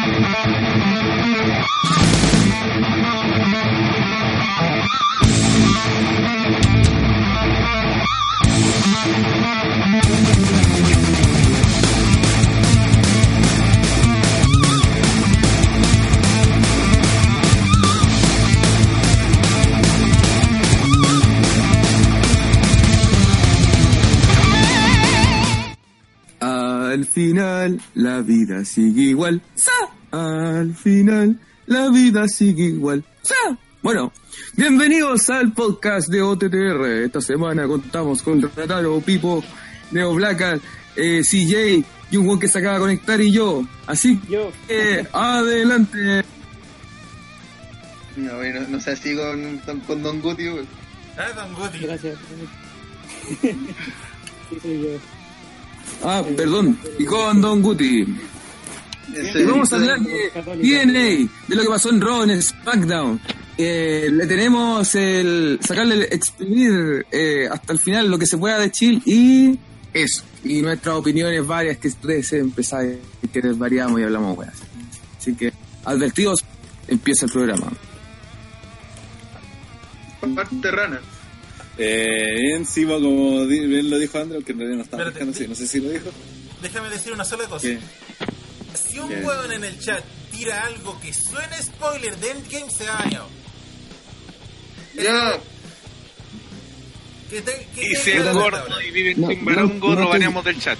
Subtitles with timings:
[0.00, 0.80] Al
[27.20, 29.42] final la vida sigue igual.
[29.54, 29.72] ¡Sa!
[30.10, 33.04] Al final la vida sigue igual.
[33.20, 33.58] ¡Sa!
[33.82, 34.10] Bueno,
[34.56, 37.04] bienvenidos al podcast de OTTR.
[37.04, 39.44] Esta semana contamos con Rataro, Pipo,
[39.90, 40.62] Neo Blacker,
[40.96, 43.64] eh, CJ y un buen que se acaba de conectar y yo.
[43.86, 44.50] Así Yo.
[44.66, 46.24] que adelante.
[48.16, 48.32] No,
[48.68, 50.64] no sé si con, con, con Don Guti, güey.
[51.18, 51.78] Ah, Don Guti.
[51.80, 52.18] Gracias.
[53.42, 55.19] sí, soy yo.
[56.02, 56.78] Ah, perdón.
[56.98, 58.06] Y con Don Guti.
[59.34, 63.20] Y vamos a hablar de DNA, de lo que pasó en Raw, en SmackDown.
[63.58, 68.58] Eh, le tenemos el sacarle, el exprimir eh, hasta el final lo que se pueda
[68.58, 69.58] de Chill y
[69.92, 70.22] eso.
[70.44, 72.28] Y nuestras opiniones varias que ustedes
[72.62, 73.00] saben
[73.32, 74.54] que variamos y hablamos weas.
[75.18, 75.52] Así que,
[75.84, 76.42] advertidos,
[76.88, 77.70] empieza el programa.
[80.34, 81.00] Parte rana.
[81.82, 85.48] Eh, encima, como bien lo dijo Andrew, que en realidad no estaba Espérate, buscando, sí,
[85.48, 86.10] no sé si lo dijo.
[86.62, 87.66] Déjame decir una sola cosa.
[87.66, 87.78] ¿Qué?
[88.74, 89.16] Si un ¿Qué?
[89.24, 93.28] huevón en el chat tira algo que suene spoiler de Endgame, se ha bañado.
[94.94, 95.38] Ya,
[97.30, 100.06] Que te- que Y si es gordo y vive en No, Timbarongo, no, no lo
[100.06, 100.78] te- baneamos del chat.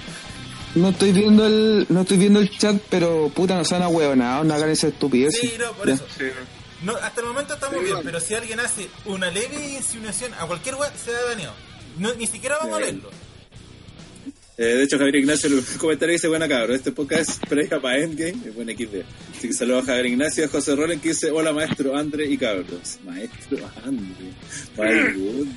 [0.75, 4.53] No estoy viendo el, no estoy viendo el chat, pero puta no sean huevonados, no
[4.53, 5.33] hagan esa estupidez.
[5.39, 5.95] Sí, no, por Ya.
[5.95, 6.05] eso.
[6.83, 10.75] No, hasta el momento estamos bien, pero si alguien hace una leve insinuación a cualquier
[10.75, 11.53] web, se ha baneado.
[11.97, 13.09] No, ni siquiera vamos a leerlo.
[14.57, 17.79] Eh, de hecho, Javier Ignacio en el comentario dice: Buena cabrón, este podcast es previa
[17.79, 18.35] para Endgame.
[18.47, 18.97] Es buen equipo.
[19.35, 22.37] Así que saludos a Javier Ignacio, a José Rolen que dice: Hola, maestro André y
[22.37, 22.99] cabros.
[23.05, 24.33] Maestro André.
[24.75, 25.47] Vaya, good,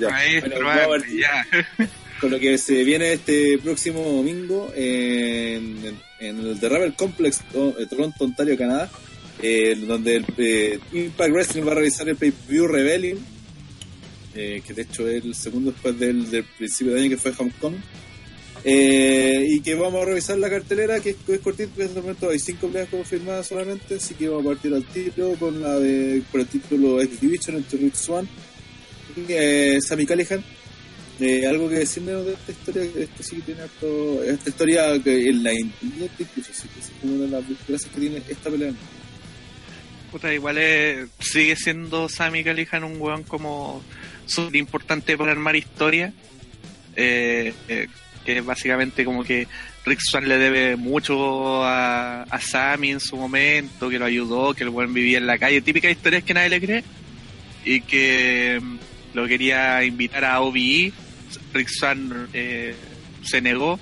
[0.00, 0.08] ya.
[0.10, 1.88] Maestro, Bueno, vamos a Andy, partir ya.
[2.20, 7.40] con lo que se viene este próximo domingo en, en, en el The Rebel Complex,
[7.54, 8.90] oh, eh, Toronto, Ontario, Canadá,
[9.42, 13.18] eh, donde el eh, Impact Wrestling va a realizar el pay-per-view Rebellion,
[14.34, 17.32] eh, que de hecho es el segundo después del, del principio de año que fue
[17.36, 17.82] Homecoming.
[18.68, 22.00] Eh, y que vamos a revisar la cartelera, que es, es cortito, que en este
[22.00, 25.78] momento hay cinco peleas confirmadas solamente, así que vamos a partir al tiro con la
[25.78, 28.28] de, por el título X Division entre Rick Swan
[29.16, 30.42] y Sammy Callihan.
[31.18, 35.28] Eh, algo que decirnos de esta historia, esto sí que tiene harto, esta historia que
[35.28, 38.72] en la internet incluso sí que es una de las gracias que tiene esta pelea.
[40.24, 43.82] Igual es- sigue siendo Sammy Callihan un weón como
[44.26, 46.12] súper importante para armar historia.
[46.96, 47.88] Eh, eh,
[48.24, 49.46] que básicamente como que
[49.84, 54.64] Rick Swan le debe mucho a, a Sammy en su momento, que lo ayudó, que
[54.64, 55.60] el weón vivía en la calle.
[55.60, 56.84] Típicas historias que nadie le cree.
[57.64, 58.76] Y que mm,
[59.14, 60.92] lo quería invitar a OBE.
[61.52, 62.74] Rick Swan eh,
[63.22, 63.78] se negó.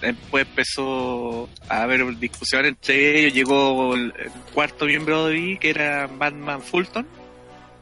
[0.00, 3.34] Después empezó a haber discusión entre ellos.
[3.34, 4.12] Llegó el,
[4.54, 7.06] cuarto miembro de OBE, que era Batman Fulton.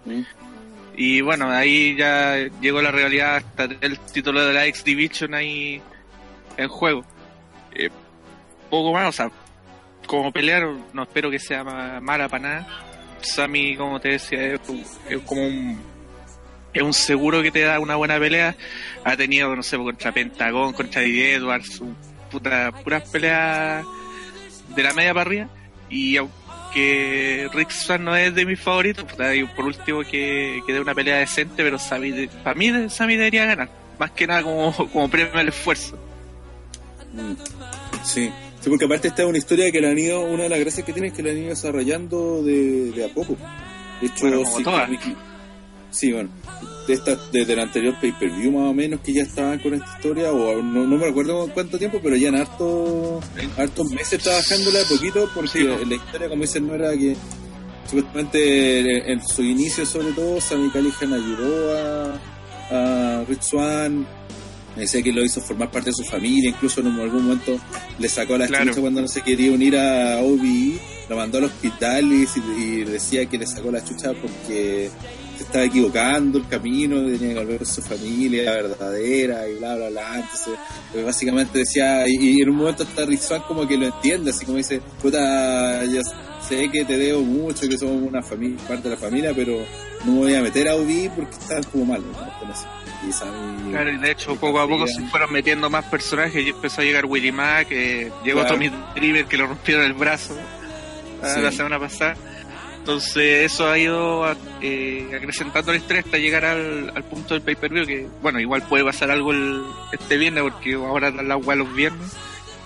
[0.05, 0.23] Mm.
[0.97, 5.81] Y bueno, ahí ya llegó la realidad hasta el título de la X Division ahí
[6.57, 7.05] en juego.
[7.73, 7.89] Eh,
[8.69, 9.31] poco más, o sea,
[10.07, 12.85] como pelear, no espero que sea ma- mala para nada.
[13.21, 14.61] Sammy, como te decía, es
[15.25, 15.79] como un.
[16.75, 18.55] Es un seguro que te da una buena pelea.
[19.05, 21.97] Ha tenido, no sé, contra Pentagón, contra Eddie Edwards, un
[22.31, 23.85] puta, puras peleas
[24.75, 25.49] de la media para arriba.
[25.91, 30.73] Y aunque Rick Swan no es de mis favoritos, puta, digo, por último que, que
[30.73, 33.71] dé una pelea decente, pero Sammy, para mí Sammy debería ganar.
[33.99, 35.99] Más que nada como, como premio al esfuerzo.
[38.05, 38.31] Sí.
[38.61, 40.87] sí, porque aparte esta es una historia que la han ido, una de las gracias
[40.87, 43.37] que tiene es que la han ido desarrollando de, de a poco.
[44.01, 44.91] De hecho, Bueno, como todas.
[45.91, 46.29] Sí, bueno,
[46.87, 50.33] de esta, desde el anterior pay-per-view más o menos que ya estaban con esta historia,
[50.33, 53.21] o no, no me recuerdo cuánto tiempo, pero ya en harto,
[53.57, 57.15] hartos meses trabajándola de poquito, porque Sí, la historia, como dicen, no era que
[57.89, 62.21] supuestamente en, en su inicio sobre todo, Sammy Callihan ayudó a,
[63.21, 64.07] a Rich Swan,
[64.77, 67.59] me decía que lo hizo formar parte de su familia, incluso en algún momento
[67.99, 68.67] le sacó la Claro.
[68.67, 70.79] chucha cuando no se quería unir a OBE,
[71.09, 72.27] lo mandó al hospital y,
[72.59, 74.91] y decía que le sacó la chucha porque
[75.39, 79.89] se estaba equivocando el camino, tenía que volver con su familia verdadera y bla bla
[79.91, 80.15] bla.
[80.17, 80.55] Entonces,
[80.93, 84.31] pues, básicamente decía, y, y en un momento hasta Rick Swan como que lo entiende,
[84.31, 86.01] así como dice, puta, ya
[86.47, 89.59] sé que te debo mucho, que somos una familia, parte de la familia, pero
[90.05, 92.07] no me voy a meter a UV porque estaban como malos.
[92.13, 92.39] ¿no?
[92.39, 92.67] Con eso.
[93.07, 96.49] Y Sammy- Claro, y de hecho, poco a poco se fueron metiendo más personajes y
[96.51, 98.55] empezó a llegar Willy Mack, eh, llegó Claro.
[98.57, 100.37] Tommy Driver que lo rompieron el brazo
[101.23, 101.41] ah, Sí.
[101.41, 102.17] la semana pasada.
[102.89, 104.25] Entonces, eso ha ido
[104.63, 107.85] eh, acrecentando la historia hasta llegar al, al punto del pay-per-view.
[107.85, 109.63] Que, bueno, igual puede pasar algo el-
[109.93, 112.13] este viernes, porque ahora la agua los viernes.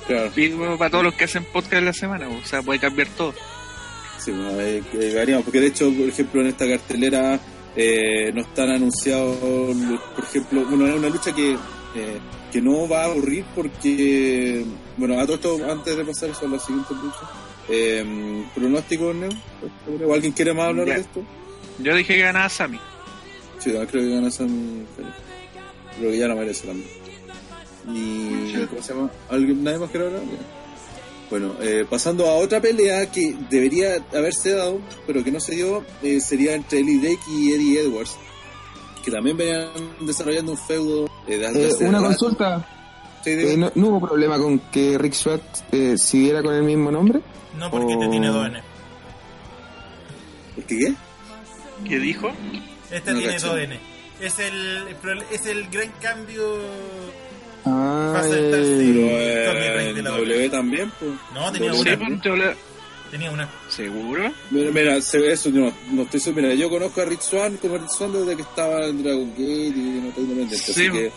[0.07, 0.31] Claro.
[0.37, 3.09] Y bueno, para todos los que hacen podcast en la semana, o sea, puede cambiar
[3.17, 3.35] todo.
[4.19, 7.41] Sí, bueno, eh, que varíamos, porque de hecho, por ejemplo, en esta cartelera
[7.75, 9.37] eh, no están anunciados,
[10.15, 11.55] por ejemplo, bueno, es una lucha que,
[11.97, 12.19] eh,
[12.53, 14.65] que no va a ocurrir porque,
[14.97, 17.19] bueno, a todo esto, antes de pasar eso a la siguiente lucha,
[17.69, 19.29] eh, pronóstico, ¿no?
[20.07, 20.95] ¿O alguien quiere más hablar Ya.
[20.95, 21.23] de esto?
[21.79, 22.79] Yo dije que ganaba Sammy.
[23.59, 25.13] Sí, yo creo que gana Sam Pérez.
[25.99, 26.89] Creo que ya lo merece también.
[27.89, 29.11] Y, ¿cómo se llama?
[29.29, 30.23] ¿Alguien, ¿Nadie más quiere hablar?
[30.23, 30.39] Ya.
[31.31, 35.83] Bueno, eh, pasando a otra pelea que debería haberse dado, pero que no se dio,
[36.03, 38.17] eh, sería entre Eli Drake y Eddie Edwards,
[39.05, 39.69] que también venían
[40.01, 42.09] desarrollando un feudo eh, de Eh, hace una rato.
[42.09, 42.69] consulta.
[43.25, 45.43] Sí, Eh, no, no hubo problema con que Rick Swat
[45.73, 47.21] eh, siguiera con el mismo nombre?
[47.59, 48.11] No porque este Oh.
[48.11, 48.63] tiene dos N.
[50.55, 50.95] ¿Por qué qué?
[51.89, 52.31] ¿Qué dijo?
[52.91, 53.47] Este No tiene caché.
[53.47, 53.81] dos N.
[54.21, 56.43] Es el, el es el gran cambio.
[57.65, 58.85] Ah, Va a saltarse.
[58.91, 61.13] eh, eh, de la W también, pues.
[61.35, 62.55] No, tenía una.
[63.11, 63.49] Tenía una.
[63.69, 64.33] ¿Seguro?
[64.51, 66.43] Mira, mira, eso no, no estoy seguro.
[66.43, 69.45] Mira, yo conozco a Rick Swan como Rick Swan desde que estaba en Dragon Gate
[69.45, 70.57] y no está independiente.
[70.57, 70.71] Sí.
[70.73, 71.13] Así que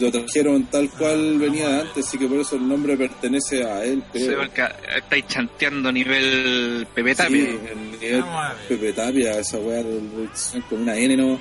[0.00, 3.84] lo trajeron tal cual venía de antes, así que por eso el nombre pertenece a
[3.84, 4.02] él.
[4.12, 4.38] Sí, Creo.
[4.40, 4.64] porque
[4.96, 7.36] estáis chanteando nivel Pepe Tapia.
[7.44, 8.24] Sí, el nivel.
[8.68, 9.82] Pepe Tapia, esa weá
[10.68, 11.38] con una N, no.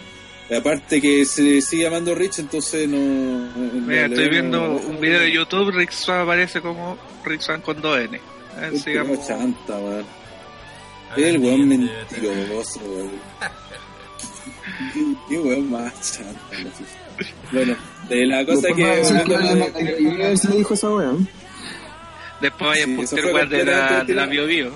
[0.49, 2.97] Y aparte que se sigue llamando Rich, entonces no.
[3.85, 7.81] Mira, estoy viendo no- un video de YouTube, Rick Swan aparece como Rick Swan con
[7.81, 8.19] 2N.
[8.57, 8.83] A ver, Es
[9.27, 10.05] chanta, weón.
[11.17, 13.11] El weón mentiroso, weón.
[15.29, 16.39] Qué- weón más chanta.
[17.51, 17.75] Bueno,
[18.09, 19.97] de la cosa después que.
[20.41, 21.11] que le dijo esa wea.
[22.41, 24.25] Después vaya Sí, a postear de la, de la.
[24.25, 24.71] Bio Bio.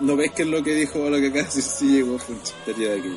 [0.00, 2.78] no ves que es lo que dijo lo que acá sí, sí llegó fue una
[2.78, 3.16] de aquello.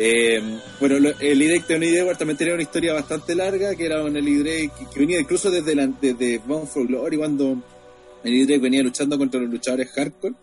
[0.00, 0.40] Eh,
[0.78, 4.02] bueno, lo- el E-Drake de Oney Edward también tenía una historia bastante larga, que era
[4.04, 7.56] un Drake que, que venía incluso desde, la, desde Bound for Glory, cuando
[8.22, 10.34] Eli Drake venía luchando contra los luchadores hardcore,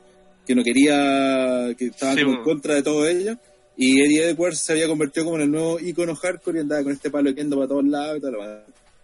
[0.46, 2.44] que no quería, que estaban Sí, como en bueno.
[2.44, 3.38] contra de todo ello,
[3.78, 6.94] y Eddie Edwards se había convertido como en el nuevo icono hardcore y andaba con
[6.94, 8.36] este palo quedando para todos lados y tal.
[8.36, 8.60] bueno.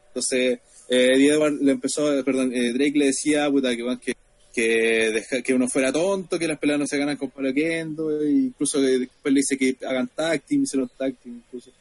[0.07, 0.59] Entonces,
[0.89, 4.15] eh, Eddie Edwards le empezó, eh, perdón, eh, Drake le decía, puta, que, que
[4.53, 8.79] que, uno fuera tonto, que las peleas no se ganan con palo kendo, e incluso
[8.79, 11.71] que después le dice que hagan tag team, hicieron tag incluso.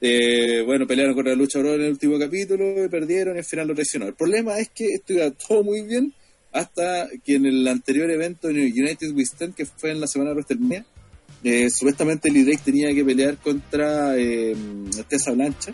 [0.00, 3.68] Eh, bueno, pelearon contra lucha bro en el último capítulo, y perdieron y al final
[3.68, 4.06] lo traicionó.
[4.06, 6.12] El problema es que esto iba todo muy bien
[6.52, 10.36] hasta que en el anterior evento en United We que fue en la semana de
[10.36, 10.86] WrestleMania,
[11.44, 14.56] eh, supuestamente Lee Drake tenía que pelear contra eh,
[15.08, 15.72] Tessa Blancha,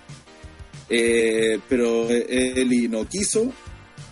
[0.90, 3.52] eh, pero él no quiso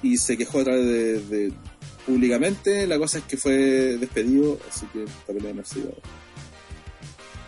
[0.02, 1.52] y se quejó a través de,
[2.06, 2.86] públicamente.
[2.86, 3.54] La cosa es que fue
[3.98, 5.94] despedido, así que esta pelea no se dio.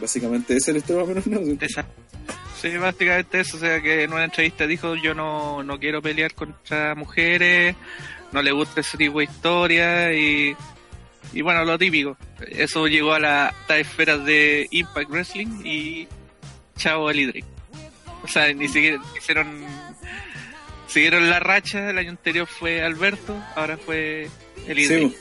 [0.01, 1.85] Básicamente ese es el historia más menos, ¿no?
[2.61, 6.35] Sí, básicamente eso, o sea que en una entrevista dijo yo no, no quiero pelear
[6.35, 7.77] contra mujeres,
[8.33, 10.56] no le gusta ese tipo de historia y,
[11.35, 12.17] y bueno, lo típico.
[12.51, 16.09] Eso llegó a las altas esferas de Impact Wrestling y
[16.77, 17.45] chao el Drake.
[18.23, 19.49] O sea, ni siquiera hicieron,
[20.87, 24.29] siguieron la racha, el año anterior fue Alberto, ahora fue
[24.67, 25.17] el Sí, Drake.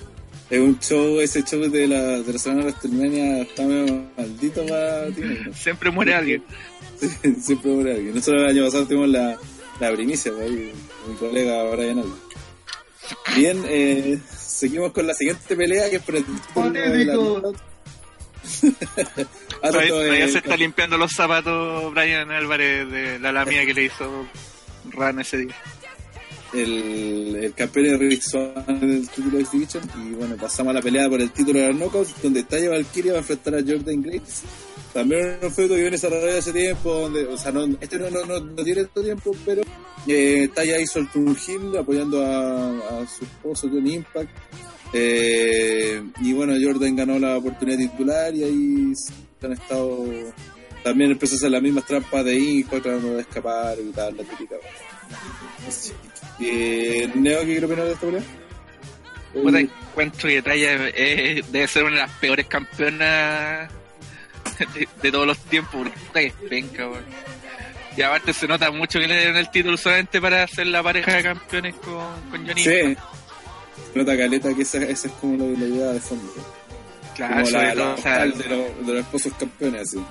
[0.50, 4.66] es un show, ese show de la, de la semana de WrestleMania está medio maldito
[4.66, 5.22] para ti.
[5.54, 6.44] Siempre muere alguien.
[7.42, 8.16] Siempre muere alguien.
[8.16, 9.38] Nosotros el año pasado tuvimos la,
[9.80, 10.72] la primicia, pues, ahí,
[11.08, 12.16] mi colega Brian Alba.
[13.36, 14.18] Bien, eh,
[14.64, 17.54] seguimos con la siguiente pelea que es por el título
[19.62, 23.84] Ah, Todavía, eh, se está limpiando los zapatos Brian Álvarez de la lamia que le
[23.86, 24.26] hizo
[24.92, 25.56] Ran ese día.
[26.54, 30.82] el, el campeón de Rick Swan del título de Exhibition y bueno, pasamos a la
[30.82, 34.02] pelea por el título de los Knockouts donde Taya Valkyria va a enfrentar a Jordan
[34.02, 34.42] Graves
[34.94, 38.26] también un feudo que viene desarrollado hace tiempo donde, o sea, no, este no, no,
[38.26, 39.64] no, tiene tanto tiempo pero
[40.08, 44.30] eh, Taya hizo el heel apoyando a, su esposo con Impact
[44.94, 48.94] eh, y bueno, Jordan ganó la oportunidad titular y ahí
[49.42, 50.06] han estado
[50.84, 54.24] también empezó a hacer las mismas trampas de Impact tratando de escapar y tal, la
[54.24, 54.56] típica
[56.38, 58.24] que, Neo, ¿qué quiere opinar de esta pelea?
[59.34, 63.72] Puta, encuentro que Traya eh, debe ser una de las peores campeonas
[64.74, 65.74] de, de todos los tiempos.
[65.74, 67.06] porque Puta que es penca, weón.
[67.96, 71.14] Y aparte se nota mucho que le dieron el título solamente para hacer la pareja
[71.14, 72.64] de campeones con, con Johnny.
[72.64, 72.98] Sí.
[73.94, 76.34] Nota caleta que esa, esa es como la, la idea de fondo.
[77.16, 79.82] Claro, como sobre la, todo, la o sea, vocal de, los, de los esposos campeones,
[79.82, 80.04] así.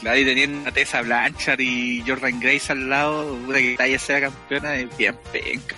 [0.00, 4.20] Claro, y teniendo a Tessa Blanchard y Jordan Grace al lado, una que Taya sea
[4.20, 5.76] campeona, es bien penca.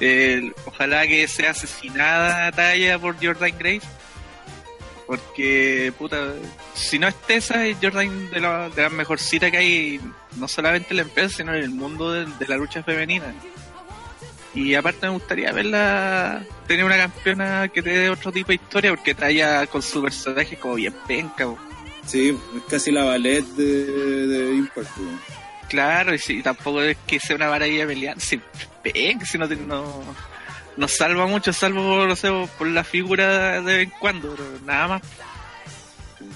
[0.00, 3.86] Eh, ojalá que sea asesinada Taya por Jordan Grace.
[5.12, 6.32] Porque, puta,
[6.72, 10.00] si no es Tessa, es Jordan de, la, de las mejorcitas que hay,
[10.36, 13.34] no solamente en la empresa, sino en el mundo de, de la lucha femenina.
[14.54, 18.90] Y aparte me gustaría verla tener una campeona que te dé otro tipo de historia,
[18.92, 21.46] porque Taya con su personaje como bien penca.
[22.06, 24.88] Sí, es casi la ballet de, de Impact.
[25.68, 28.40] Claro, y si tampoco es que sea una maravilla pelear, si
[28.82, 30.02] penca, si no, no,
[30.76, 34.88] no salva mucho, salvo no sé, por la figura de vez en cuando, pero nada
[34.88, 35.02] más.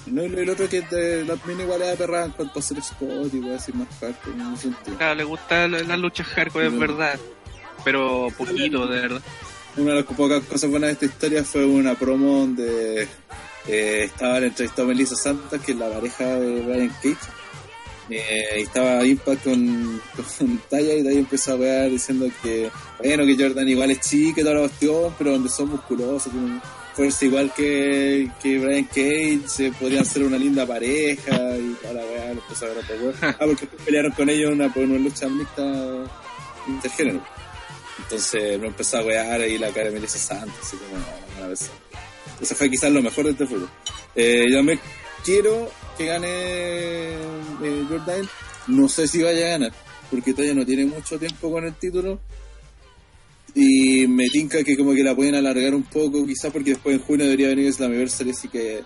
[0.07, 2.63] No, y el otro que es de la mina igual es aperrada en cuanto a
[2.63, 4.97] ser spot y decir más hardcore en sentido.
[4.99, 7.19] Claro, le gusta la- las luchas hardcore, es verdad,
[7.85, 9.23] pero poquito, de verdad.
[9.77, 13.03] Una de las pocas cosas buenas de esta historia fue una promo donde
[13.69, 17.17] eh, estaba entrevistado a Melissa Santos, que es la pareja de Brian Cage.
[18.09, 22.71] Eh, y estaba Impact con, con Taya y de ahí empezó a wear diciendo que,
[22.99, 26.61] bueno, que Jordan igual es chica y toda la cuestión, pero donde son musculosos, tienen
[26.95, 32.05] fuerza igual que, que Brian Cage, se podrían ser una linda pareja y toda la
[32.05, 33.15] weá, lo empezó a ver.
[33.23, 35.63] Ah, porque pelearon con ellos una, por una lucha mixta
[36.69, 37.21] intergénero.
[37.99, 41.07] Entonces me empezó a wear ahí la cara de Melissa Santos, así como no,
[41.39, 41.71] una vez.
[42.41, 43.69] Eso fue quizás lo mejor de este fútbol.
[44.15, 44.81] Eh, yo también
[45.25, 48.29] quiero que gane eh, Jordan.
[48.69, 49.73] No sé si vaya a ganar,
[50.11, 52.21] porque todavía no tiene mucho tiempo con el título.
[53.55, 57.03] Y me tinca que como que la pueden alargar un poco, quizás porque después en
[57.03, 58.83] junio debería venir Slammiversary, así que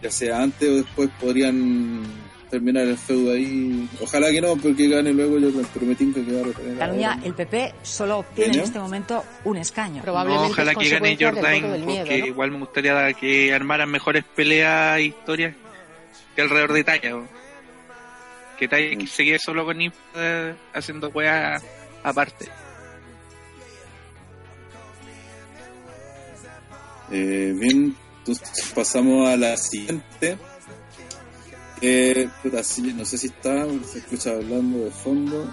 [0.00, 2.02] ya sea antes o después podrían
[2.48, 3.88] terminar el feudo ahí.
[4.00, 6.78] Ojalá que no, porque gane luego Jordan, pero me tinca que va a retener.
[6.78, 7.24] Jordan.
[7.24, 10.02] el PP solo obtiene en este momento un escaño.
[10.02, 12.26] Probablemente No, ojalá es que gane Jordan, porque miedo, ¿no?
[12.26, 15.54] igual me gustaría que armaran mejores peleas e historias
[16.36, 17.10] que alrededor de Taya.
[17.10, 17.26] ¿no?
[18.58, 19.06] Que Taya Mm.
[19.06, 21.62] se quede solo con Impact eh, haciendo weas
[22.04, 22.46] aparte.
[27.10, 30.38] Eh, bien, entonces pasamos a la siguiente.
[31.80, 35.52] Eh, puta, sí, no sé si está, se escucha hablando de fondo.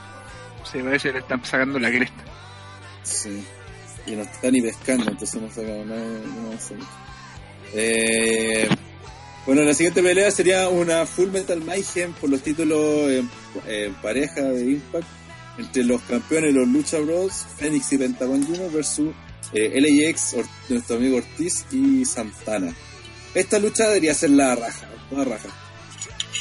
[0.63, 2.23] Se parece que le están sacando la cresta.
[3.03, 3.45] Sí.
[4.05, 6.19] Y no está ni pescando, entonces no saca nada.
[6.25, 6.75] Mucho.
[7.73, 8.67] Eh,
[9.45, 13.11] bueno, la siguiente pelea sería una Full Metal Mayhem por los títulos
[13.67, 15.07] en, pareja de Impact
[15.57, 19.13] entre los campeones, los Lucha Bros, Phoenix y Pentagon Junior versus
[19.53, 20.35] eh, LAX,
[20.69, 22.73] nuestro amigo Ortiz y Santana.
[23.33, 25.49] Esta lucha debería ser la raja, toda raja.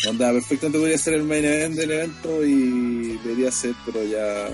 [0.08, 4.48] Onda, perfectamente podría ser el main event del evento y debería ser, pero ya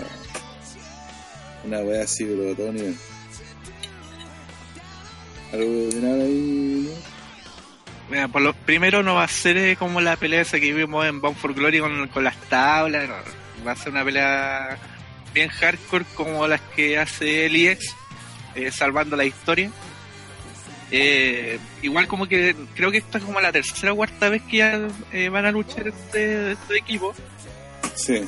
[1.64, 2.97] una wea así, pero a todo nivel.
[5.52, 6.88] ¿Algo opinar ahí?
[6.88, 7.18] no?
[8.11, 11.05] Mira, por lo primero no va a ser eh, como la pelea esa que vimos
[11.07, 13.15] en Bound for Glory con, con las tablas, no,
[13.67, 14.79] va a ser una pelea
[15.35, 17.95] bien hardcore como las que hace LIX,
[18.55, 19.71] eh, salvando la historia.
[20.91, 24.57] Eh, igual como que creo que esta es como la tercera o cuarta vez que
[24.59, 27.15] ya eh, van a luchar este, este equipo.
[27.95, 28.25] Sí.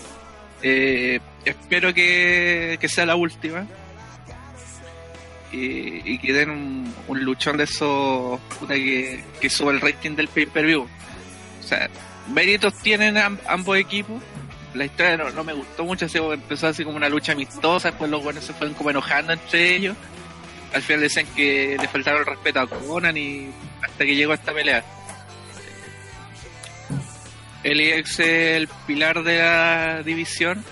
[0.63, 3.67] Eh, espero que, que sea la última.
[5.53, 6.51] Y, y que den
[7.09, 8.39] un, luchón de esos
[8.69, 10.83] que, que suba el rating del pay-per-view.
[10.83, 11.89] O sea,
[12.33, 14.23] méritos tienen am- ambos equipos.
[14.75, 18.23] La historia no, me gustó mucho, así empezó así como una lucha amistosa, después los
[18.23, 19.97] buenos se fueron como enojando entre ellos.
[20.73, 23.51] Al final decían que le faltaron el respeto a Conan y
[23.83, 24.85] hasta que llegó esta pelea.
[27.65, 30.65] LX es el pilar de la división.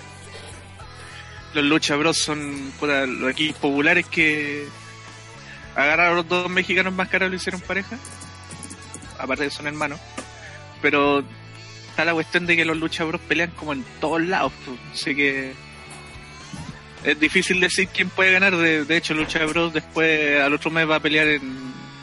[1.53, 4.65] Los Lucha Bros son puta, los equipos populares que
[5.75, 7.97] agarraron a los dos mexicanos más caros y lo hicieron pareja.
[9.17, 9.99] Aparte de que son hermanos.
[10.81, 11.23] Pero
[11.89, 14.53] está la cuestión de que los Lucha Bros pelean como en todos lados.
[14.65, 14.77] pues.
[14.93, 15.53] Así que
[17.03, 18.55] es difícil decir quién puede ganar.
[18.55, 21.41] De, de hecho, Lucha Bros después al otro mes va a pelear en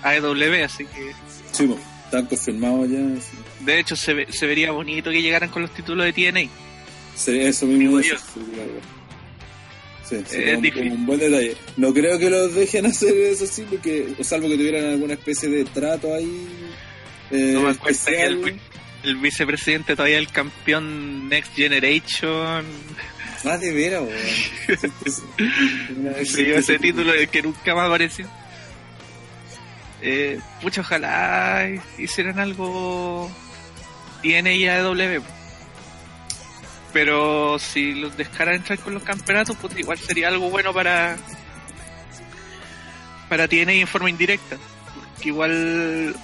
[0.02, 1.12] AEW, así que
[1.52, 2.98] Sí, po, están confirmados ya.
[3.20, 3.36] sí.
[3.60, 6.50] de hecho se, se vería bonito que llegaran con los títulos de TNA.
[7.14, 7.98] Sería eso mismo.
[7.98, 8.16] Digo yo.
[10.08, 10.92] Sí, Es un, difícil.
[10.92, 11.56] un buen detalle.
[11.76, 15.64] No creo que los dejen hacer eso sí, porque, salvo que tuvieran alguna especie de
[15.64, 16.46] trato ahí.
[17.30, 18.60] Eh, No me cuenta que el, vi-
[19.04, 22.64] el vicepresidente todavía es el campeón Next Generation.
[23.44, 26.26] Ah, de veras, weón.
[26.26, 28.26] Se lleva ese título que nunca más apareció.
[30.02, 33.30] Eh, pucha, ojalá hicieran algo
[34.24, 35.22] AEW.
[36.96, 41.18] Pero si los dejaran entrar con los campeonatos, pues igual sería algo bueno para
[43.28, 44.56] para TNA en forma indirecta.
[45.12, 46.16] Porque igual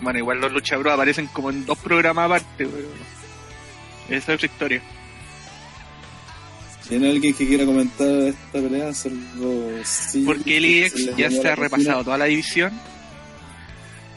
[0.00, 2.88] Bueno, igual los luchabros aparecen como en dos programas aparte, pero.
[4.08, 4.82] Esa es otra historia.
[6.88, 8.92] ¿Tiene alguien que quiera comentar esta pelea?
[9.84, 12.72] Sí, Porque el le ya se ha repasado toda la división.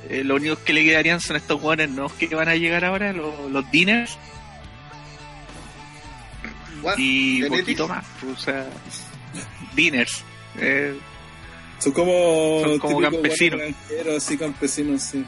[0.09, 3.13] Eh, lo único que le quedarían son estos jugadores nuevos que van a llegar ahora,
[3.13, 4.17] los, los Diners,
[6.81, 6.95] What?
[6.97, 8.05] y ¿De poquito más.
[8.31, 8.67] O sea,
[9.75, 10.23] Diners.
[10.59, 10.97] Eh,
[11.79, 13.61] Son como, Son como campesinos.
[14.17, 15.25] así campesinos, sí.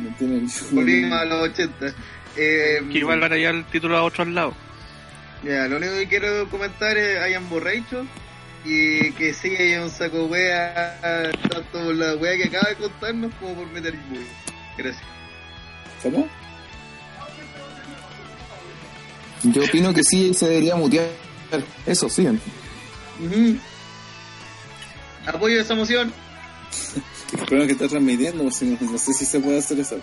[0.00, 1.94] No tienen Volvimos a los 80.
[2.36, 4.54] Eh, que igual van a llevar el título a otros lados.
[5.42, 8.04] Ya, lo único que quiero comentar es hayan borracho
[8.64, 10.98] y que sí haya un saco wea
[11.50, 14.24] tanto por la wea que acaba de contarnos como por Metal Gear.
[14.76, 15.04] Gracias.
[16.02, 16.28] ¿Cómo?
[19.52, 21.06] Yo opino que sí se debería mutear.
[21.86, 22.26] Eso, sí.
[22.26, 23.56] Ujú.
[25.26, 26.12] Apoyo esa moción.
[27.32, 29.98] El problema que está transmitiendo, no sé, no sé si se puede hacer eso.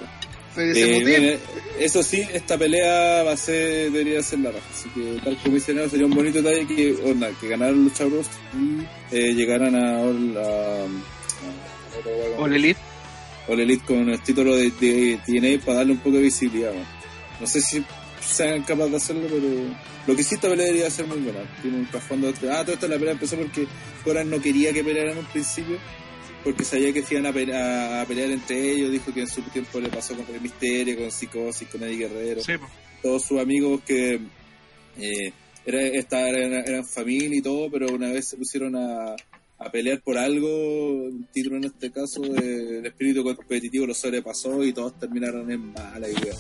[0.56, 1.40] Eh, bueno,
[1.80, 4.66] eso sí, esta pelea va a ser, debería ser la raja.
[4.72, 8.28] Así que, tal como mencionado, sería un bonito detalle que, onda, que ganaran los chavos
[9.12, 10.84] y eh, llegaran a, All- a,
[12.38, 12.80] a- All Elite.
[13.48, 16.72] All Elite con el título de, de TNA para darle un poco de visibilidad.
[16.72, 16.86] weón.
[17.42, 17.84] No sé si
[18.34, 19.48] sean capaces de hacerlo, pero
[20.08, 21.40] lo que sí esta pelea debería ser muy buena.
[21.62, 22.32] Tiene un trasfondo.
[22.32, 23.66] de- Ah, todo esto la pelea empezó porque
[24.04, 25.78] Coran no quería que pelearan en un principio.
[26.44, 28.92] Porque sabía que se iban a, pe- a- a pelear entre ellos.
[28.92, 32.42] Dijo que en su tiempo le pasó con el Misterio, con Psicosis, con Eddie Guerrero
[32.44, 32.52] Sí,
[33.02, 34.20] todos sus amigos que
[34.98, 35.32] eh,
[35.66, 39.16] era, esta- eran, eran familia y todo, pero una vez se pusieron a,
[39.58, 40.48] a pelear por algo,
[41.06, 45.72] un título en este caso, eh, el espíritu competitivo lo sobrepasó y todos terminaron en
[45.72, 46.34] mala y wea.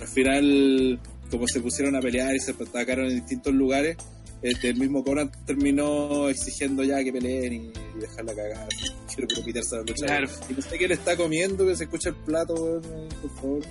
[0.00, 0.98] Al final,
[1.30, 3.96] como se pusieron a pelear y se atacaron en distintos lugares,
[4.42, 8.68] este, el mismo Conan terminó exigiendo ya que peleen y, dejarla cagar.
[9.14, 10.06] Quiero puro quitarse la lucha.
[10.06, 10.28] Claro.
[10.48, 13.62] Y no sé qué le está comiendo, que se escucha el plato, weón, por favor.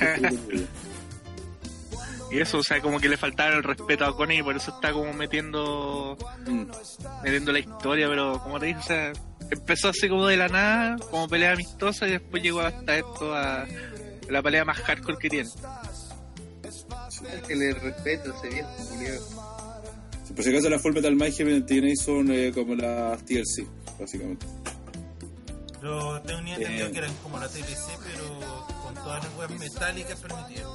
[2.30, 4.70] Y eso, o sea, como que le faltaba el respeto a Connie y por eso
[4.70, 6.66] está como metiendo Mm.
[7.24, 9.12] metiendo la historia, pero como te dije, o sea,
[9.50, 13.66] empezó así como de la nada, como pelea amistosa y después llegó hasta esto a
[14.30, 15.48] la pelea más hardcore que tiene.
[17.46, 18.70] Que le respeto ese viejo.
[20.26, 23.66] Sí, por si acaso las Full Metal Mayhem en TNA son eh, como las TLC,
[23.98, 24.46] básicamente.
[25.82, 26.92] Yo tenía entendido Eh.
[26.92, 28.38] que eran como la TLC, pero
[28.84, 30.66] con todas las weas metálicas permitidas.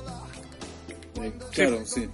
[1.21, 2.07] Eh, claro, sí.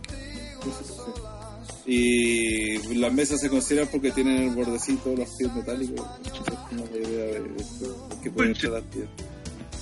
[1.83, 1.83] Sí.
[1.83, 6.05] Y las mesas se consideran porque tienen el bordecito, los pies metálicos.
[6.23, 8.53] Es la idea de, de esto, de que pueden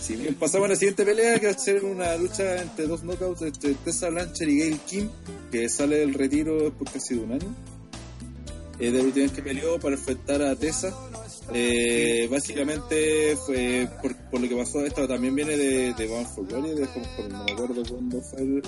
[0.02, 3.04] Sí, bien, pasamos a la siguiente pelea que va a ser una lucha entre dos
[3.04, 5.10] knockouts entre Tessa Blanchard y Gail Kim,
[5.52, 7.56] que sale del retiro después casi de un año.
[8.80, 10.94] Eh, de la última vez que peleó para enfrentar a Tessa.
[11.54, 16.48] Eh, básicamente fue por, por lo que pasó esto también viene de, de Bound for
[16.48, 18.62] Glory, de Kong, no me acuerdo cuándo fue el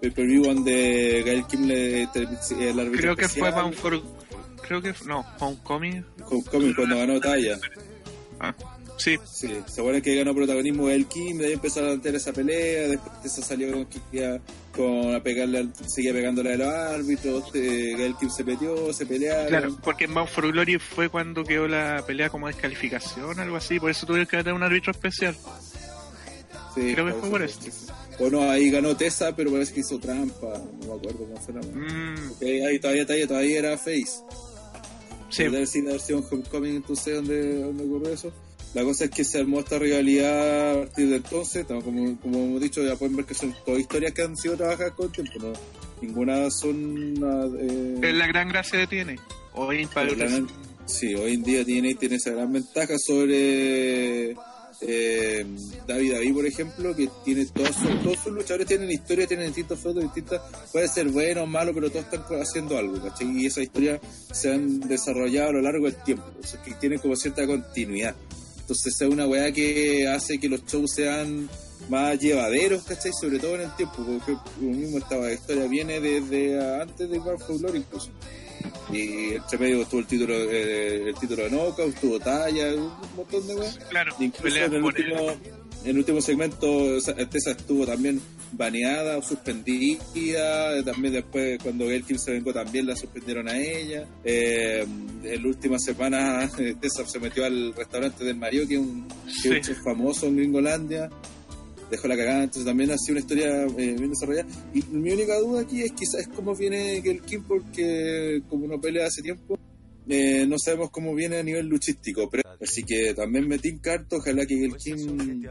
[0.00, 4.02] pay-per-view donde Gail Kim le el árbitro Creo que fue especial, Bound for...
[4.66, 4.94] Creo que...
[5.06, 6.04] No, Homecoming.
[6.28, 7.58] Homecoming, cuando ganó Taya.
[8.40, 8.54] Ah,
[8.96, 12.32] sí, Sí, se acuerdan que ganó protagonismo el Kim, de ahí empezaron a tener esa
[12.32, 13.86] pelea, después Tessa salió con
[14.74, 19.06] con a pegarle, al- seguía pegándole a los árbitros, eh, Gail Kim se metió, se
[19.06, 19.46] pelearon.
[19.48, 23.78] claro, porque en Bound for Glory fue cuando quedó la pelea como descalificación, algo así,
[23.78, 25.36] por eso tuvieron que meter un árbitro especial.
[26.74, 27.70] Sí, creo que fue por sí.
[28.18, 31.54] O no, ahí ganó Tessa, pero parece que hizo trampa, no me acuerdo cómo fue
[31.54, 34.06] la Mm, Porque ahí todavía, todavía, todavía era face.
[35.30, 35.50] sí, la
[35.90, 38.32] versión Homecoming, entonces, ¿dónde, dónde ocurrió eso?
[38.74, 42.60] La cosa es que se armó esta rivalidad a partir de entonces, como, como hemos
[42.60, 45.52] dicho, ya pueden ver que son todas historias que han sido trabajadas con tiempo, ¿no?
[46.02, 47.14] Ninguna son...
[47.60, 49.16] eh, es la gran gracia de tiene.
[49.56, 50.46] La Wrestling.
[50.46, 50.48] gran-
[50.86, 54.32] sí, hoy en día tiene, tiene esa gran ventaja sobre
[54.80, 55.46] eh,
[55.86, 59.78] David David, por ejemplo, que tiene todos sus, todos sus luchadores tienen historias, tienen distintas
[59.78, 63.30] fotos distintas, puede ser bueno o malo, pero todos están haciendo algo, ¿cachai?
[63.40, 64.00] Y esas historias
[64.32, 68.16] se han desarrollado a lo largo del tiempo, o sea, que tienen como cierta continuidad.
[68.64, 71.50] Entonces es una weá que hace que los shows sean
[71.90, 73.12] más llevaderos, ¿cachai?
[73.12, 77.38] Sobre todo en el tiempo, porque como mismo esta historia viene desde antes de War
[77.38, 78.08] for Glory incluso.
[78.90, 83.46] Y entre medio estuvo el título, eh, el título de Knockout, tuvo talla, un montón
[83.46, 83.78] de weas.
[83.90, 88.18] Claro, Incluso en el, último, en el último segmento, o sea, Tessa estuvo también
[88.56, 90.82] baneada o suspendida.
[90.84, 94.06] También después, cuando Gail se vengó, también la suspendieron a ella.
[94.24, 94.84] Eh,
[95.24, 99.14] en la última semana, Tessa se metió al restaurante del Mario, que es un, que
[99.30, 99.60] es un Sí.
[99.62, 101.10] chef famoso en Gringolandia.
[101.90, 104.48] Dejó la cagada, entonces también ha sido una historia eh, bien desarrollada.
[104.72, 109.06] Y mi única duda aquí es quizás cómo viene Gail Kim, porque como no pelea
[109.06, 109.58] hace tiempo,
[110.08, 112.28] eh, no sabemos cómo viene a nivel luchístico.
[112.30, 115.42] Pero Así que también me tinca harto, ojalá que el Kim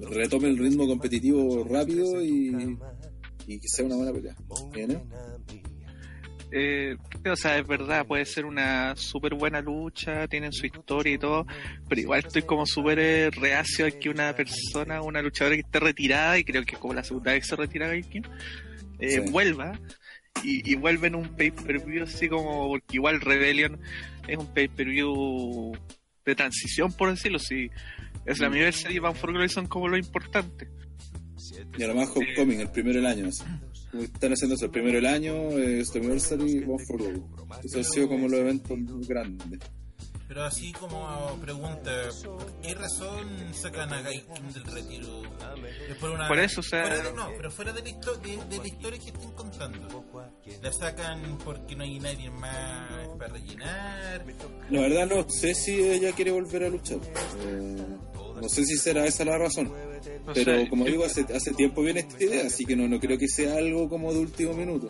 [0.00, 2.76] retome el ritmo competitivo rápido y,
[3.46, 4.36] y que sea una buena pelea.
[4.72, 5.02] ¿Viene?
[6.52, 6.96] Eh,
[7.28, 11.44] o sea, es verdad, puede ser una súper buena lucha, tienen su historia y todo,
[11.88, 15.80] pero igual estoy como súper eh, reacio a que una persona, una luchadora que esté
[15.80, 18.22] retirada, y creo que es como la segunda vez que se retira Gail Kim,
[19.00, 19.30] eh, Sí.
[19.32, 19.78] vuelva
[20.44, 23.80] y, y vuelve en un pay-per-view así como, porque igual Rebellion
[24.28, 25.72] es un pay-per-view
[26.24, 27.70] de transición, por decirlo así.
[28.26, 30.68] Es la Anniversary y Bound for Glory son como lo importante.
[31.78, 33.28] Y además Homecoming, el primero del año.
[33.28, 33.44] así.
[34.02, 37.22] Están haciendo eso, el primero del año, eh, Anniversary, One for Glory.
[37.64, 39.60] Eso ha sido como los eventos grandes.
[40.28, 41.90] Pero así como pregunta,
[42.24, 45.22] ¿por qué razón sacan a Guy Kim del retiro?
[45.88, 47.86] Es por, una- Por eso, o sea- fuera de- no, pero fuera de la,
[48.18, 50.04] de, de la historia que estén contando.
[50.62, 54.26] La sacan porque no hay nadie más para rellenar.
[54.68, 56.98] La verdad no sé si ella quiere volver a luchar.
[57.46, 57.86] Eh,
[58.40, 59.72] no sé si será esa la razón.
[60.26, 63.00] No Pero sé, como digo, hace, hace tiempo viene esta idea, así que no, no
[63.00, 64.88] creo que sea algo como de último minuto.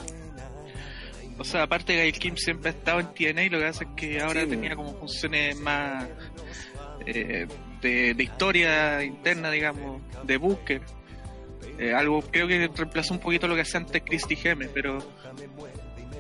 [1.39, 3.91] O sea, aparte Gail Kim siempre ha estado en TNA y lo que hace es
[3.97, 6.09] que ahora Sí, tenía como funciones más
[7.07, 7.47] eh,
[7.83, 10.81] de, de historia interna, digamos, de búsqueda.
[11.79, 14.99] Eh, algo creo que reemplazó un poquito lo que hacía antes Christy Geme, pero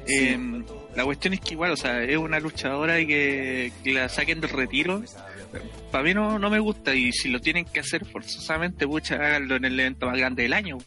[0.06, 0.38] eh,
[0.94, 4.40] la cuestión es que igual, o sea, es una luchadora y que, que la saquen
[4.40, 5.02] del retiro.
[5.90, 9.56] Para mí no, no me gusta y si lo tienen que hacer forzosamente, pucha, háganlo
[9.56, 10.78] en el evento más grande del año.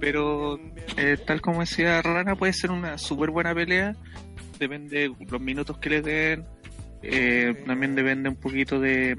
[0.00, 0.58] Pero
[0.96, 3.94] eh, tal como decía Rana, puede ser una súper buena pelea.
[4.58, 6.44] Depende de los minutos que le den.
[7.02, 9.16] Eh, también depende un poquito de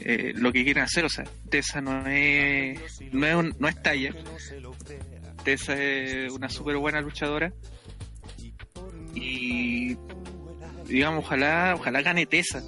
[0.00, 1.04] eh, lo que quieran hacer.
[1.04, 4.12] O sea, Tessa no es, no es, un- no es talla.
[5.44, 7.52] Tessa es una súper buena luchadora.
[9.14, 9.96] Y
[10.86, 12.62] digamos, ojalá, ojalá gane Tessa.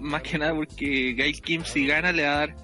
[0.00, 2.56] Más que nada porque Gail Kim si gana le va a dar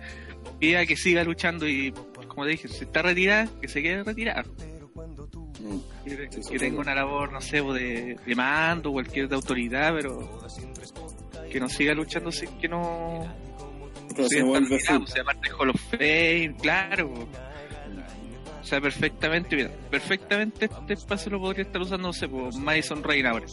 [0.59, 1.93] pie a que siga luchando y
[2.29, 4.45] como te dije, si está retirada, que se quede retirada.
[5.61, 6.49] Mm.
[6.49, 10.41] Que, tenga una labor, no sé, pues, de, de mando, cualquier de autoridad, pero
[11.51, 13.27] que no siga luchando si es que no,
[14.17, 17.13] Pero se vuelve o sea, aparte de Hall of Fame, claro.
[18.61, 23.03] O sea, perfectamente, mira, perfectamente este espacio lo podría estar usando, no sé, por Madison
[23.03, 23.47] Rain ahora.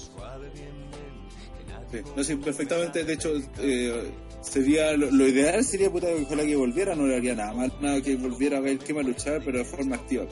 [1.92, 3.04] Sí, no, sí, perfectamente.
[3.04, 6.96] De hecho, eh, sería lo, lo ideal sería puta, que ojalá que volviera.
[6.96, 9.66] No le haría nada mal, nada que volviera a ver qué a luchar, pero de
[9.66, 10.26] forma activa.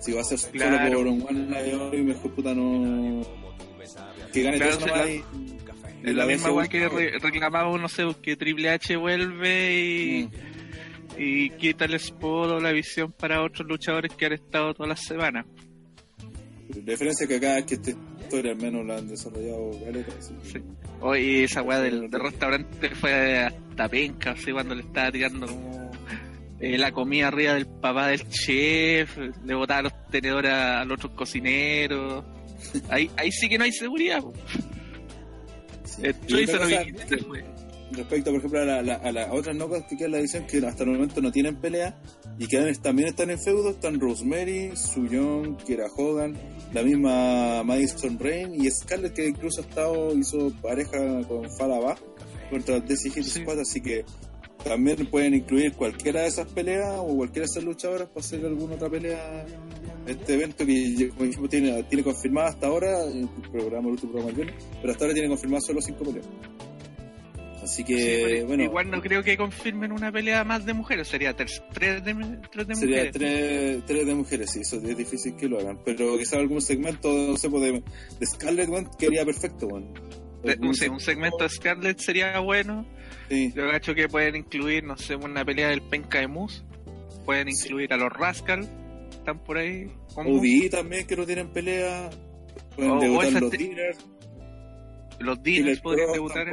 [0.00, 0.76] Si va a ser Claro.
[0.78, 3.22] solo por un one night only, mejor puta no.
[4.32, 7.88] Que gane Claro, todo nomás la- Es la vez misma igual que re- reclamamos, no
[7.88, 10.30] sé, que Triple H vuelve y, Mm.
[11.18, 15.00] y quita el spot o la visión para otros luchadores que han estado todas las
[15.04, 15.46] semanas.
[16.68, 17.90] La diferencia es que acá es que esta
[18.20, 20.04] historia al menos la han desarrollado que-
[20.52, 20.58] Sí.
[21.00, 25.90] Oye, esa weá del, del restaurante fue hasta penca, así cuando le estaba tirando como
[26.58, 30.96] eh, la comida arriba del papá del chef, le botaba los tenedores a, a los
[30.98, 32.24] otros cocineros.
[32.88, 34.20] Ahí, ahí sí que no hay seguridad.
[35.84, 36.00] sí.
[36.02, 37.55] El Y chorizo otra no cosa vi- que-
[37.92, 40.46] Respecto, por ejemplo, a, la- la- a las otras notas que quedan en la edición,
[40.46, 41.96] que hasta el momento no tienen pelea
[42.38, 46.34] y que también están en feudo, están Rosemary, Suyon, Kiera Hogan,
[46.74, 51.96] la misma Madison Rain y Scarlett, que incluso ha estado, hizo pareja con Falaba
[52.50, 53.40] contra Desi Hit Sí.
[53.40, 54.04] Squad, así que
[54.64, 58.74] también pueden incluir cualquiera de esas peleas o cualquiera de esas luchadoras para hacer alguna
[58.74, 59.46] otra pelea.
[60.08, 64.36] Este evento que, como dijimos, tiene, tiene confirmada hasta ahora, el programa, el último programa
[64.36, 66.26] del viernes, pero hasta ahora tiene confirmadas solo cinco peleas.
[67.66, 71.34] Así que, Sí, bueno, igual no creo que confirmen una pelea más de mujeres, sería
[71.34, 72.14] tres, tres de,
[72.52, 73.12] tres de sería mujeres.
[73.12, 75.80] tres, tres de mujeres, sí, eso es difícil que lo hagan.
[75.84, 77.82] Pero quizás algún segmento, no sé, pues, de,
[78.20, 79.92] de Scarlett, weón, quedaría perfecto, weón.
[80.44, 82.86] De- no sé, un segmento de Scarlett sería bueno.
[83.28, 86.62] Sí, Yo cacho que pueden incluir, no sé, una pelea del penca de Moose.
[87.24, 87.64] Pueden Sí.
[87.66, 88.60] incluir a los Rascal,
[89.10, 89.90] están por ahí.
[90.14, 92.10] ODI también, que no tienen pelea.
[92.76, 93.98] Pueden O- o debutar los te- Dealers.
[95.20, 96.46] Los Dinos podrían debutar.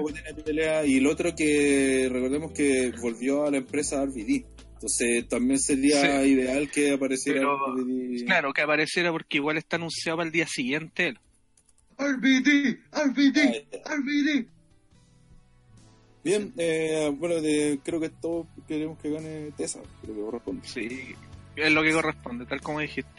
[0.45, 0.86] pelea.
[0.86, 4.45] Y el otro que recordemos que volvió a la empresa RVD.
[4.76, 6.30] Entonces también sería Sí.
[6.32, 8.26] ideal que apareciera Pero, RVD.
[8.26, 11.08] Claro, que apareciera porque igual está anunciado para el día siguiente.
[11.10, 11.19] él.
[11.97, 13.95] RBD, RBD, Ahí está.
[13.95, 14.47] RBD.
[16.23, 20.67] Bien, eh, bueno, de, creo que todos queremos que gane Tessa, creo que corresponde.
[20.67, 21.13] Sí,
[21.56, 23.12] es lo que corresponde, tal como dijiste.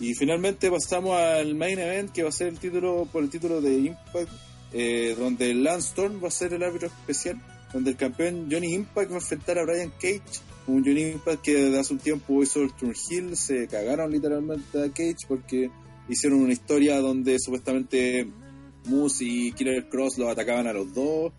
[0.00, 3.60] Y finalmente pasamos al main event que va a ser el título por el título
[3.60, 4.30] de Impact,
[4.72, 7.40] eh, donde Lance Storm va a ser el árbitro especial,
[7.72, 11.54] donde el campeón Johnny Impact va a enfrentar a Brian Cage, un Johnny Impact que
[11.54, 15.70] desde hace un tiempo hizo el Turn Hill, se cagaron literalmente a Cage porque
[16.08, 18.28] hicieron una historia donde supuestamente
[18.84, 21.32] Moose y Killer Cross los atacaban a los dos,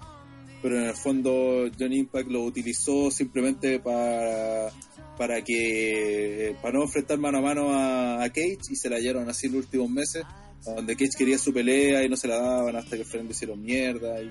[0.61, 4.69] pero en el fondo John Impact lo utilizó simplemente para
[5.17, 9.47] para que para no enfrentar mano a mano a, Cage y se la hallaron así
[9.47, 10.23] en los últimos meses
[10.65, 14.21] donde Cage quería su pelea y no se la daban hasta que Friend hicieron mierda
[14.21, 14.29] y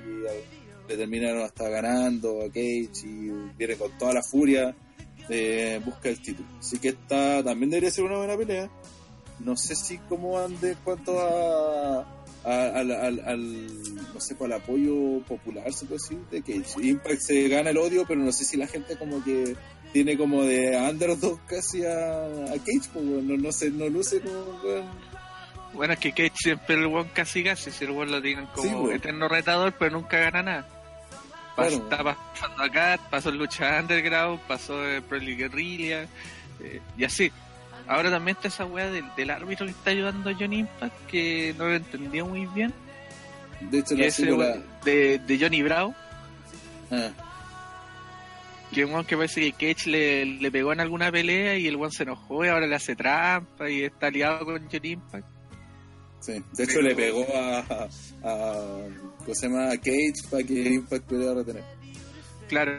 [0.88, 4.74] le terminaron hasta ganando a Cage y viene con toda la furia
[5.28, 6.48] eh, busca el título.
[6.58, 8.70] Así que esta también debería ser una buena pelea.
[9.40, 12.17] No sé si cómo ande cuanto a-
[12.48, 13.66] al, al, al-
[14.14, 18.04] no sé cuál apoyo popular se puede decir de Cage Impact se gana el odio
[18.06, 19.56] pero no sé si la gente como que
[19.92, 24.58] tiene como de underdog casi a, a Cage pues, no, no sé no luce como.
[25.74, 28.68] Bueno, es que Cage siempre el weón casi casi, si el weón lo tienen como
[28.68, 28.92] Sí, weón.
[28.96, 30.68] eterno retador, pero nunca gana nada.
[31.56, 31.76] Pas- Claro.
[31.84, 36.04] Está pasando acá, pasó en lucha underground, pasó en Pro Guerrilla,
[36.60, 37.30] eh, y así.
[37.88, 41.54] Ahora también está esa weá del, del árbitro que está ayudando a Johnny Impact, que
[41.56, 42.72] no lo entendió muy bien.
[43.60, 45.94] de hecho Que la de, de Johnny Bravo,
[46.90, 47.10] ah,
[48.72, 51.90] que un que parece que Cage le, le pegó en alguna pelea y el weón
[51.90, 55.26] se enojó y ahora le hace trampa y está aliado con Johnny Impact.
[56.20, 56.44] sí.
[56.52, 57.88] de hecho le pegó a, a,
[58.24, 58.78] a
[59.20, 59.70] ¿cómo se llama?
[59.72, 61.64] a Cage para que Impact pudiera retener
[62.48, 62.78] Claro,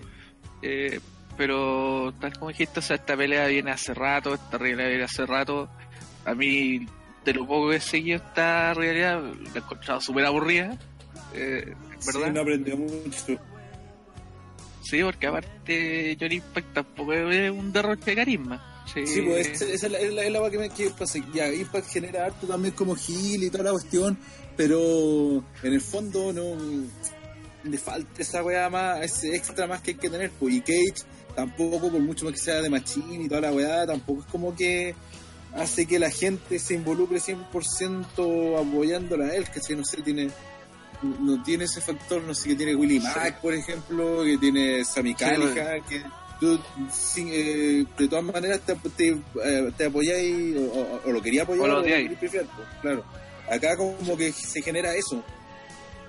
[0.61, 0.99] eh,
[1.39, 5.25] pero tal como dijiste, o sea, esta pelea viene hace rato, esta realidad viene hace
[5.25, 5.69] rato.
[6.25, 6.85] A mí,
[7.23, 10.77] de lo poco que he seguido esta realidad, la he encontrado súper aburrida.
[11.33, 11.73] Eh,
[12.05, 12.27] ¿Verdad?
[12.27, 13.39] Sí, no aprendió mucho
[14.81, 18.83] Sí, porque aparte Johnny Impact tampoco es un derroche de carisma.
[18.93, 21.19] Sí, Sí, pues esa es la, es la, es la que me que pasa.
[21.33, 24.17] Ya, Impact genera harto también como Gil y toda la cuestión,
[24.57, 26.57] pero en el fondo no
[27.63, 30.31] le falta esa weá más, ese extra más que hay que tener.
[30.31, 31.05] Pues, y Cage
[31.39, 34.55] tampoco, por mucho más que sea de Machine y toda la weá, tampoco es como
[34.55, 34.95] que
[35.55, 40.29] hace que la gente se involucre 100% apoyándola a él, que si no sé, tiene
[41.01, 45.15] no tiene ese factor, no sé, que tiene Willie Mack, por ejemplo, que tiene Sammy
[45.15, 46.03] Callihan, que
[46.41, 46.59] tú
[46.91, 49.07] sin, eh, de todas maneras te, te,
[49.45, 51.63] eh, te apoyáis o, o- o lo quería apoyar
[52.05, 53.05] O lo pifiar, pues, claro.
[53.49, 55.23] Acá como que se genera eso.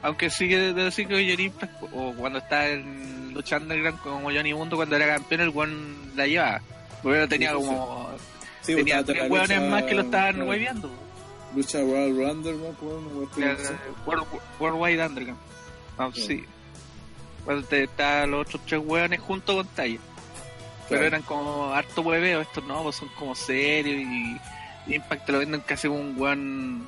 [0.02, 4.30] Aunque sí que de decir que Johnny Impact, o cuando está en lucha underground como
[4.30, 6.60] Johnny Mundo, cuando era campeón, el buen la llevaba.
[7.02, 8.10] Porque tenía Sí, sí, como.
[8.62, 10.90] Sí, tenía pues, tres lucha- más que lo estaban hueveando.
[11.54, 12.76] Lucha World Underground,
[14.06, 14.26] World,
[14.58, 15.40] Worldwide Underground.
[15.98, 16.22] Ah, Sí.
[16.22, 16.44] sí.
[17.44, 19.98] Cuando te estaban los otros tres hueones junto con Talla.
[20.88, 24.36] Pero eran como harto hueveo, estos no, pues son como serios y,
[24.90, 26.82] y Impact lo venden casi como un hueón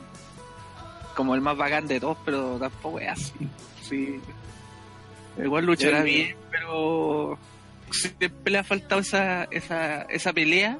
[1.15, 3.33] como el más bacán de todos, pero tampoco es así.
[3.83, 4.21] Sí.
[5.43, 7.39] Igual luchará Ya, bien, pero
[7.91, 10.79] siempre le ha faltado esa, esa, esa pelea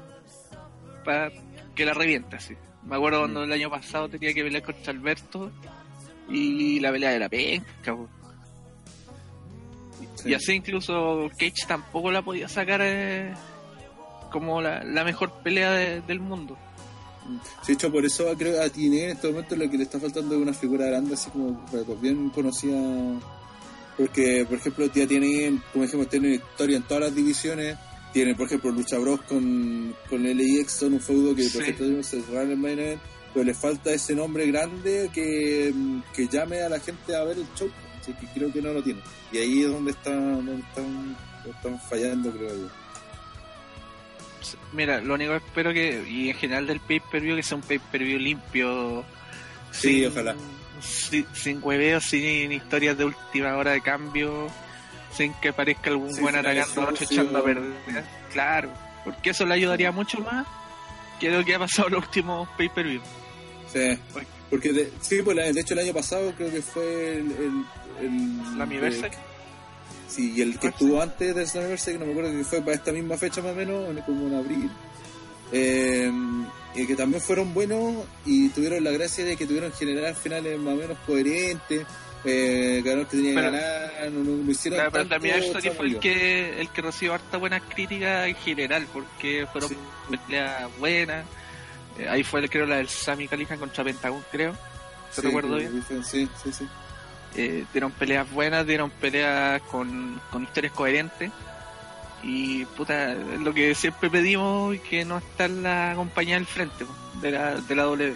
[1.03, 1.31] para
[1.75, 2.55] que la revienta, así.
[2.85, 3.43] Me acuerdo cuando Mm.
[3.43, 5.51] el año pasado tenía que pelear contra Alberto
[6.29, 8.07] y la pelea era penca, po.
[10.15, 10.29] Sí.
[10.29, 13.33] Y así incluso Cage tampoco la podía sacar eh,
[14.31, 16.57] como la, la mejor pelea de- del mundo.
[17.67, 20.35] De hecho, por eso creo a Tine en este momento lo que le está faltando
[20.35, 22.79] es una figura grande, así como pues, bien conocida.
[23.97, 27.77] Porque, por ejemplo, ya tiene, como dijimos, tiene historia en todas las divisiones.
[28.11, 31.69] Tiene, por ejemplo, Lucha Bros con, con LAX, son un feudo que, por Sí.
[31.71, 33.01] ejemplo, se cerrar el main event,
[33.33, 35.73] pero le falta ese nombre grande que,
[36.13, 37.69] que llame a la gente a ver el show.
[37.99, 38.99] Así que creo que no lo tiene.
[39.31, 41.17] Y ahí es donde, está, donde están,
[41.49, 42.67] están fallando, creo yo.
[44.71, 48.19] Mira, lo único que espero que, y en general del pay-per-view, que sea un pay-per-view
[48.19, 49.03] limpio.
[49.71, 50.35] Sí, ojalá.
[50.81, 54.47] Sin, sin hueveos, sin historias de última hora de cambio,
[55.15, 57.73] sin que aparezca algún Sí, buen atacando a otro echando a perder.
[58.31, 58.69] Claro,
[59.05, 60.45] porque eso le ayudaría mucho más
[61.19, 63.01] que lo que ha pasado en los últimos pay-per-view.
[63.71, 63.97] Sí,
[64.49, 67.31] porque de, sí, pues de hecho el año pasado creo que fue el...
[67.31, 67.65] el,
[68.01, 68.65] el La.
[70.13, 72.73] Sí, y el que estuvo antes del Slammiversary, que no me acuerdo que fue para
[72.73, 74.71] esta misma fecha más o menos, en- como en abril.
[75.51, 76.11] Eh,
[76.75, 80.73] y que también fueron buenos y tuvieron la gracia de que tuvieron generar finales más
[80.73, 81.85] o menos coherentes.
[82.25, 85.35] Eh, ganaron que tenían que Pero- ganar, no, no- no hicieron Claro, pero tanto también
[85.43, 89.69] esto que fue el que, el que recibió harta buenas críticas en general, porque fueron
[89.69, 89.75] Sí.
[90.27, 91.25] peleas buenas.
[91.99, 94.53] Eh, ahí fue, creo, la del Sammy Callihan contra Pentagon, creo.
[95.13, 95.83] ¿Te Sí, recuerdo bien?
[95.87, 96.65] que Sí, sí, sí.
[97.35, 101.31] Eh, dieron peleas buenas, dieron peleas con, con historias coherentes.
[102.23, 106.45] Y puta, es lo que siempre pedimos y que no está en la compañía del
[106.45, 106.85] frente
[107.21, 108.13] de la, de la W.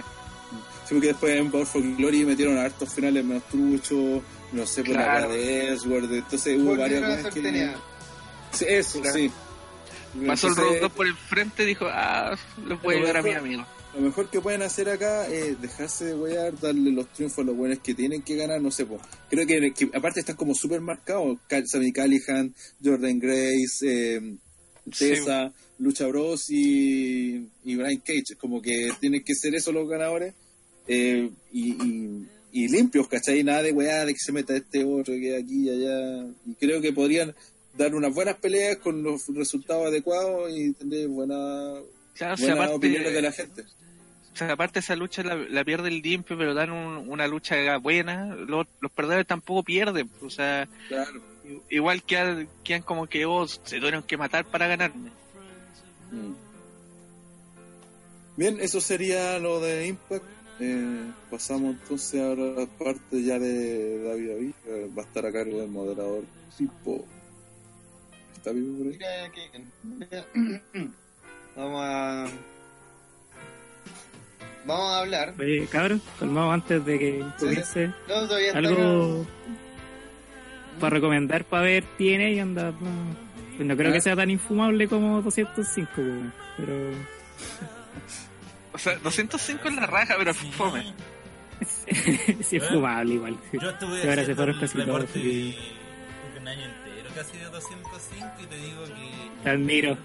[0.86, 4.22] Sí, porque después en Power for Glory metieron a hartos finales menos truchos,
[4.54, 5.28] no sé, por Claro.
[5.28, 7.72] la de Edgeworth, entonces hubo varias cosas que...
[8.54, 9.18] Sí, eso, Claro.
[9.18, 9.32] sí.
[10.26, 12.38] Pasó el 2 por el frente y dijo, ah, a
[12.82, 13.66] Pero ayudar a mi amigo.
[13.94, 17.58] Lo mejor que pueden hacer acá es dejarse de wear, darle los triunfos a los
[17.58, 19.00] buenos que tienen que ganar, no sé, po.
[19.30, 22.54] creo que, que aparte están como súper marcados, Sammy Callihan,
[22.84, 24.36] Jordan Grace, eh,
[24.98, 30.34] Tessa, Lucha Bros y, y Brian Cage, como que tienen que ser esos los ganadores
[30.88, 33.44] eh, y, y, y limpios, ¿cachai?
[33.44, 36.82] Nada de weá, de que se meta este otro, que aquí y allá, y creo
[36.82, 37.34] que podrían
[37.78, 41.36] dar unas buenas peleas con los resultados adecuados y tener buena,
[42.16, 43.62] Claro, o sea, buenas opiniones de aparte, la gente.
[44.34, 47.78] o sea, aparte esa lucha la, la pierde el limpio, pero dan un- una lucha
[47.78, 48.36] buena.
[48.36, 50.10] Los, los perdedores tampoco pierden.
[50.22, 51.22] O sea, Claro.
[51.70, 55.12] igual quedan, quedan como que vos se tuvieron que matar para ganarme.
[56.12, 56.34] Mm.
[58.36, 60.26] Bien, eso sería lo de Impact.
[60.60, 64.52] Eh, pasamos entonces ahora a la parte ya de David David.
[64.68, 66.24] Eh, va a estar a cargo del moderador
[66.58, 67.06] tipo.
[68.48, 69.00] ¿Está vivo por ahí?
[69.84, 70.90] Mira que-
[71.58, 72.28] Vamos a.
[74.66, 75.34] Vamos a hablar.
[75.38, 77.88] Oye, cabros, calmado antes de que comience.
[78.08, 79.28] No, todavía está Algo
[80.80, 82.72] para recomendar para ver TNA y anda.
[82.72, 83.18] No,
[83.58, 86.74] pues no creo que sea tan infumable como 205, weón, pero.
[88.74, 90.94] O sea, 205 es la raja, pero fome.
[92.42, 93.38] sí, es fumable igual.
[93.52, 95.56] Yo estuve Que ahora se haciendo fueron el reporte
[96.40, 96.87] un año entero
[97.18, 99.44] casi de 205 y te digo que...
[99.44, 99.98] Te admiro.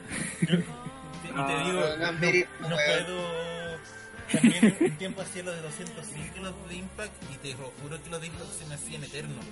[0.42, 0.64] Y te
[1.35, 3.05] Ah, digo, no, no, no weón.
[3.05, 3.53] puedo...
[4.33, 8.20] También un tiempo hacía los de 205 los de Impact y te juro que los
[8.20, 9.44] de Impact se me hacían eternos.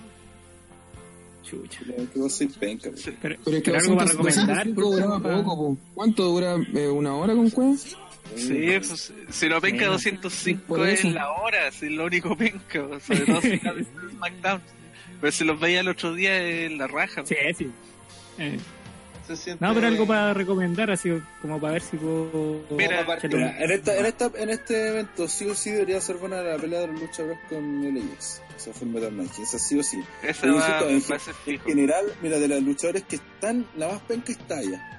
[1.42, 1.81] Chucha.
[1.85, 2.90] Creo que vos sois penca.
[3.20, 4.66] Pero, Pero es que pero algo para 200, recomendar.
[4.66, 5.79] 205 por duraba favor, poco, po.
[5.94, 7.77] ¿Cuánto dura eh, una hora con cueva?
[8.37, 9.90] Sí, pues, si lo penca Sí.
[9.90, 13.73] 205 Por es la hora, si es lo único penca, sobre todo si está
[14.12, 14.62] SmackDown.
[15.20, 17.24] Pero si los veía el otro día es la raja.
[17.24, 17.70] Sí, sí.
[18.38, 18.59] Eh,
[19.37, 22.64] siente- No, pero algo para recomendar, así como para ver si puedo.
[22.70, 26.42] Mira, Mira, en, esta, en, esta, en este evento sí o sí debería ser buena
[26.42, 28.42] la pelea de los Lucha Bros con LAX.
[28.56, 30.02] Esa fue el Metal Match, esa sí o sí.
[30.22, 34.33] Esa va, insisto, en, en general, mira, de los luchadores que están, la más penca
[34.33, 34.96] está Taya.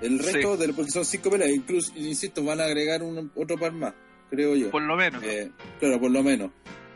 [0.00, 3.70] El resto, de, porque son cinco peleas, incluso, insisto, van a agregar un, otro par
[3.72, 3.94] más,
[4.30, 4.70] creo yo.
[4.70, 5.22] Por lo menos.
[5.22, 6.50] Eh, claro, por lo menos.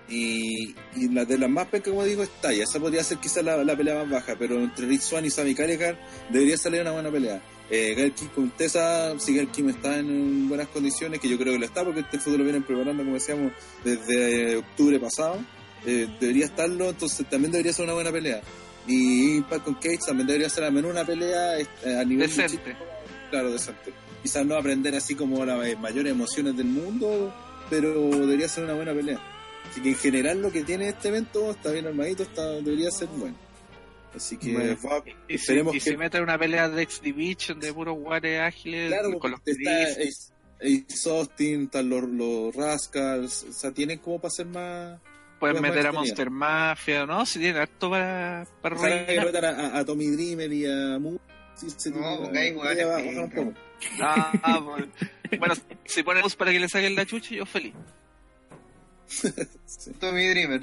[0.09, 2.62] Y, y la de las más pencas, como digo, es Taya.
[2.64, 5.55] Esa podría ser quizás la, la pelea más baja, pero entre Rick Swan y Sammy
[5.55, 5.99] Callihan
[6.31, 7.42] debería salir una buena pelea.
[7.69, 11.55] Eh, Gail Kim con Tessa, si Gail Kim está en buenas condiciones, que yo creo
[11.55, 13.53] que lo está, porque este fútbol lo vienen preparando, como decíamos,
[13.85, 15.38] desde eh, octubre pasado.
[15.85, 18.40] Eh, debería estarlo, entonces también debería ser una buena pelea.
[18.87, 21.66] Y Impact con Cage también debería ser al menos una pelea eh,
[22.01, 22.59] a nivel Decente.
[22.59, 22.85] luchístico,
[23.31, 23.92] claro, decente.
[24.23, 27.35] Quizás no aprender así como las eh, mayores emociones del mundo,
[27.69, 29.21] pero debería ser una buena pelea.
[29.76, 33.08] Así que en general lo que tiene este evento está bien armadito, está, debería ser
[33.08, 33.36] bueno.
[34.14, 34.74] Así que Bueno.
[34.88, 37.98] va- Y si, esperemos y que si meten una pelea de X Division de puros
[37.98, 43.70] guares ágiles claro, con los está Ace, Ace Austin, están los, los Rascals, o sea,
[43.72, 44.98] tienen como para ser más...
[45.38, 45.92] pueden más meter a.
[45.92, 47.26] Monster Mafia, ¿no?
[47.26, 49.26] Si tienen harto para, para rellenar.
[49.26, 51.20] metan a, a- Tommy Dreamer y a Moon.
[51.54, 51.98] Sí, se No,
[54.00, 54.86] ah, bueno.
[55.38, 57.74] bueno, si ponemos para que le saquen la chucha, yo feliz.
[59.09, 59.90] Sí.
[60.01, 60.62] Tommy Dreamer.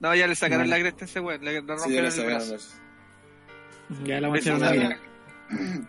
[0.00, 0.76] No, ya le sacaron Bueno.
[0.76, 2.56] la cresta a ese weón, le, Sí, rompieron ya el brazo.
[4.04, 4.50] Ya la a sí.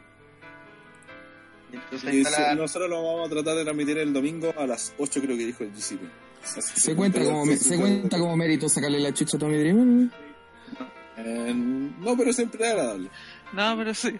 [1.73, 4.93] Entonces Y está la- Nosotros lo vamos a tratar de transmitir el domingo a las
[4.97, 6.01] 8, creo que dijo el GCP.
[6.43, 10.09] ¿Se cuenta como, entonces, se cuenta como mérito sacarle la chucha a Tommy Dreamer?
[11.17, 13.09] Eh, no, pero siempre es agradable.
[13.53, 14.15] No, pero sí.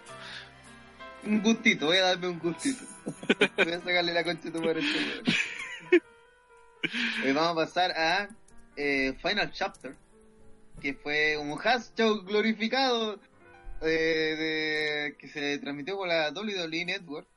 [1.24, 2.84] un gustito, voy a darme un gustito.
[3.56, 5.32] voy a sacarle la concha de tu madre a este.
[7.24, 8.28] Hoy vamos a pasar a
[8.76, 9.94] eh, Final Chapter,
[10.80, 13.18] que fue un hash show glorificado
[13.82, 17.28] eh, de, que se transmitió por la WWE Network,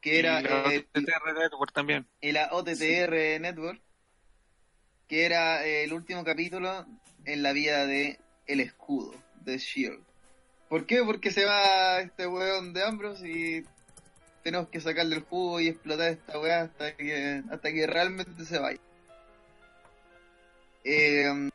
[0.00, 2.06] que era la eh, Network también.
[2.20, 3.80] y la OTTR Network,
[5.08, 6.86] que era eh, el último capítulo
[7.24, 10.02] en la vida de El Escudo, de Shield.
[10.68, 11.02] ¿Por qué?
[11.04, 13.64] Porque se va este weón de Ambrose y
[14.42, 18.58] tenemos que sacarle el jugo y explotar esta weá hasta que, hasta que realmente se
[18.58, 18.80] vaya.
[20.84, 21.50] Eh,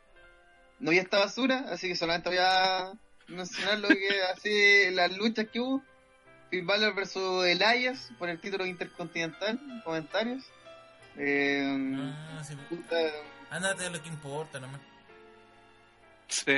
[0.80, 2.92] no vi esta basura, así que solamente voy a
[3.28, 5.82] mencionar lo que así las luchas que hubo.
[6.50, 9.60] Finn Balor versus Elias por el título intercontinental.
[9.84, 10.44] Comentarios.
[11.18, 12.54] Eh, Ah, sí.
[12.70, 12.96] puta,
[13.50, 14.80] Ándate a lo que importa nomás.
[16.28, 16.52] Sí.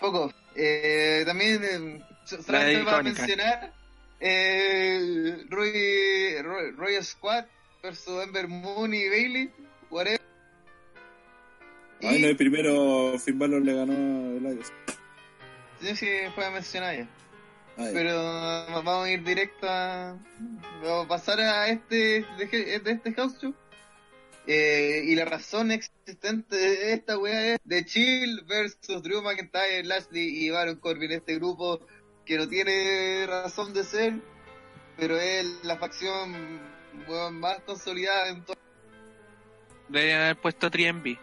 [0.00, 0.32] Poco.
[0.56, 3.20] Eh, también eh, so- solamente La para icónica.
[3.26, 3.72] mencionar
[4.22, 7.44] eh, Roy, Roy, Roy Squad
[7.82, 9.50] versus Ember Moon y Bailey.
[9.90, 10.20] Whatever.
[12.00, 14.72] Y, Ay, no, el primero Finn Balor le ganó a Elias.
[15.80, 17.08] no sé si puede mencionar ya.
[17.76, 17.92] Ah, ya.
[17.92, 18.22] Pero
[18.84, 20.16] vamos a ir directo a,
[20.82, 23.54] vamos a pasar a este de, de este house show.
[24.46, 30.46] Eh, y la razón existente de esta wea es The Chill versus Drew McIntyre, Lashley
[30.46, 31.12] y Baron Corbin.
[31.12, 31.80] Este grupo
[32.32, 34.14] que no tiene razón de ser,
[34.96, 36.60] pero es la facción
[37.32, 38.56] más consolidada en todo.
[39.90, 41.18] Deberían haber puesto a 3MB,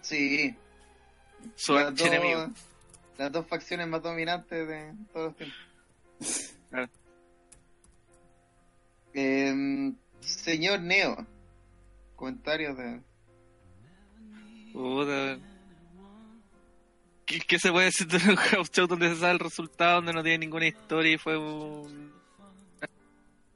[0.00, 0.56] Sí,
[1.54, 2.46] su las dos, archienemigo.
[3.18, 6.54] las dos facciones más dominantes de todos los tiempos.
[6.70, 6.88] Claro.
[9.12, 11.26] Eh, señor Neo,
[12.16, 13.02] comentarios de...
[14.72, 15.38] Puta.
[17.28, 20.14] ¿Qué, qué se puede decir de un house show donde se sabe el resultado, donde
[20.14, 22.10] no tiene ninguna historia y fue un...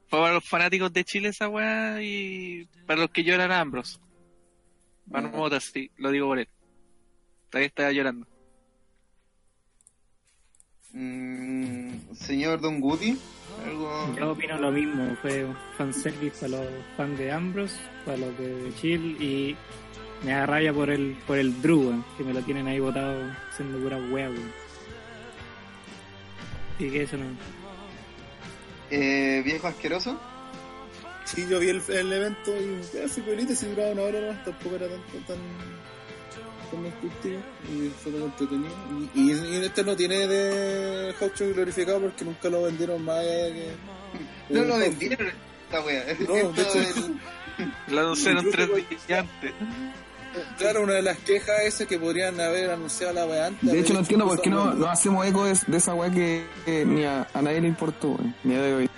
[0.07, 3.99] Fue para los fanáticos de Chile esa weá y para los que lloran a Ambros.
[5.07, 5.37] Manu Ajá.
[5.37, 6.47] Mota, sí, lo digo por él.
[7.49, 8.27] Todavía estaba llorando.
[10.91, 13.17] Mm, señor Don Goody,
[13.65, 14.15] algo...
[14.15, 18.71] Yo opino lo mismo, fue un fanservice para los fans de Ambrose, para los de
[18.79, 19.57] Chill y
[20.23, 23.21] me da rabia por el, por el Drew, weón, que me lo tienen ahí botado
[23.55, 24.51] siendo pura wea, weón.
[26.79, 27.25] Y que eso no.
[28.89, 30.19] Eh, viejo asqueroso.
[31.25, 34.75] Sí, yo vi el, el evento y ya, bonito, si duraba una hora más, tampoco
[34.75, 35.37] era tanto, tan,
[36.69, 38.73] tan constructivo y fue tan entretenido.
[39.15, 43.19] Y, y, y este no tiene de Hot Show glorificado porque nunca lo vendieron más
[43.19, 43.71] allá que...
[44.49, 45.27] No lo vendieron
[45.65, 46.05] esta wea.
[46.27, 47.13] No, de hecho-
[47.87, 48.69] Lo anunciaron tres
[49.07, 49.51] días antes.
[50.57, 53.71] Claro, una de las quejas es que podrían haber anunciado la weá antes.
[53.71, 56.85] De hecho, no entiendo por qué no, hacemos eco de, de esa weá que, que
[56.85, 58.89] ni a, a nadie le importó, ni a de hoy.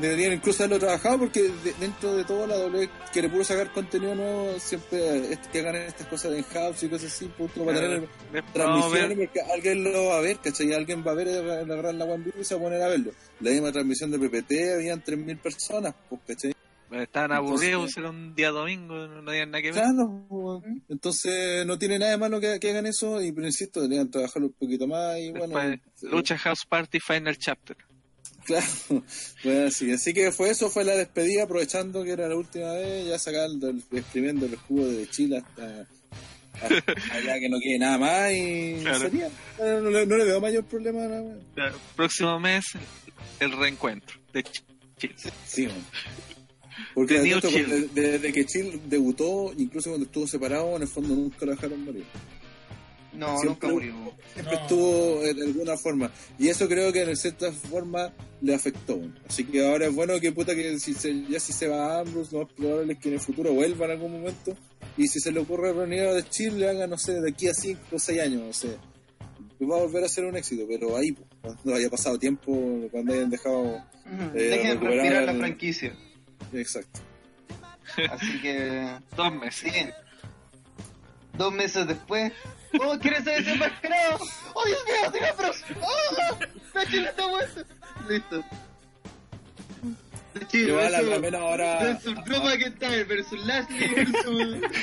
[0.00, 4.14] Deberían incluso haberlo trabajado porque de- dentro de todo la W quiere puro sacar contenido
[4.14, 8.08] nuevo, siempre este, que hagan estas cosas en house y cosas así, punto, para tener
[8.52, 10.72] transmisiones porque alguien lo va a ver, ¿cachai?
[10.74, 12.88] Alguien va a ver la, la la One Video y se va a poner a
[12.88, 13.10] verlo.
[13.40, 16.52] La misma transmisión de PPT habían 3.000 personas, pues, ¿cachai?
[16.92, 19.82] Estaban Entonces- aburridos, era un día domingo, no tenían nada que ver.
[19.84, 23.80] Claro, pues, entonces no tiene nada de malo que, que hagan eso y pero insisto,
[23.80, 25.46] deberían trabajarlo un poquito más y bueno.
[25.58, 27.76] Después, Lucha House Party Final Chapter.
[28.44, 28.66] Claro,
[29.44, 33.06] bueno, así, así que fue eso, fue la despedida, aprovechando que era la última vez,
[33.06, 35.86] ya sacando, el, exprimiendo el jugo de Chile hasta,
[36.54, 38.98] hasta allá que no quede nada más y Claro.
[38.98, 39.28] sería,
[39.58, 41.36] no, no le- no le veo mayor problema a la wea.
[41.56, 42.64] Ya, Próximo mes,
[43.38, 44.62] el reencuentro de Ch-
[44.96, 45.14] Chile.
[45.46, 45.84] Sí, man.
[46.94, 47.68] Porque esto, Chill.
[47.68, 51.84] desde, desde que Chill debutó, incluso cuando estuvo separado, en el fondo nunca lo dejaron
[51.84, 52.04] morir.
[53.12, 54.12] No, Siempre- nunca murió.
[54.34, 54.60] Siempre No.
[54.62, 56.12] estuvo en alguna forma.
[56.38, 59.00] Y eso creo que en cierta forma le afectó.
[59.28, 62.00] Así que ahora es bueno que puta que si se, ya si se va a
[62.00, 64.56] Ambrose, lo más probable es que en el futuro vuelva en algún momento.
[64.96, 67.48] Y si se le ocurre reunir a The Chill, le haga, no sé, de aquí
[67.48, 68.76] a 5 o 6 años, no sé.
[69.62, 73.12] Va a volver a ser un éxito, pero ahí, pues, cuando haya pasado tiempo, cuando
[73.12, 73.60] hayan dejado.
[73.64, 73.76] Ujú.
[74.38, 75.94] Eh, Dejen recuperar respirar la franquicia.
[76.52, 77.00] Exacto.
[78.10, 78.98] Así que.
[79.16, 79.72] Dos meses.
[79.72, 79.90] Sí.
[81.34, 82.32] Dos meses después.
[82.80, 84.18] ¡Oh, ¿quieres ser ese mascarado!
[84.54, 85.56] ¡Oh, Dios mío, tiene afros!
[85.80, 86.38] ¡Oh!
[86.74, 87.64] ¡La chile está muerta!
[88.08, 88.44] Listo.
[90.50, 91.78] Que vale versus- la pena ahora.
[91.82, 94.24] Versus Drew McIntyre versus Lashley versus.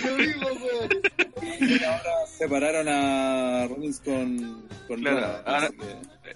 [0.05, 1.83] Lo mismo, weón.
[1.85, 4.67] ahora separaron a Rollins con.
[4.87, 5.69] con Claro, Roman, ahora-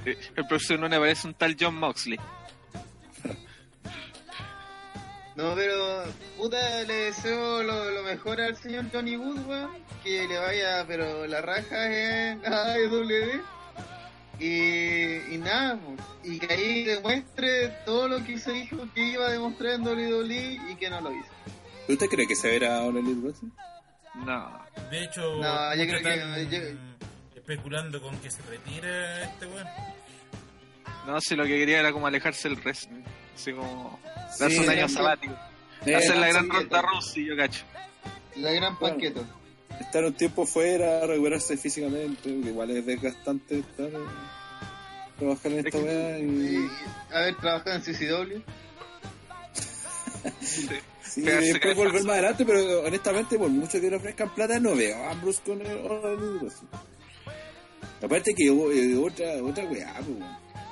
[0.06, 2.18] que- El próximo lunes aparece un tal John Moxley.
[5.36, 6.04] No, pero.
[6.38, 9.72] Puta, le deseo lo, lo mejor al señor Johnny Wood, weón.
[10.04, 11.86] Que le vaya, pero la raja
[12.32, 13.42] en AEW.
[14.40, 19.28] Y, y nada, pues, y que ahí demuestre todo lo que se dijo que iba
[19.28, 21.30] a demostrar en WWE y que no lo hizo.
[21.86, 23.50] ¿Pero ¿Usted cree que se verá ahora el Elite Wrestling?
[24.26, 24.66] No.
[24.90, 27.00] De hecho, No, yo creo que- yo-
[27.36, 29.68] especulando con que se retire este weón.
[31.06, 33.04] No, si lo que quería era como alejarse del wrestling.
[33.36, 34.00] Así como
[34.34, 35.34] Sí, darse un año sabático.
[35.86, 36.82] Eh, Hacer la gran ronda.
[36.82, 37.64] Rossi, yo cacho.
[38.36, 38.96] La gran Bueno.
[38.96, 39.22] panqueta.
[39.80, 44.06] estar un tiempo fuera, recuperarse físicamente, igual es desgastante estar eh,
[45.18, 46.70] trabajar en esta Es que- weá Y y
[47.14, 48.42] haber trabajado en CCW.
[50.42, 54.76] sí, pegarse después volver más adelante, pero honestamente por mucho que le ofrezcan plata no
[54.76, 55.78] veo a Ambrose con el
[56.40, 56.68] Wrestling.
[58.04, 60.18] Aparte que eh, otra otra weá, pues,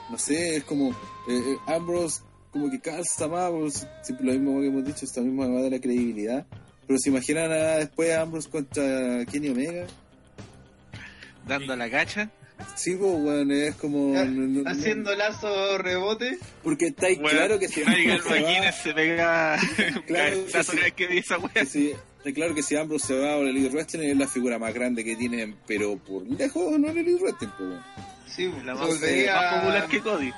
[0.09, 0.95] no sé, es como eh,
[1.29, 2.21] eh, Ambrose
[2.51, 5.69] como que calza más, pues, siempre lo mismo que hemos dicho, esta misma weá de
[5.71, 6.45] la credibilidad.
[6.87, 9.85] Pero se imaginan a, después a Ambrose contra Kenny Omega.
[11.47, 12.29] Dando la cacha.
[12.75, 14.13] Sí, pues, weón, es como...
[14.13, 16.37] no- no- no- Haciendo lazo rebote.
[16.63, 19.57] Porque está ahí Bueno, claro que si Nigel se va- se pega
[20.07, 21.49] Claro, cada vez que dice esa wea.
[21.53, 24.27] que si, está claro que si Ambrose se va a la Elite Wrestling es la
[24.27, 27.69] figura más grande que tienen, pero por lejos no es la Elite Wrestling, pues.
[28.27, 30.33] Sí, La eh, más popular que Cody.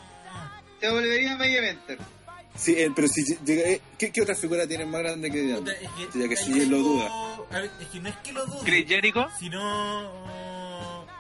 [0.82, 1.98] Se volvería main eventer.
[2.58, 5.86] Sí, eh, pero si llega, eh, ¿qué, ¿qué otra figura tienen más grande que Ambrose?
[5.86, 7.06] es que, Ya que si él lo duda.
[7.50, 8.66] A ver, es que no es que lo dude.
[8.66, 9.28] Chris Jericho.
[9.40, 10.26] Sino.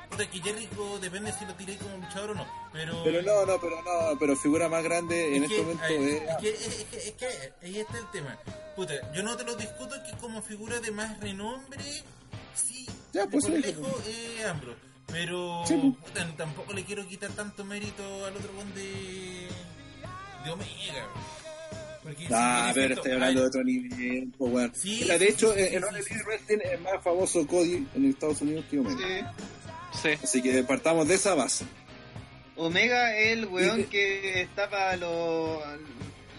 [0.09, 2.45] Puta, que Jericho depende si lo tiré como luchador o no.
[2.73, 3.01] Pero.
[3.03, 5.95] Pero no, no, pero no, pero figura más grande en Es este que, momento ay,
[5.95, 6.21] es...
[6.21, 8.37] es, que, es, que, es que ahí está el tema.
[8.75, 11.81] Puta, yo no te lo discuto que como figura de más renombre,
[12.53, 14.75] sí, Ya, pues, por sí, lejos es Ambro.
[15.11, 19.47] Pero Sí, puta, tampoco le quiero quitar tanto mérito al otro con de,
[20.45, 21.07] de Omega.
[22.03, 24.71] Porque Ah, si pero estoy hablando de otro nivel, pues.
[24.73, 26.13] Sí, Mira, de sí, hecho, sí, en sí.
[26.25, 29.33] Wrestling es más famoso Cody en Estados Unidos que Omega.
[29.93, 29.99] Sí.
[30.01, 30.09] Sí.
[30.23, 31.65] Así que partamos de esa base.
[32.55, 35.59] Omega es el weón Y- que está para los,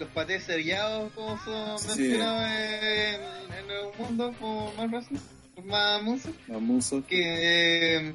[0.01, 2.01] los patés sellados, como son Sí.
[2.01, 5.19] mencionados en, en el mundo, como más Wrestling,
[5.67, 7.07] más Munson, Famoso.
[7.07, 7.97] que...
[8.09, 8.15] eh,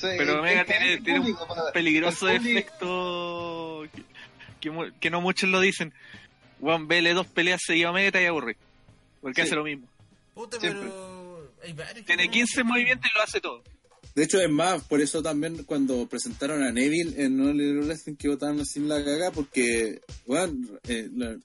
[0.00, 4.02] Pero Omega tiene, tiene un público, peligroso el público- efecto que,
[4.60, 5.92] que mu- que no muchos lo dicen.
[6.60, 8.56] Juan, vele dos peleas seguidas a Omega y te aburre.
[9.20, 9.46] Porque Sí.
[9.48, 9.86] hace lo mismo.
[10.34, 13.62] Puta, pero Tiene tienen- 15 movimientos y lo hace todo.
[14.14, 18.28] De hecho, es más, por eso también cuando presentaron a Neville en Elite Wrestling que
[18.28, 20.54] votaron sin la caga, porque, bueno,
[20.88, 21.36] eh, la-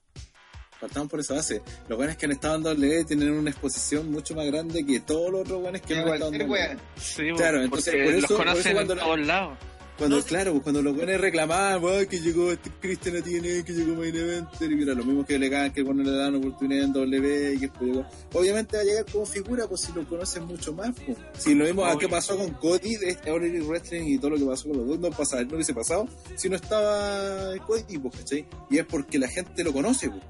[0.80, 1.62] partamos por esa base.
[1.88, 5.30] Los buenos que han estado en WWE tienen una exposición mucho más grande que todos
[5.30, 6.76] los otros buenos que no han estado en WWE.
[6.96, 9.58] Sí, Claro, entonces, por los eso- por conocen eso cuando en todos lados.
[9.98, 13.62] Cuando, No, claro, pues cuando los buenos reclamaban, "Ay, que llegó este Christian a TNA,
[13.62, 16.36] que llegó Main Eventer, y mira, lo mismo que le cagan que cuando le dan
[16.36, 18.06] oportunidad en W, y que después llegó.
[18.32, 21.18] Obviamente va a llegar como figura, pues si lo conocen mucho más, pues.
[21.36, 21.98] Si lo mismo a Obvio.
[21.98, 24.78] qué pasó con Cody, de este All Elite Wrestling y todo lo que pasó con
[24.78, 28.46] los dos, no, pasa, no hubiese pasado si no estaba Cody, pues, ¿cachai?
[28.70, 30.22] Y es porque la gente lo conoce, pues.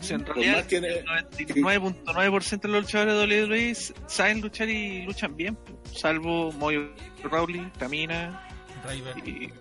[0.00, 3.74] Si en Por realidad el 99.9% de los luchadores de WWE
[4.06, 5.58] saben luchar y luchan bien,
[5.94, 6.90] salvo Moyo
[7.24, 8.46] Rowley, Tamina
[8.88, 9.26] Ryback.
[9.26, 9.52] y...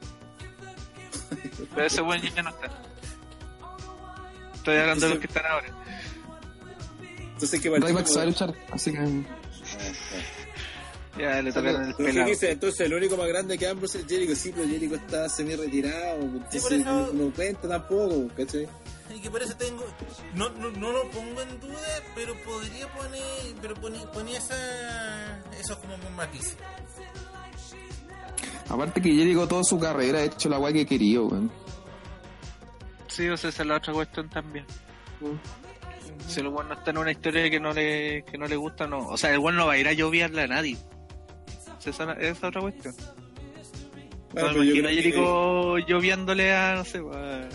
[1.73, 2.69] Pero ese buen ya no está.
[4.55, 5.67] Estoy hablando de los que están ahora.
[7.33, 9.23] Entonces, ¿qué Ryback sabe luchar, así que.
[11.17, 12.37] Ya le tocaron el.
[12.41, 16.21] Entonces el único más grande que Ambrose es Jericho, sí, pero Jericho está semi retirado,
[16.21, 18.67] entonces por eso- no, no cuenta tampoco, ¿cachai?
[19.15, 19.83] Y que por eso tengo.
[20.33, 21.79] No, no, no lo pongo en duda,
[22.13, 23.21] pero podría poner.
[23.61, 26.57] Pero ponía, ponía esa, eso como un matiz.
[28.69, 31.51] Aparte que Jericho toda su carrera ha hecho la guay que quería, weón.
[33.07, 34.65] Sí, o sea, esa es la otra cuestión también.
[36.27, 38.87] Si el weón no está en una historia que no le, que no le gusta,
[38.87, 39.07] no.
[39.07, 40.77] O sea, el weón no va a ir a lloviarle a nadie.
[41.77, 42.93] O sea, esa, es otra cuestión.
[44.33, 47.47] Bueno, no pero me yo imagino a que- Jericho lloviéndole a, no sé, a...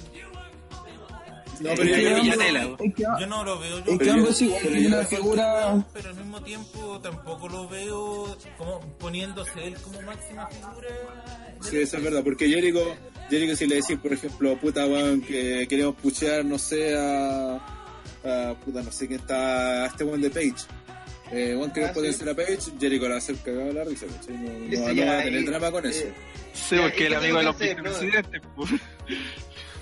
[1.60, 2.76] No, Eh, pero yo eh, creo que- Villanela.
[2.80, 3.78] Es que, Yo no lo veo.
[3.78, 5.84] es Yo, que yo- ambos igual pero tiene yo- una figura.
[5.92, 10.88] pero al mismo tiempo tampoco lo veo como poniéndose él como máxima figura.
[11.62, 12.96] Sí, eso es verdad, porque Jericho,
[13.28, 17.56] Jericho si le decís, por ejemplo, puta weón, que queremos puchear, no sé, a,
[18.24, 20.54] a puta, no sé quién está, a este weón de Page.
[21.32, 22.00] Eh, weón, queremos Ah, sí.
[22.00, 24.06] potenciar a Page, Jericho le va a hacer cagar la risa.
[24.06, 24.38] No,
[24.94, 26.04] no, va a tener eh, drama con eso.
[26.04, 26.12] eh,
[26.54, 28.70] Sí, porque ¿y el amigo de los que vicepresidentes, pues.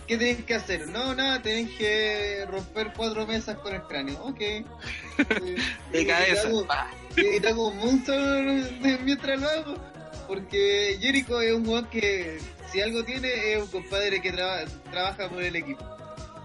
[0.08, 0.88] ¿Qué tenés que hacer?
[0.88, 4.18] No, nada, tenés que romper cuatro mesas con el cráneo.
[4.24, 4.40] Ok.
[5.18, 5.56] Eh,
[5.92, 6.48] De cabeza.
[7.16, 9.74] Y te hago, un de- mientras lo hago.
[10.26, 12.38] Porque Jericho es un weón que,
[12.70, 15.84] si algo tiene, es un compadre que traba- trabaja por el equipo.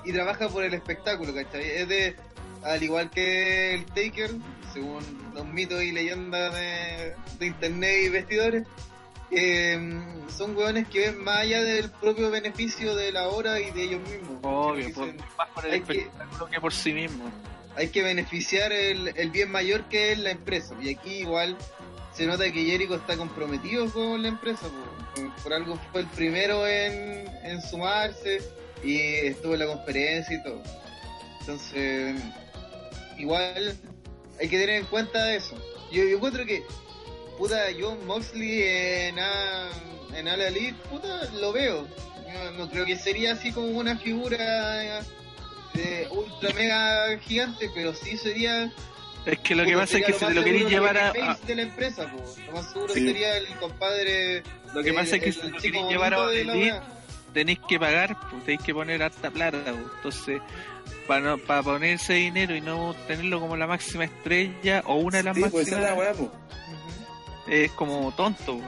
[0.06, 1.64] Y trabaja por el espectáculo, ¿cachai?
[1.70, 2.16] Es de,
[2.64, 4.32] al igual que el Taker,
[4.74, 5.04] según
[5.34, 8.64] los mitos y leyendas de, de internet y vestidores,
[9.32, 9.80] eh,
[10.36, 14.02] son weones que ven más allá del propio beneficio de la hora y de ellos
[14.10, 14.40] mismos.
[14.44, 17.32] Obvio, por, más por el que- espectáculo que por sí mismo.
[17.76, 20.76] hay que beneficiar el, el bien mayor que es la empresa.
[20.82, 21.58] Y aquí igual
[22.14, 24.62] se nota que Jericho está comprometido con la empresa.
[25.16, 28.42] Por, por- por algo fue el primero en, en sumarse
[28.84, 30.62] y estuvo en la conferencia y todo.
[31.42, 32.16] Entonces,
[33.18, 33.76] igual
[34.40, 35.56] hay que tener en cuenta eso.
[35.92, 36.64] Yo, yo encuentro que,
[37.38, 39.70] puta, John Moxley en, A-
[40.16, 41.88] en Ala Elite, puta, lo veo.
[42.34, 45.02] Yo no creo que sería así como una figura eh,
[45.74, 48.72] de ultra mega gigante, pero sí sería.
[49.26, 51.62] Es que lo que pasa es que si lo queréis seguro llevar a, de la
[51.62, 52.24] empresa, po.
[52.48, 53.06] Lo más seguro Sí.
[53.06, 54.44] sería el compadre.
[54.74, 56.80] lo que el- pasa es que el si lo queréis llevar a Elite,
[57.34, 59.78] tenéis que pagar, pues tenéis que poner harta plata, pues.
[59.98, 60.42] entonces
[61.08, 65.24] para no, para ponerse dinero y no tenerlo como la máxima estrella o una de
[65.24, 66.14] las Sí, pues máximas la weá.
[67.48, 68.60] Es como tonto.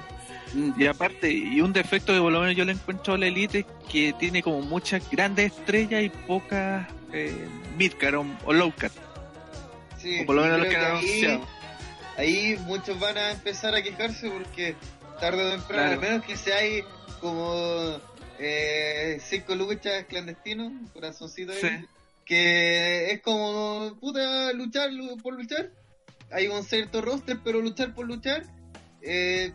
[0.54, 0.74] Mm.
[0.82, 3.60] Y aparte, y un defecto que por lo menos yo le encuentro a la Elite
[3.60, 7.48] es que tiene como muchas grandes estrellas y pocas eh,
[8.16, 8.92] o, o lowcard.
[9.98, 11.48] Sí, O por lo menos los que han ahí, anunciado.
[12.18, 14.76] ahí muchos van a empezar a quejarse porque
[15.20, 15.92] tarde o temprano, Claro.
[15.94, 16.84] al menos que sea ahí
[17.22, 18.00] como
[18.40, 21.86] eh, cinco luchas clandestinos, corazoncito ahí, Sí.
[22.26, 25.70] que es como puta luchar lu- por luchar.
[26.32, 28.44] Hay un cierto roster, pero luchar por luchar.
[29.06, 29.54] Eh,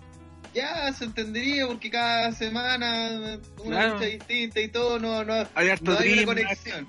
[0.55, 3.95] ya se entendería porque cada semana una Claro.
[3.95, 6.89] lucha distinta y todo, no, no, Hay harto no hay una conexión.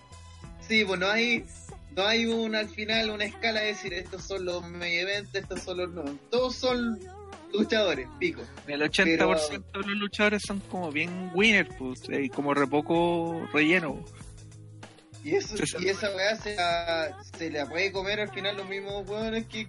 [0.67, 1.43] Sí, pues no hay,
[1.95, 5.61] no hay una, al final una escala de decir estos son los main events, estos
[5.61, 6.03] son los no.
[6.29, 6.99] Todos son
[7.53, 8.41] luchadores, pico.
[8.67, 14.03] El 80% de los luchadores son como bien winners, pues, y como re poco relleno.
[15.23, 19.07] Y eso, y esa weá se la, se la puede comer al final los mismos
[19.07, 19.67] weones que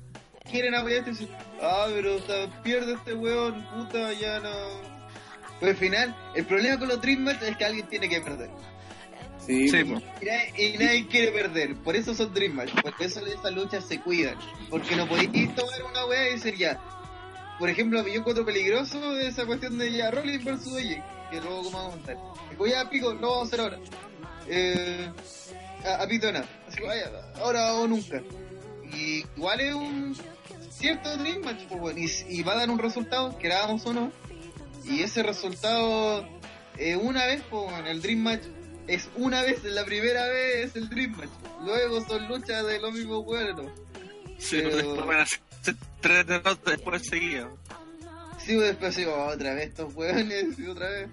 [0.51, 1.28] quieren apoyarte y decir,
[1.61, 4.51] ah, pero o sea, pierde este weón, puta, ya no.
[5.61, 8.51] Pues al final, el problema con los Dream Match es que alguien tiene que perder.
[9.47, 10.22] Sí, Sí, pues, pues.
[10.22, 13.86] Y nadie, y nadie quiere perder, por eso son Dream Match, por eso esas luchas
[13.86, 14.36] se cuidan.
[14.70, 16.80] Porque no podéis tomar una weá y decir ya.
[17.59, 21.78] Por ejemplo, yo encuentro peligroso esa cuestión de ya Rollins versus AJ, que luego como
[21.78, 22.16] vamos a montar.
[22.51, 23.78] Digo, ya pico, lo vamos a hacer ahora.
[24.49, 25.11] Eh,
[25.84, 26.47] a, a pito de nada.
[26.66, 28.20] Así que vaya, ahora o nunca.
[28.95, 30.16] Y igual es un
[30.70, 34.12] cierto Dream Match, pues, bueno, y, y va a dar un resultado, querábamos o no.
[34.84, 36.26] Y ese resultado,
[36.76, 38.43] eh, una vez, pues, bueno, el Dream Match
[38.88, 41.30] es una vez, la primera vez es el Dream Match.
[41.64, 43.70] Luego son luchas de los mismos buenos.
[44.38, 45.40] Sí, Pero- después van a hacer
[46.01, 47.49] tres derrotas después seguidas.
[48.45, 51.09] Sí, pues, después digo, otra vez estos hueones, y otra vez.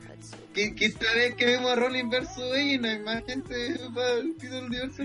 [0.53, 2.37] ¿Qué, qué otra vez que vemos a Rollins versus?
[2.39, 2.53] No
[2.89, 5.03] hay más gente para el título del universo.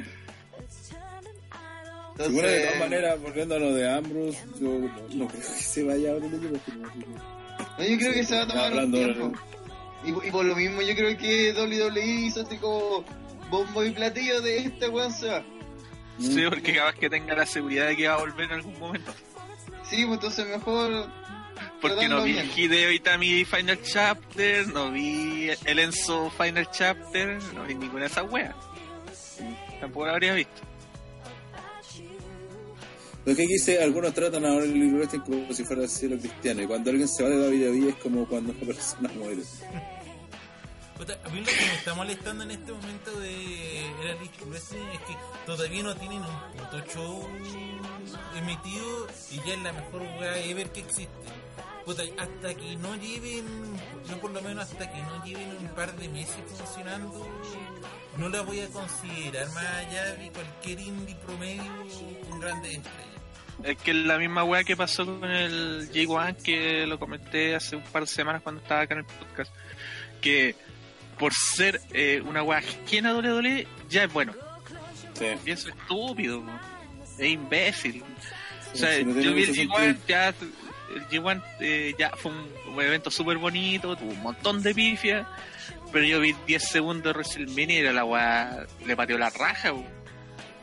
[2.17, 5.62] Entonces, Bueno, de todas maneras, volviendo a lo de Ambrose, yo no, no creo que
[5.62, 6.59] se vaya a otro equipo.
[7.79, 9.33] no, yo creo que se va a tomar un tiempo.
[10.05, 13.05] Y, y por lo mismo, yo creo que WWE hizo así como
[13.51, 15.43] bombo y platillo de este weón se va.
[16.21, 19.12] Sí, porque capaz que tenga la seguridad de que va a volver en algún momento.
[19.83, 21.11] Sí, pues entonces mejor.
[21.81, 22.51] Porque no vi bien.
[22.55, 28.31] Hideo Itami Final Chapter, no vi el Enzo Final Chapter, no vi ninguna de esas
[28.31, 28.55] weas.
[29.81, 30.62] Tampoco la habría visto.
[33.27, 36.62] Lo que quise, algunos tratan ahora el Elite Wrestling como si fuera el cielo cristiano.
[36.62, 39.43] Y cuando alguien se va de WWE es como cuando una persona muere.
[41.25, 45.16] A mí lo que me está molestando en este momento de Elite Wrestling es que
[45.45, 47.29] todavía no tienen un puto show
[48.37, 51.12] emitido y ya es la mejor weá ever que existe.
[51.85, 53.45] Puta, hasta que no lleven,
[54.09, 57.27] yo por lo menos hasta que no lleven un par de meses funcionando,
[58.16, 61.72] no la voy a considerar más allá de cualquier indie promedio
[62.31, 63.14] con grandes estrellas.
[63.62, 67.82] Es que la misma wea que pasó con el J1 que lo comenté hace un
[67.82, 69.52] par de semanas cuando estaba acá en el podcast.
[70.20, 70.57] Que
[71.18, 74.34] por ser eh, una wea ajena a WWE ya es bueno.
[75.14, 75.26] Sí.
[75.46, 76.42] Y eso es estúpido,
[77.18, 78.02] es imbécil.
[78.72, 80.09] O sea, no yo vi el mucho G1, sentido.
[80.09, 85.26] ya, el G1 eh, ya fue un, evento súper bonito, tuvo un montón de pifias,
[85.92, 89.72] pero yo vi 10 segundos de WrestleMania y la weá, le pateó la raja,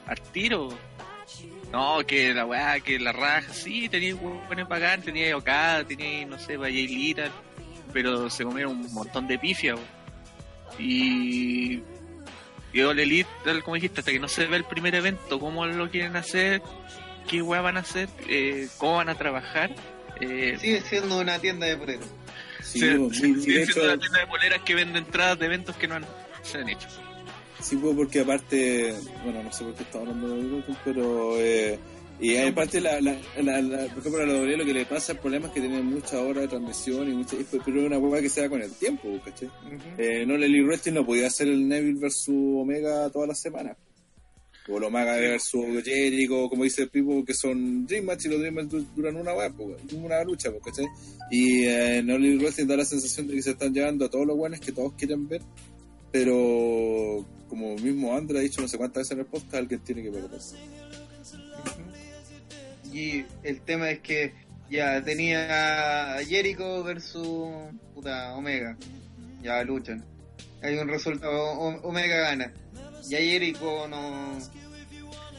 [0.08, 0.78] al tiro.
[1.72, 6.38] No, que la weá, que la raja, sí, tenía buenos bacán, tenía Okada, tenía, no
[6.38, 7.30] sé, Vaya Lita,
[7.94, 9.86] pero se comieron un montón de pifias, bo.
[10.80, 11.82] Y
[12.74, 15.66] y All Elite, tal como dijiste, hasta que no se ve el primer evento, cómo
[15.66, 16.62] lo quieren hacer,
[17.28, 19.72] qué weá van a hacer, eh, cómo van a trabajar.
[20.22, 22.06] Eh, Sigue siendo una tienda de poleros.
[22.62, 25.76] Sí, pues, y sigue siendo hecho, una tienda de poleras que vende entradas de eventos
[25.76, 26.06] que no han,
[26.44, 26.88] se han hecho.
[27.62, 28.94] Sí, pues, porque aparte,
[29.24, 31.34] bueno, no sé por qué estamos hablando de pero.
[31.40, 31.80] Eh,
[32.20, 35.14] y aparte, la, la, la, la- por ejemplo, a la W lo que le pasa,
[35.14, 37.36] el problema es que tienen muchas horas de transmisión, y mucha,
[37.66, 39.50] pero es una hueá que se da con el tiempo, ¿cachai?
[39.98, 43.76] Eh, no, el Elite Wrestling no podía hacer el Neville versus Omega todas las semanas.
[44.70, 48.40] O el Omega versus Jericho, como dice el Pipo, que son Dream Match y los
[48.40, 50.86] Dream Match du- duran una, hueá, po, una lucha, ¿cachai?
[51.32, 54.10] Y eh, en el Elite Wrestling da la sensación de que se están llevando a
[54.10, 55.42] todos los buenos que todos quieren ver,
[56.12, 60.04] pero como mismo Andra ha dicho no sé cuántas veces en el podcast, alguien tiene
[60.04, 60.40] que perder.
[62.92, 64.34] Y el tema es que
[64.70, 67.48] ya tenía a Jericho versus
[67.94, 68.78] puta Omega.
[69.42, 70.04] Ya luchan.
[70.62, 72.54] Hay un resultado, O- Omega gana.
[73.08, 74.38] Ya Jericho no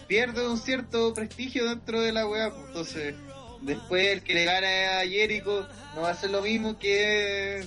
[0.09, 2.51] pierde un cierto prestigio dentro de la weá.
[2.51, 3.14] pues, Entonces,
[3.62, 7.64] después el que le gana a Jericho no va a ser lo mismo que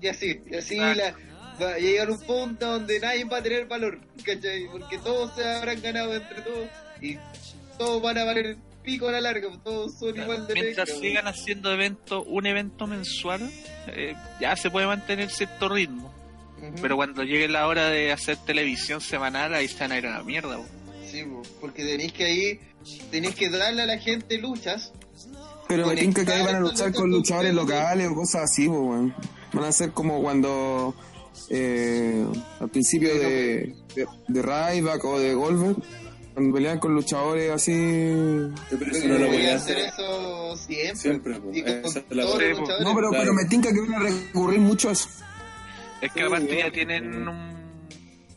[0.00, 1.14] y así, y así la,
[1.60, 4.66] va a llegar un punto donde nadie va a tener valor, ¿cachai?
[4.70, 6.68] Porque todos se habrán ganado entre todos
[7.00, 7.18] y
[7.78, 11.26] todos van a valer pico a la larga, pues, todos son igual de Mientras sigan
[11.26, 13.50] haciendo evento, un evento mensual,
[13.88, 16.14] eh, ya se puede mantener cierto ritmo.
[16.80, 20.18] Pero cuando llegue la hora de hacer televisión semanal, ahí se van a ir a
[20.18, 20.56] la mierda.
[20.56, 20.64] bo.
[21.04, 22.60] Sí, Sí, po, porque tenéis que ahí,
[23.10, 24.92] tenéis que darle a la gente luchas.
[25.68, 29.14] Pero me tinca que ahí van a luchar con luchadores locales o cosas así, weón.
[29.52, 30.94] Van a ser como cuando
[31.50, 32.24] eh,
[32.60, 35.76] al principio de, de, de Ryback o de Goldberg,
[36.34, 37.72] cuando peleaban con luchadores así.
[37.72, 40.96] Pero eso no lo voy a hacer eso siempre.
[40.96, 41.50] Siempre, po.
[41.52, 42.44] Y con, Esa con es la todos cosa.
[42.48, 42.84] los luchadores.
[42.86, 43.22] No, pero, Claro.
[43.24, 45.08] pero me tinca que van a recurrir mucho a eso.
[46.02, 47.56] Es que Sí, aparte ya tienen un,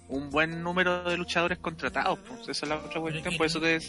[0.07, 3.79] un buen número de luchadores contratados, pues esa es la otra cuestión, por eso te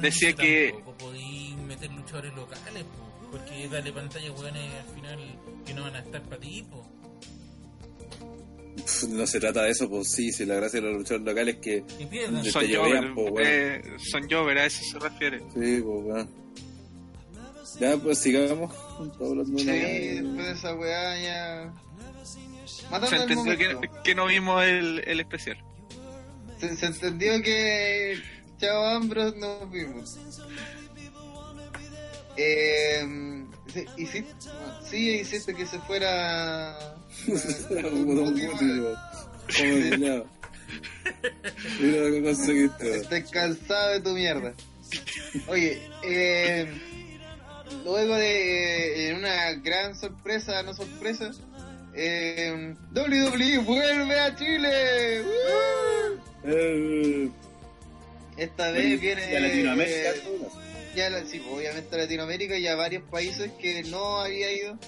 [0.00, 5.82] Decía que- podéis meter luchadores locales, po, porque darle pantalla, weones, al final que no
[5.82, 6.84] van a estar para ti, po.
[9.10, 11.60] No se trata de eso, pues sí, si la gracia de los luchadores locales es
[11.60, 11.84] que
[12.50, 13.46] son llovean, Jover, po, weón.
[13.48, 15.38] eh, son Jover, a eso se refiere.
[15.40, 16.30] Sí, pues, weón.
[17.80, 18.72] Ya, pues sigamos.
[19.56, 21.74] Sí, después de esa weá ya.
[22.90, 23.56] Matando Se entendió
[24.04, 25.56] que, no vimos el, el especial.
[26.58, 28.18] Se, se entendió que
[28.58, 30.18] Chao Ambros nos vimos.
[32.36, 34.34] Eh, sí, hiciste,
[34.88, 36.96] sí, hiciste que se fuera.
[37.82, 38.96] Como Don Guti, weón.
[39.56, 40.24] Como.
[41.80, 42.96] Mira lo que conseguiste.
[42.98, 44.54] Estoy cansado de tu mierda.
[45.48, 46.66] Oye, eh,
[47.84, 51.30] luego de en una gran sorpresa, no sorpresa,
[51.94, 55.22] eh, WWE vuelve a Chile.
[56.44, 57.28] Eh,
[58.36, 60.22] Esta vez viene de Latinoamérica, eh,
[60.96, 64.78] ya la- sí, pues, obviamente Latinoamérica y a varios países que no había ido.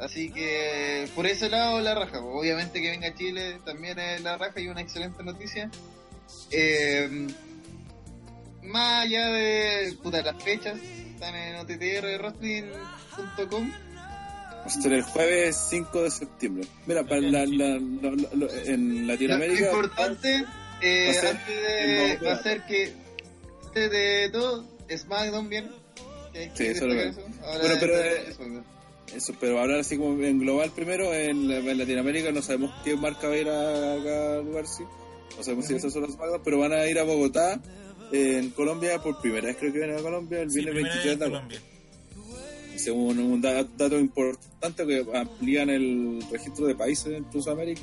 [0.00, 2.20] Así que por ese lado la raja.
[2.20, 5.70] Obviamente que venga a Chile también es la raja y una excelente noticia.
[6.50, 7.26] Eh,
[8.62, 10.78] más allá de puta, las fechas,
[11.14, 13.70] están en ottrwrestling.com.
[13.70, 16.66] Va a ser el jueves 5 de septiembre.
[16.86, 19.64] Mira, para la, la- lo- lo- lo- en Lo Latinoamérica.
[19.66, 20.44] importante
[20.82, 22.92] eh, va a ser antes de, va a ser que
[23.66, 25.64] antes de todo SmackDown que
[26.54, 27.12] Sí, eso lo veo.
[27.12, 28.62] Bueno, pero, es- eh.
[29.14, 33.28] Eso, pero hablar así como en global primero, en, en Latinoamérica no sabemos qué marca
[33.28, 33.94] va a ir a
[34.38, 34.84] al lugar, sí.
[35.36, 37.60] No sabemos si esas son las marcas, pero van a ir a Bogotá,
[38.12, 41.04] en Colombia, por primera vez creo que vienen a Colombia, el Sí, viernes primera 23
[41.04, 41.48] vez de agosto.
[41.48, 42.78] Colombia.
[42.78, 47.82] Según un da- dato importante que amplían el registro de países en Sudamérica.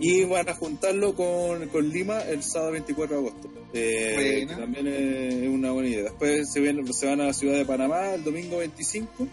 [0.00, 3.50] Y van a juntarlo con, con Lima el sábado 24 de agosto.
[3.72, 6.02] Eh, que también es una buena idea.
[6.04, 9.28] Después se, ven, se van a la ciudad de Panamá el domingo 25.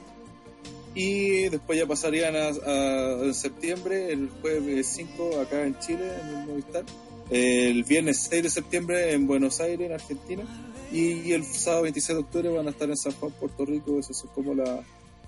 [0.96, 6.38] Y después ya pasarían a, a- en septiembre, el jueves 5 acá en Chile, en
[6.40, 6.84] el Movistar.
[7.30, 10.44] El viernes 6 de septiembre en Buenos Aires, en Argentina.
[10.92, 14.00] Y el sábado 26 de octubre van a estar en San Juan, Puerto Rico.
[14.00, 14.84] Esas son como la-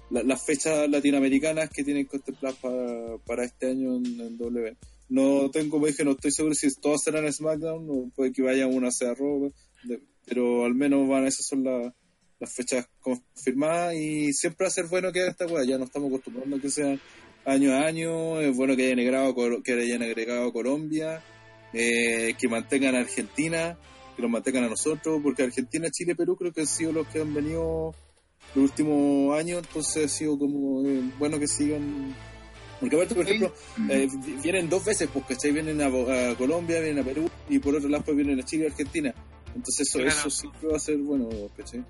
[0.10, 4.76] la- las fechas latinoamericanas que tienen contempladas para, para este año en, en W.
[5.10, 8.42] No tengo, como dije, no estoy seguro si todas serán en SmackDown o puede que
[8.42, 9.52] vaya una sea Raw,
[10.26, 11.94] pero al menos van, esas son la-
[12.42, 15.64] las fechas confirmadas y siempre va a ser bueno que esta weá.
[15.64, 17.00] Ya no estamos acostumbrando a que sean
[17.46, 18.42] año a año.
[18.42, 21.24] Es bueno que hayan agregado, que hayan agregado Colombia,
[21.72, 23.78] eh, que mantengan a Argentina,
[24.16, 27.22] que los mantengan a nosotros, porque Argentina, Chile, Perú creo que han sido los que
[27.22, 27.94] han venido
[28.56, 32.14] los últimos años, entonces ha sido como eh, bueno que sigan.
[32.80, 33.54] Porque aparte, por ejemplo,
[33.92, 35.52] eh, vi- vienen dos veces, pues, ¿cachai?
[35.52, 38.72] Vienen a, Colombia, vienen a Perú, y por otro lado, pues vienen a Chile y
[38.72, 39.14] Argentina.
[39.56, 40.18] Entonces, eso, Claro.
[40.18, 41.84] eso siempre va a ser bueno, ¿cachai?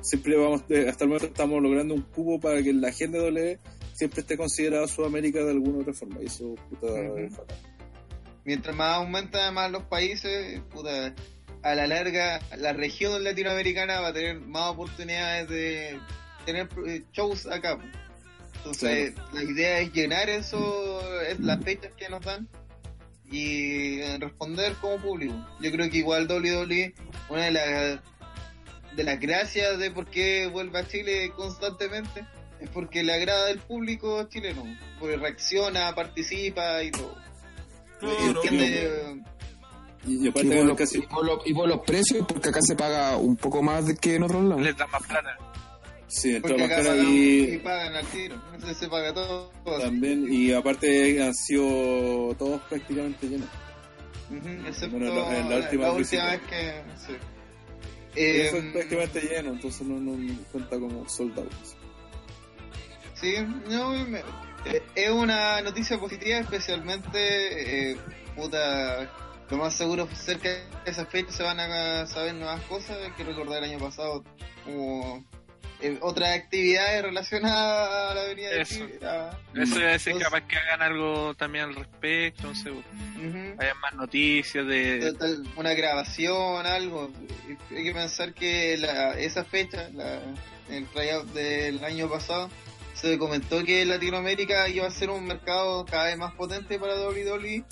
[0.00, 3.24] Siempre vamos, eh, hasta el momento estamos logrando un cubo para que la agenda de
[3.24, 3.58] W
[3.92, 6.86] siempre esté considerada Sudamérica de alguna otra forma, y eso, puta,
[7.18, 7.56] es fatal.
[8.44, 11.14] Mientras más aumentan más los países, puta,
[11.62, 15.98] a la larga la región latinoamericana va a tener más oportunidades de
[16.46, 17.78] tener eh, shows acá.
[18.56, 22.48] Entonces, la idea es llenar eso, es las fechas que nos dan
[23.30, 25.34] y eh, responder como público.
[25.60, 26.94] Yo creo que igual WWE,
[27.28, 28.00] una de las
[28.96, 32.24] de las gracias de por qué vuelve a Chile constantemente
[32.60, 34.64] es porque le agrada al público chileno,
[34.98, 37.16] porque reacciona, participa y todo.
[37.98, 39.22] Claro, Entiende,
[40.06, 43.16] Y, y por, casi, y por los- y por los precios, porque acá se paga
[43.18, 44.62] un poco más de que en otros lados.
[44.62, 45.36] Les da más plata.
[46.08, 48.36] sí, Porque más acá pagan, y, y pagan al tiro.
[48.54, 49.52] Entonces se paga todo.
[49.64, 49.84] todo así.
[49.84, 53.48] también, y aparte han sido todos prácticamente llenos.
[54.30, 56.82] Ujú, excepto Bueno, la- la última la última vez que.
[57.06, 57.12] Sí.
[58.16, 61.48] Eh, Eh, fue prácticamente lleno, entonces no, no cuenta como soldado.
[63.14, 63.34] sí,
[63.68, 64.22] no, me-
[64.64, 67.90] eh, es una noticia positiva, especialmente.
[67.92, 67.96] Eh,
[68.36, 69.08] puta.
[69.50, 72.96] Lo más seguro, cerca de esa fecha se van a saber nuevas cosas.
[73.04, 74.22] Hay que recordar el año pasado
[74.64, 75.24] como
[75.82, 78.74] eh, otras actividades relacionadas a la Avenida de Eso.
[78.74, 78.98] Chile.
[79.02, 82.70] Ah, Eso iba a decir Entonces- capaz que hagan algo también al respecto, no sé,
[82.70, 83.54] ujú.
[83.58, 85.14] haya más noticias de...
[85.56, 87.10] Una grabación, algo.
[87.70, 90.20] Hay que pensar que la, esa fecha, la,
[90.68, 92.50] el tryout del año pasado,
[92.94, 97.64] se comentó que Latinoamérica iba a ser un mercado cada vez más potente para WWE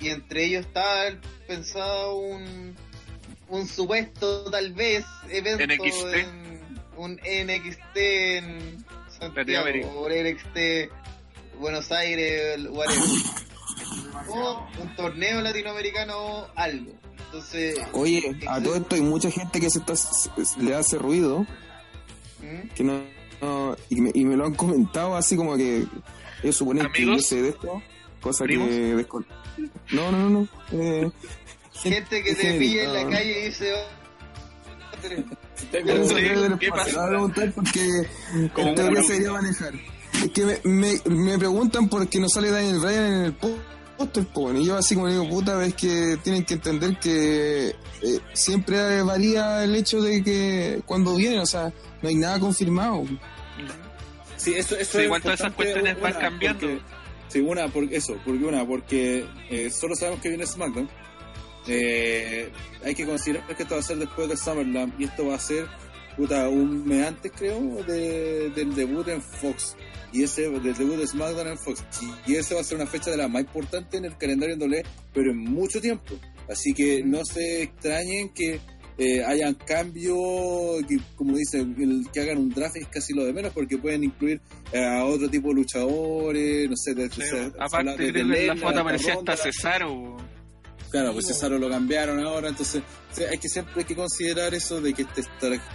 [0.00, 2.76] y entre ellos está el- pensado un,
[3.48, 5.62] un supuesto tal vez evento
[6.12, 6.57] en-
[6.98, 8.84] un NXT en
[9.18, 10.90] Santiago o NXT
[11.58, 13.00] Buenos Aires whatever.
[14.28, 16.92] o un torneo latinoamericano algo
[17.26, 20.30] entonces Oye, a todo esto hay mucha gente que se está, se-
[20.62, 21.40] le hace ruido,
[22.40, 22.68] ¿Mm?
[22.74, 23.02] que no,
[23.42, 25.84] no- y, me, y me lo han comentado así como que
[26.42, 27.82] ellos suponen que yo sé de esto,
[28.22, 28.68] cosa ¿Primos?
[28.68, 29.26] que descon-
[29.90, 30.48] No, no, no, no.
[30.72, 31.10] eh,
[31.74, 33.86] gente que te pilla en la calle y dice "Oh,
[36.98, 37.80] A preguntar porque
[38.54, 39.72] Como en teoría una se debería manejar.
[40.24, 44.24] Es que me, me, me preguntan por qué no sale Daniel Bryan en el póster,
[44.26, 47.74] po, y yo así como digo, puta, ves que tienen que entender que eh,
[48.32, 53.04] siempre varía el hecho de que cuando vienen, o sea, no hay nada confirmado.
[54.36, 56.60] Sí, eso, eso Sí, es igual todas esas cuestiones van una, cambiando.
[56.60, 56.80] porque-
[57.28, 60.88] sí, una, por eso, porque una, porque eh, solo sabemos que viene SmackDown.
[61.68, 62.50] Eh,
[62.84, 65.38] hay que considerar que esto va a ser después de SummerSlam y esto va a
[65.40, 65.66] ser
[66.16, 69.76] puta, un mes antes, creo, de- del debut en Fox.
[70.12, 71.84] Y ese, del debut de SmackDown en Fox.
[72.26, 74.58] Y, esa va a ser una fecha de las más importantes en el calendario en
[74.58, 76.14] doble, pero en mucho tiempo.
[76.50, 78.58] Así que no se extrañen que
[79.00, 83.32] eh, hayan cambios, que, como dice, el- que hagan un draft es casi lo de
[83.32, 84.40] menos, porque pueden incluir
[84.72, 88.46] eh, a otro tipo de luchadores, no sé, de, Sí, se- se habla aparte de
[88.46, 90.16] la foto aparecía hasta Cesaro.
[90.90, 92.82] Claro, pues Cesaro lo cambiaron ahora, entonces
[93.12, 95.22] sí, hay que siempre hay que considerar eso de que este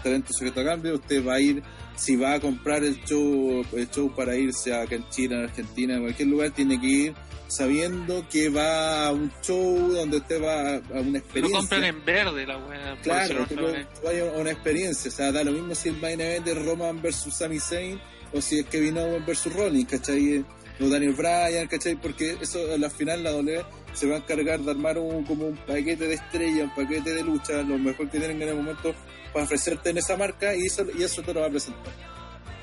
[0.03, 1.61] talento sujeto a cambio, usted va a ir,
[1.95, 4.71] si va a comprar el show, el show para irse
[5.11, 7.13] Chile, en Argentina, en cualquier lugar, tiene que ir
[7.47, 11.59] sabiendo que va a un show donde usted va a, a una Lo experiencia.
[11.59, 13.71] compran en verde la por Claro, que lo-
[14.03, 16.99] vaya a una experiencia, o sea, da lo mismo si el main event es Roman
[17.01, 17.99] versus Sami Zayn
[18.33, 20.43] o si es Kevin Owens versus Rollins, ¿cachai?
[20.81, 21.95] O Daniel Bryan, ¿cachai?
[21.95, 23.63] Porque eso a la final la W
[23.93, 27.23] se va a encargar de armar un, como un paquete de estrella, un paquete de
[27.23, 28.93] lucha, lo mejor que tienen en el momento
[29.31, 31.93] para ofrecerte en esa marca y eso, y eso te lo va a presentar.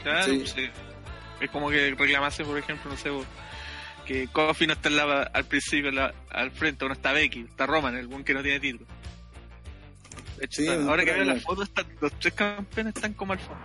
[0.03, 0.45] Claro, Sí.
[0.47, 0.68] sí.
[1.41, 3.11] Es como que reclamase, por ejemplo, no sé,
[4.07, 7.66] que Kofi no está en la- al principio la- al frente, no está Becky, está
[7.66, 8.87] Roman, el buen que no tiene título.
[10.39, 11.70] De hecho, Sí, está- es ahora que veo las fotos,
[12.01, 13.62] los tres campeones están como al fondo.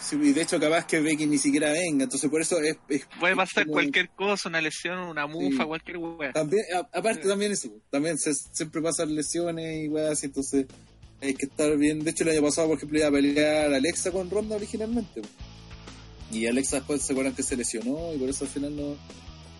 [0.00, 2.76] Sí, y de hecho capaz que Becky ni siquiera venga, entonces por eso es...
[2.88, 5.66] es Puede pasar como- cualquier cosa, una lesión, una mufa, Sí.
[5.68, 6.32] cualquier wea.
[6.32, 7.28] También, a- aparte Sí.
[7.28, 10.66] también eso, también se- siempre pasan lesiones y weas, así, entonces
[11.20, 12.04] hay que estar bien.
[12.04, 15.20] De hecho, el año pasado, por ejemplo, iba a pelear Alexa con Ronda originalmente.
[16.30, 18.96] Y Alexa después se acuerdan que se lesionó y por eso al final no,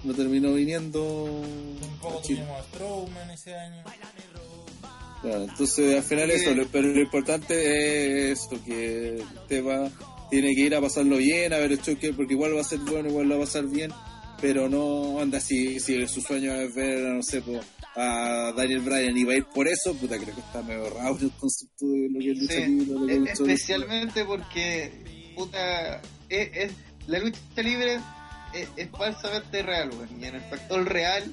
[0.04, 3.82] no terminó viniendo Un poco tuvimos a Strowman ese año.
[5.22, 6.36] Claro, entonces al final Sí.
[6.36, 9.90] eso, lo- pero lo importante es eso, que usted va,
[10.30, 12.78] tiene que ir a pasarlo bien, a ver el choque, porque igual va a ser
[12.80, 13.90] bueno, igual lo va a pasar bien,
[14.40, 17.58] pero no anda si, si su sueño es ver, no sé, po,
[17.96, 21.18] a Daniel Bryan y va a ir por eso, puta, creo que está medio raro
[21.20, 24.24] el concepto de lo que es lucha Sí, libre, lo que es E- lucha especialmente
[24.24, 24.92] porque
[25.34, 26.72] puta es, es-
[27.06, 27.94] la lucha libre
[28.54, 30.22] es, es falsamente real weón.
[30.22, 31.24] y en el factor real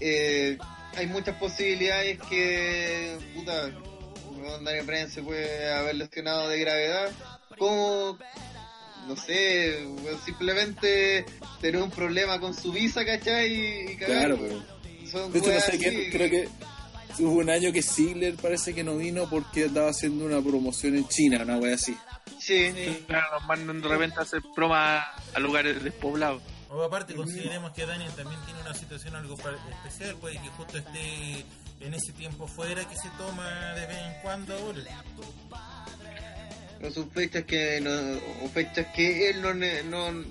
[0.00, 0.56] eh,
[0.96, 3.70] hay muchas posibilidades que puta
[4.64, 7.10] Daniel Bryan se puede haber lesionado de gravedad
[7.58, 8.18] como
[9.06, 9.86] no sé
[10.24, 11.24] simplemente
[11.60, 13.92] tener un problema con su visa ¿cachai?
[13.92, 14.76] y, cagar, Claro.
[15.10, 16.48] Son De hecho, no sé quién, creo que
[17.20, 21.06] hubo un año que Ziggler parece que no vino porque andaba haciendo una promoción en
[21.08, 21.96] China, una wea así.
[22.38, 22.72] sí,
[23.06, 26.42] Claro, nos mandan de repente a hacer bromas a lugares despoblados.
[26.68, 31.44] O aparte consideremos que Daniel también tiene una situación algo especial, puede que justo esté
[31.80, 34.82] en ese tiempo fuera que se toma de vez en cuando ahora.
[36.80, 37.90] No son fechas que no,
[38.44, 40.24] o fechas que él no, no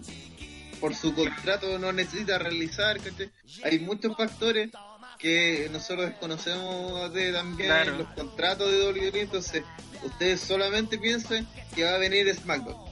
[0.80, 3.00] por su contrato no necesita realizar.
[3.00, 3.32] ¿cachai?
[3.64, 4.70] Hay muchos factores
[5.18, 7.98] que nosotros desconocemos de también Claro.
[7.98, 9.22] los contratos de WWE.
[9.22, 9.64] Entonces,
[10.04, 12.86] ustedes solamente piensen que va a venir SmackDown.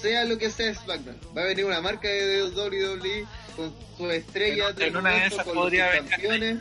[0.00, 3.26] Sea lo que sea SmackDown, va a venir una marca de WWE
[3.56, 3.74] con
[4.10, 6.58] en una de con los campeones.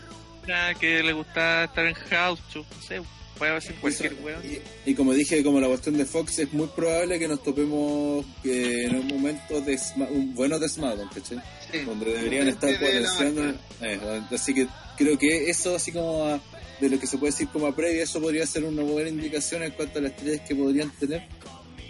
[0.80, 3.02] Que le gusta estar en house, show, no sé,
[3.50, 3.76] puede ser
[4.14, 4.41] cualquier weón.
[4.86, 8.26] Y, y como dije, como la cuestión de Fox, es muy probable que nos topemos
[8.44, 9.80] eh, en un momento de
[10.12, 11.39] un bueno de SmackDown, ¿cachai?
[11.72, 11.80] Sí.
[11.86, 13.54] Donde deberían estar potenciando.
[13.82, 14.00] eh,
[14.32, 14.68] así que
[14.98, 16.39] creo que eso, así como a-
[16.80, 19.64] de lo que se puede decir como a previa, eso podría ser una buena indicación
[19.64, 21.24] en cuanto a las estrellas que podrían tener.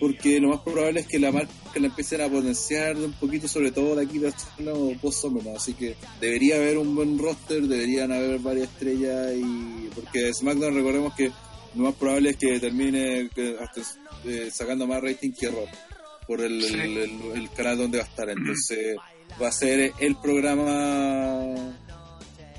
[0.05, 3.71] Porque lo más probable es que la marca la empiecen a potenciar un poquito, sobre
[3.71, 4.33] todo de aquí de
[4.71, 5.55] o post SummerSlam.
[5.55, 11.13] Así que debería haber un buen roster, deberían haber varias estrellas y porque SmackDown recordemos
[11.15, 11.31] que
[11.75, 13.29] lo más probable es que termine
[13.59, 13.81] hasta,
[14.25, 15.65] eh, sacando más rating que Raw
[16.27, 16.73] por el, Sí.
[16.75, 18.29] el, el- el canal donde va a estar.
[18.29, 18.95] Entonces
[19.41, 21.45] va a ser el programa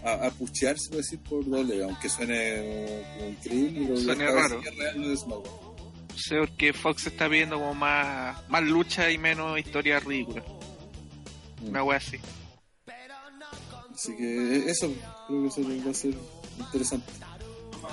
[0.03, 3.97] a, a puchear, se puede decir, por doble, aunque suene como increíble.
[3.97, 4.61] Suene raro.
[4.61, 5.74] real SmackDown.
[6.15, 10.45] No sé por qué Fox está pidiendo como más, más lucha y menos historia ridícula.
[11.61, 11.69] Mm.
[11.69, 12.19] Una wea así.
[13.93, 14.93] Así que eso,
[15.27, 16.15] creo que eso va a ser
[16.59, 17.13] interesante.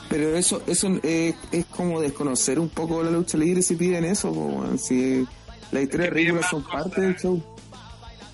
[0.10, 4.32] Pero eso eso eh, es como desconocer un poco la lucha libre si piden eso.
[4.32, 5.26] po, si
[5.72, 6.84] las historias ridículas son cosas.
[6.84, 7.44] parte del show.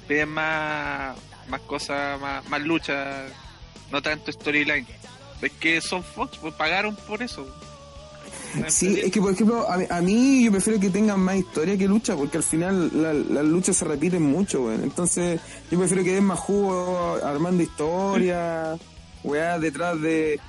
[0.07, 1.17] Piden más,
[1.47, 3.25] más cosas, más, más lucha,
[3.91, 4.85] no tanto storyline.
[5.41, 7.47] Es que son Fox, pues pagaron por eso.
[8.70, 11.78] Sí, es que por ejemplo, a, mí- a mí yo prefiero que tengan más historia
[11.78, 14.84] que lucha, porque al final la- las luchas se repiten mucho, weón.
[14.84, 15.39] Entonces,
[15.70, 18.76] yo prefiero que den más jugo armando historia,
[19.24, 20.39] weá, detrás de.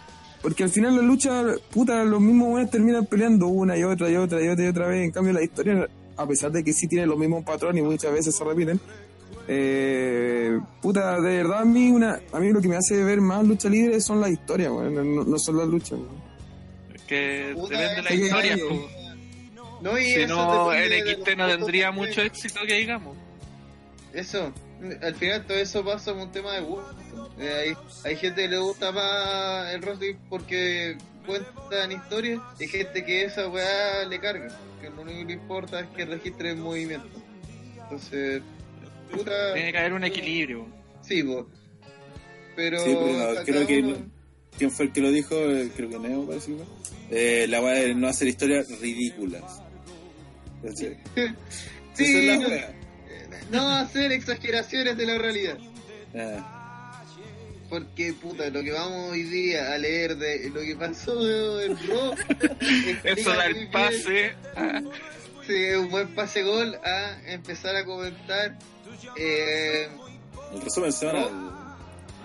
[0.43, 1.43] Porque al final la lucha,
[1.73, 4.87] puta, los mismos weones terminan peleando una y otra y otra y otra y otra
[4.87, 5.05] vez.
[5.05, 8.13] En cambio, la historia, a pesar de que sí tiene los mismos patrones y muchas
[8.13, 8.81] veces se repiten,
[9.49, 13.45] eh, puta, de verdad a mí, una, a mí lo que me hace ver más
[13.47, 16.28] lucha libre son las historias, weón, no, no son las luchas, weón.
[17.09, 18.57] Que Puta, depende de la historia.
[18.69, 18.81] pues.
[19.81, 23.17] No, y Si eso no, NXT no tendría mucho éxito que digamos.
[24.13, 24.53] Eso,
[25.03, 26.97] al final todo eso pasa por un tema de gusto.
[27.39, 32.69] Eh, hay, hay gente que le gusta más el wrestling porque cuentan historias y hay
[32.69, 34.49] gente que esa weá le carga.
[34.81, 37.09] Que lo único que le importa es que registre el movimiento.
[37.83, 38.43] Entonces,
[39.13, 39.55] puta.
[39.55, 40.67] Tiene que haber un equilibrio.
[41.03, 41.49] Sí, po.
[42.57, 42.81] Pero.
[42.81, 43.97] Sí, pero cada creo que uno-
[44.59, 45.35] ¿Quién fue el que lo dijo?
[45.37, 46.63] Eh, creo que Neo parece que.
[47.11, 49.43] Eh, la weá de no hacer historias ridículas.
[51.95, 52.73] Sí, Esa es la no, weá.
[53.51, 55.59] no hacer exageraciones de la realidad.
[56.15, 57.03] Ah,
[57.69, 63.11] Porque, puta, lo que vamos hoy día a leer de lo que pasó en explica
[63.11, 64.33] Eso da el pase.
[65.47, 68.57] Sí, es un buen pase gol a empezar a comentar
[69.17, 69.89] eh,
[70.55, 71.58] el resumen semanal.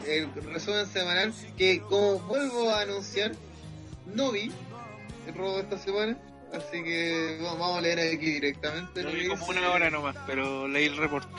[0.07, 3.31] El resumen semanal que como vuelvo a anunciar,
[4.13, 4.51] no vi
[5.27, 6.17] el robo esta semana,
[6.53, 9.03] así que vamos vamos a leer aquí directamente.
[9.03, 11.29] Lo vi como una hora nomás, pero leí el reporte.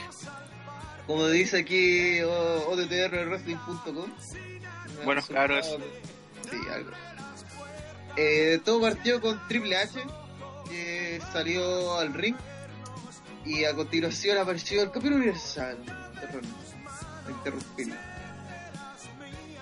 [1.06, 4.10] Como dice aquí o- odtrwrestling.com.
[5.04, 5.78] Bueno, claro, eso.
[6.50, 6.90] Sí, algo.
[8.16, 10.00] Eh, todo partió con Triple H,
[10.70, 12.36] que salió al ring.
[13.44, 15.76] Y a continuación apareció el campeón universal.
[17.28, 17.92] Interrumpí.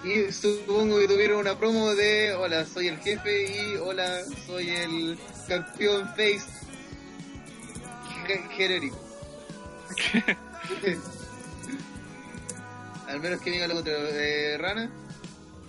[0.05, 5.18] Y supongo que tuvieron una promo de Hola, soy el jefe y Hola, soy el
[5.48, 6.42] campeón face
[8.26, 8.98] ge- genérico.
[13.09, 14.07] Al menos que diga lo contrario.
[14.11, 14.90] Eh, Rana,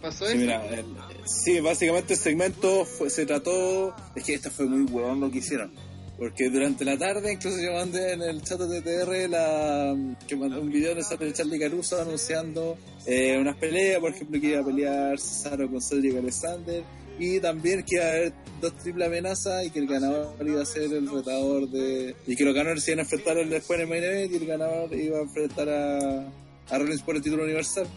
[0.02, 0.38] ¿pasó Sí, eso?
[0.42, 0.86] mira, el-
[1.26, 3.96] sí, básicamente el segmento fue- se trató.
[4.16, 5.72] Es que esto fue muy huevón lo que hicieron.
[6.18, 9.96] Porque durante la tarde, incluso yo mandé en el chat de TTR la,
[10.28, 14.62] que mandó un video de Charlie Caruso anunciando eh, unas peleas, por ejemplo, que iba
[14.62, 16.84] a pelear Cesaro con Cedric Alexander.
[17.20, 20.66] Y también que iba a haber dos triple amenazas y que el ganador iba a
[20.66, 22.16] ser el retador de.
[22.28, 24.94] Y que los ganadores iban a enfrentar después en el main event y el ganador
[24.94, 26.28] iba a enfrentar a,
[26.70, 27.88] a Rollins por el título universal.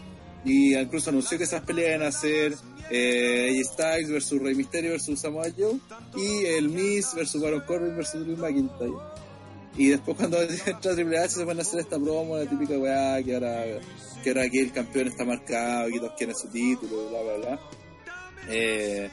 [0.45, 2.53] Y incluso anunció que esas peleas iban a ser
[2.89, 5.79] eh, AJ Styles versus Rey Mysterio versus Samoa Joe
[6.15, 8.93] y el Miz versus Baron Corbin versus Drew McIntyre.
[9.77, 13.21] Y después cuando entra Triple H se van a hacer esta promo, la típica weá,
[13.23, 13.63] que ahora,
[14.23, 17.59] que ahora aquí el campeón está marcado, que todos quieren su título, bla bla bla.
[18.49, 19.09] Eh,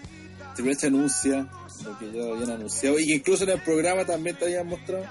[0.55, 1.49] Triple H anuncia
[1.85, 5.05] lo que ya habían anunciado y que incluso en el programa también te habían mostrado.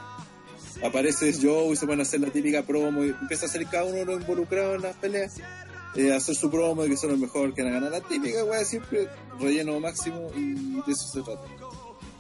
[0.84, 3.84] Aparece Joe y se van a hacer la típica promo y empieza a hacer cada
[3.84, 5.40] uno de los involucrados en las peleas
[5.96, 8.44] eh, hacer su promo de que son los mejores que van a ganar la típica
[8.44, 9.08] weá siempre
[9.40, 10.54] relleno máximo y
[10.86, 11.42] de eso se trata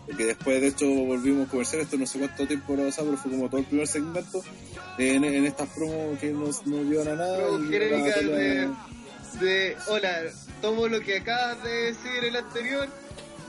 [0.05, 3.17] porque después de hecho volvimos a conversar esto no sé cuánto tiempo lo pasado pero
[3.21, 4.43] fue como todo el primer segmento
[4.97, 8.69] en, en estas promos que no, no vieron a nada y de,
[9.39, 10.21] de hola,
[10.61, 12.87] tomo lo que acabas de decir el anterior,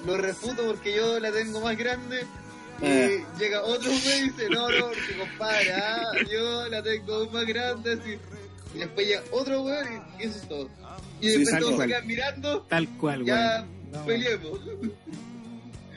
[0.06, 2.24] lo refuto porque yo la tengo más grande.
[2.80, 3.24] Y Eh.
[3.38, 7.92] llega otro güey y dice, no, no, porque compadre, ah, yo la tengo más grande,
[7.92, 8.18] así.
[8.74, 9.76] Y después llega otro güey
[10.18, 10.68] y eso es todo.
[11.20, 13.34] Y Sí, después tal todos se quedan mirando, Tal cual, ya
[13.66, 13.92] weón.
[13.92, 14.60] No, peleemos.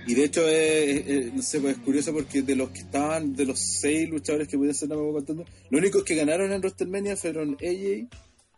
[0.05, 3.36] y de hecho eh, eh, no sé pues es curioso porque de los que estaban
[3.36, 6.51] de los seis luchadores que pudieron ser no me voy contando los únicos que ganaron
[6.53, 8.07] en WrestleMania fueron AJ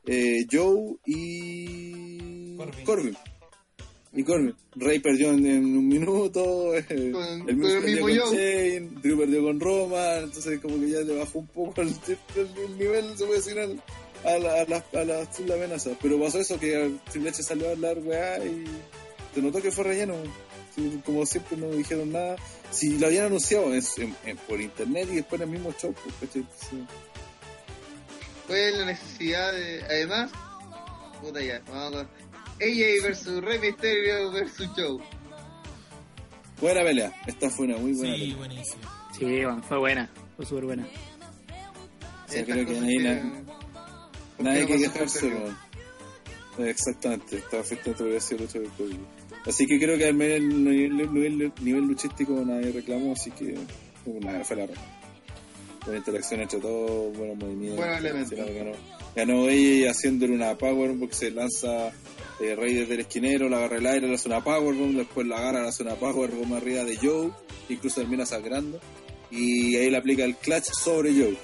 [0.05, 2.85] eh, Joe y Corbin.
[2.85, 3.17] Corbin
[4.11, 4.55] y Corbin.
[4.75, 8.37] Rey perdió en, en un minuto, eh, Con- el mismo perdió mismo con Joe.
[8.37, 12.49] Shane, Drew perdió con Roma, entonces como que ya le bajó un poco el, el-
[12.65, 13.79] el nivel, se puede decir, al-
[14.25, 15.97] a, la, a, las a las triple amenazas.
[16.01, 18.65] Pero pasó eso, que el Triple H salió a hablar, weá, y
[19.33, 20.15] se notó que fue relleno.
[21.05, 22.35] Como siempre no dijeron nada.
[22.71, 25.93] Si lo habían anunciado en- en- en- por internet y después en el mismo show,
[26.19, 26.45] pues.
[28.47, 29.83] Fue la necesidad de.
[29.83, 30.31] Además,
[31.21, 32.09] puta ya, vamos con.
[32.61, 34.99] AJ versus Rey Mysterio versus Joe.
[36.59, 38.37] Buena pelea, esta fue una muy buena Sí, pelea.
[38.37, 38.81] buenísimo.
[39.17, 40.09] Sí, fue buena.
[40.35, 40.87] Fue súper buena.
[42.27, 43.48] O sea, creo que ahí que- ¿por
[44.39, 45.57] Nadie que quejarse, weón.
[46.67, 48.99] Exactamente, estaba perfectamente hubiera sido lucha del.
[49.45, 53.55] Así que creo que al menos el nivel, nivel, nivel luchístico nadie reclamó, así que
[54.03, 54.67] fue una fue la.
[55.85, 57.83] Buena interacción entre todos, buenos movimientos.
[57.83, 58.71] Al final Ganó,
[59.15, 61.91] ganó ella haciéndole una power porque se lanza
[62.41, 65.37] eh, Rey desde el esquinero, la agarra el aire, le hace una power después la
[65.37, 67.31] agarra, le hace una power arriba de Joe,
[67.69, 68.79] incluso termina sangrando.
[69.31, 71.37] Y ahí le aplica el clutch sobre Joe.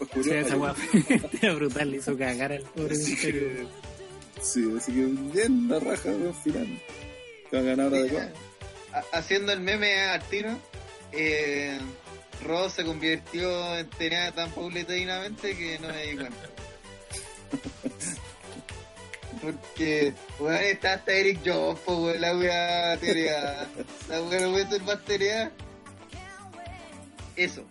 [0.00, 3.40] Después Sí, cubrió a esa weá fue brutal, le hizo cagar al pobre Así misterio.
[3.40, 3.66] que,
[4.42, 6.82] sí, así que bien la raja al final.
[7.50, 7.92] Que va a ganar.
[8.92, 10.50] Ha- Haciendo el meme al tiro,
[11.12, 11.78] eh,
[12.44, 16.48] Ross se convirtió en tenía tan paulatinamente que no me di cuenta.
[19.42, 23.68] Porque, weón, está hasta Eric Jones, po, weón, la weá teoría.
[24.08, 25.52] La weá no puede ser más teoría.
[27.36, 27.64] Eso.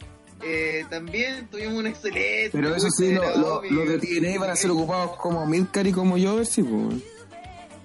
[0.46, 2.50] Eh, también tuvimos un excelente.
[2.52, 6.18] Pero eso sí, lo- lo- de TNA van a ser ocupados como Milcar y como
[6.18, 7.02] Jover, sí, pues.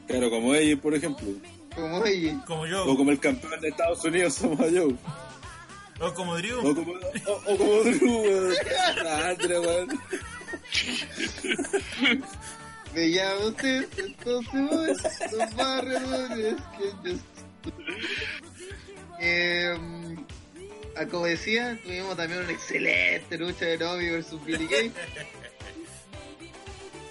[0.06, 1.26] Claro, como ella, por ejemplo.
[1.74, 2.42] Como ella.
[2.46, 2.84] Como yo.
[2.84, 4.94] O como el campeón de Estados Unidos, somos Joe.
[6.00, 6.58] O como Drew.
[6.60, 8.54] O como, o, o como Drew, weón.
[12.02, 12.24] Weón.
[12.94, 16.02] Me llama usted, entonces los barrios
[16.78, 17.18] que yo...
[19.20, 19.76] Eh,
[21.06, 24.92] como decía, tuvimos también una excelente lucha de Novi versus Billy Kay.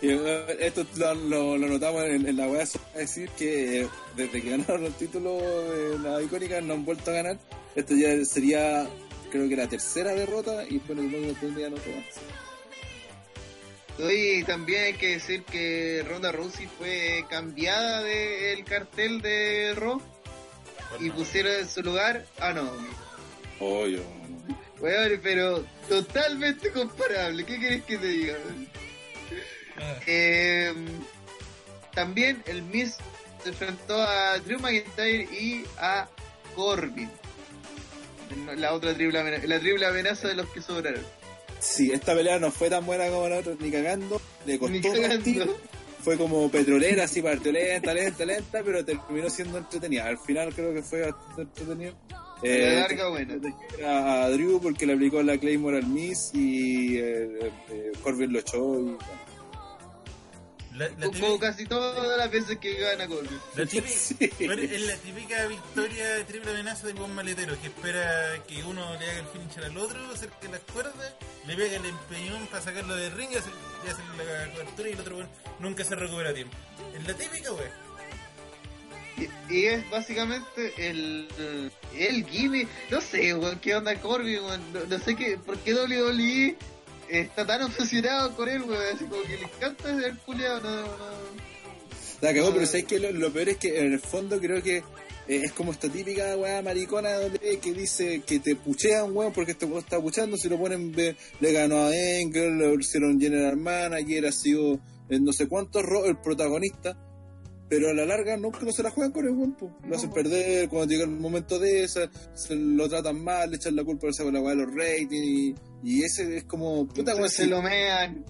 [0.01, 4.51] Esto lo, lo, lo notamos en, en la weá, es decir que eh, desde que
[4.51, 7.39] ganaron el título de la icónica no han vuelto a ganar.
[7.75, 8.87] Esto ya sería,
[9.31, 12.19] creo que la tercera derrota y bueno, el tendría no más.
[14.11, 19.99] Y también hay que decir que Ronda Rousey fue cambiada del cartel de Raw
[20.99, 23.06] y pusieron en su lugar a Naomi.
[23.59, 23.99] Oh, yo.
[24.79, 27.43] Weón, pero totalmente comparable.
[27.45, 28.35] ¿Qué querés que te diga?
[29.77, 30.73] Ah, Eh,
[31.93, 32.95] también el Miz
[33.43, 36.07] se enfrentó a Drew McIntyre y a
[36.55, 37.09] Corbin.
[38.57, 41.03] La otra triple amenaza, la triple amenaza de los que sobraron.
[41.59, 44.21] Sí, esta pelea no fue tan buena como la otra, ni cagando.
[44.45, 45.57] Le costó Ni cagando.
[46.03, 50.05] Fue como petrolera, así partió lenta, lenta, lenta, pero terminó siendo entretenida.
[50.05, 51.95] Al final creo que fue bastante entretenido.
[52.43, 53.35] A la larga, buena.
[53.85, 58.39] A, a Drew porque le aplicó la Claymore al Miss y eh, eh, Corbin lo
[58.39, 58.57] echó.
[58.79, 58.97] Y, bueno.
[60.75, 63.39] La, la Como típica, casi todas las veces que gana Corbin.
[63.55, 64.29] la típica- Sí.
[64.45, 68.87] bueno, es la típica victoria de triple amenaza del buen maletero que espera que uno
[68.99, 71.15] le haga el finisher al otro, acerque las cuerdas,
[71.47, 73.49] le pega el empeñón para sacarlo del ring y hace,
[73.85, 75.29] y hace la cobertura y el otro bueno,
[75.59, 76.55] nunca se recupera a tiempo.
[76.95, 77.67] Es la típica, wey.
[79.49, 81.27] Y, es básicamente el,
[81.97, 82.67] el gimme.
[82.91, 84.61] No sé, weón, qué onda Corbin, weón.
[84.73, 86.55] No, no sé qué, por qué WWE
[87.09, 88.83] está tan obsesionado con él, weón.
[88.93, 90.87] Así como que le encanta el culiado, no, no.
[92.21, 92.67] La cagó, pero Ah.
[92.67, 95.71] sabes que lo, lo peor es que en el fondo creo que eh, es como
[95.71, 99.99] esta típica weá maricona WWE que dice que te puchean, weón, porque este weón está
[100.01, 100.37] puchando.
[100.37, 105.23] Si lo ponen, de- le ganó a Engel, le hicieron General Manager, ha sido en
[105.23, 106.97] no sé cuántos el protagonista.
[107.69, 109.69] Pero a la larga nunca no se la juegan con el weón, po.
[109.85, 113.75] lo hacen perder cuando llega el momento de esa, se lo tratan mal, le echan
[113.75, 117.29] la culpa de la weá de los ratings y, y ese es como puta weón,
[117.29, 118.23] se lo mean.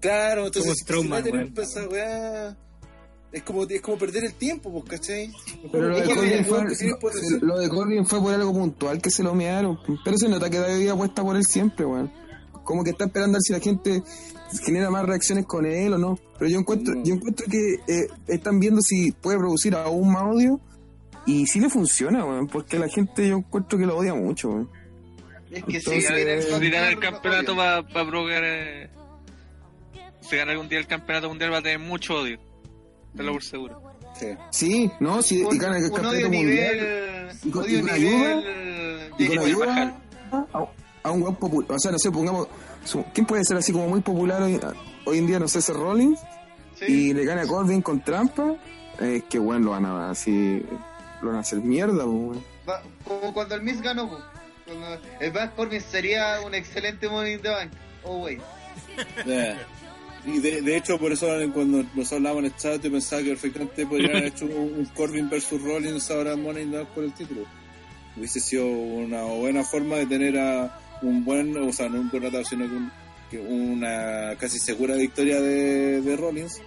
[0.00, 1.54] Claro, entonces Como si weón.
[1.56, 2.56] esa weá,
[3.32, 5.32] es como, es como perder el tiempo, pues, ¿cachai?
[5.70, 9.78] Pero de, Corbin fue, lo de Corbin fue por algo puntual que se lo mearon.
[10.04, 12.12] Pero se nota que David apuesta por él siempre, weón.
[12.64, 14.02] Como que está esperando a ver si la gente
[14.64, 16.18] genera más reacciones con él o no.
[16.38, 20.60] Pero yo encuentro, yo encuentro que eh, están viendo si puede producir aún más odio.
[21.26, 22.48] Y sí le funciona, weón.
[22.48, 24.68] Porque la gente yo encuentro que lo odia mucho.
[25.50, 28.42] Es que Entonces, sí, el eh, Si campeonato va, va a provocar.
[28.44, 28.90] eh,
[30.20, 32.38] si gana algún día el campeonato mundial va a tener mucho odio.
[33.16, 33.82] Tenlo por seguro.
[34.18, 34.26] Sí.
[34.50, 36.76] Sí, no, sí, y gana el campeonato mundial.
[36.76, 37.28] nivel.
[37.44, 39.10] Y con- Odio y con nivel.
[39.18, 39.94] Y con ayuda
[40.32, 40.66] a,
[41.02, 41.72] a un popular.
[41.72, 42.48] O sea, no sé, pongamos.
[43.14, 44.60] ¿Quién puede ser así como muy popular hoy,
[45.04, 45.38] hoy en día?
[45.38, 46.18] No sé, ese Rollins.
[46.78, 46.86] Sí.
[46.86, 48.56] y le gana a Corbin con trampa
[48.98, 50.62] Es que bueno, lo van a así.
[51.20, 52.04] Lo van a hacer mierda.
[52.04, 54.08] Va- como cuando el Miss ganó.
[54.64, 57.70] Cuando el Back Corbin sería un excelente Money in the Bank.
[58.04, 58.38] Oh, wey.
[59.26, 59.58] Yeah.
[60.24, 63.28] Y de, de hecho, por eso cuando nos hablábamos en el chat, yo pensaba que
[63.30, 66.88] perfectamente podrían haber hecho un, un Corbin versus Rollins ahora en Money in the Bank
[66.90, 67.42] por el título.
[68.16, 72.22] Hubiese sido una buena forma de tener a un buen, o sea, no un buen
[72.22, 72.92] ratado, sino que, un-
[73.30, 76.60] que una casi segura victoria de, de Rollins,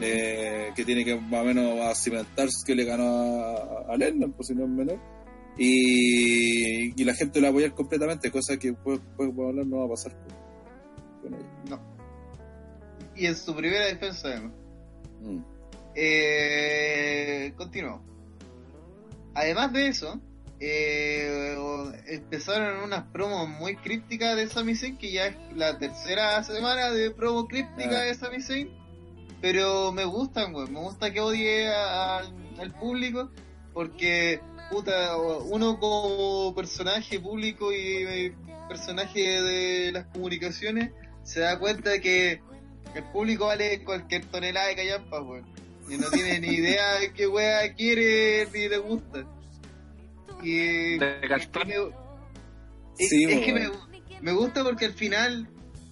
[0.00, 4.32] eh, que tiene que más o menos a cimentar que le ganó a, a Lennon,
[4.32, 4.98] por si no es menor.
[5.58, 9.86] Y, y la gente lo va a apoyar completamente, cosa que podemos hablar no va
[9.86, 11.48] a pasar con, con ella.
[11.70, 11.80] No.
[13.16, 14.52] Y en su primera defensa, además.
[15.22, 15.38] Mm.
[15.94, 18.02] Eh, continuó.
[19.34, 20.20] Además de eso,
[20.60, 21.56] eh,
[22.08, 27.10] empezaron unas promos muy crípticas de Sami Zayn, que ya es la tercera semana de
[27.10, 28.04] promo críptica Ah.
[28.04, 28.70] de Sami Zayn.
[29.40, 30.68] Pero me gustan, güey.
[30.68, 33.30] Me gusta que odie a- al, al público,
[33.74, 38.34] porque, puta, uno como personaje público y eh,
[38.68, 40.90] personaje de las comunicaciones
[41.22, 42.40] se da cuenta de que
[42.94, 45.42] el público vale cualquier tonelada de callampa, güey.
[45.88, 49.24] Y no tiene ni idea de qué wea quiere ni le gusta.
[50.46, 50.98] Y.
[50.98, 51.68] De cartón.
[51.68, 51.74] me-
[52.98, 53.52] es, Sí, es que
[54.22, 55.48] me, gusta porque al final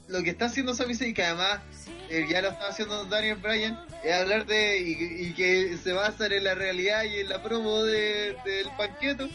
[0.09, 1.61] lo que está haciendo Sami Zayn, que además
[2.09, 4.79] eh, ya lo está haciendo Daniel Bryan, es hablar de.
[4.81, 9.29] Y, y que se basa en la realidad y en la promo de- del panqueto.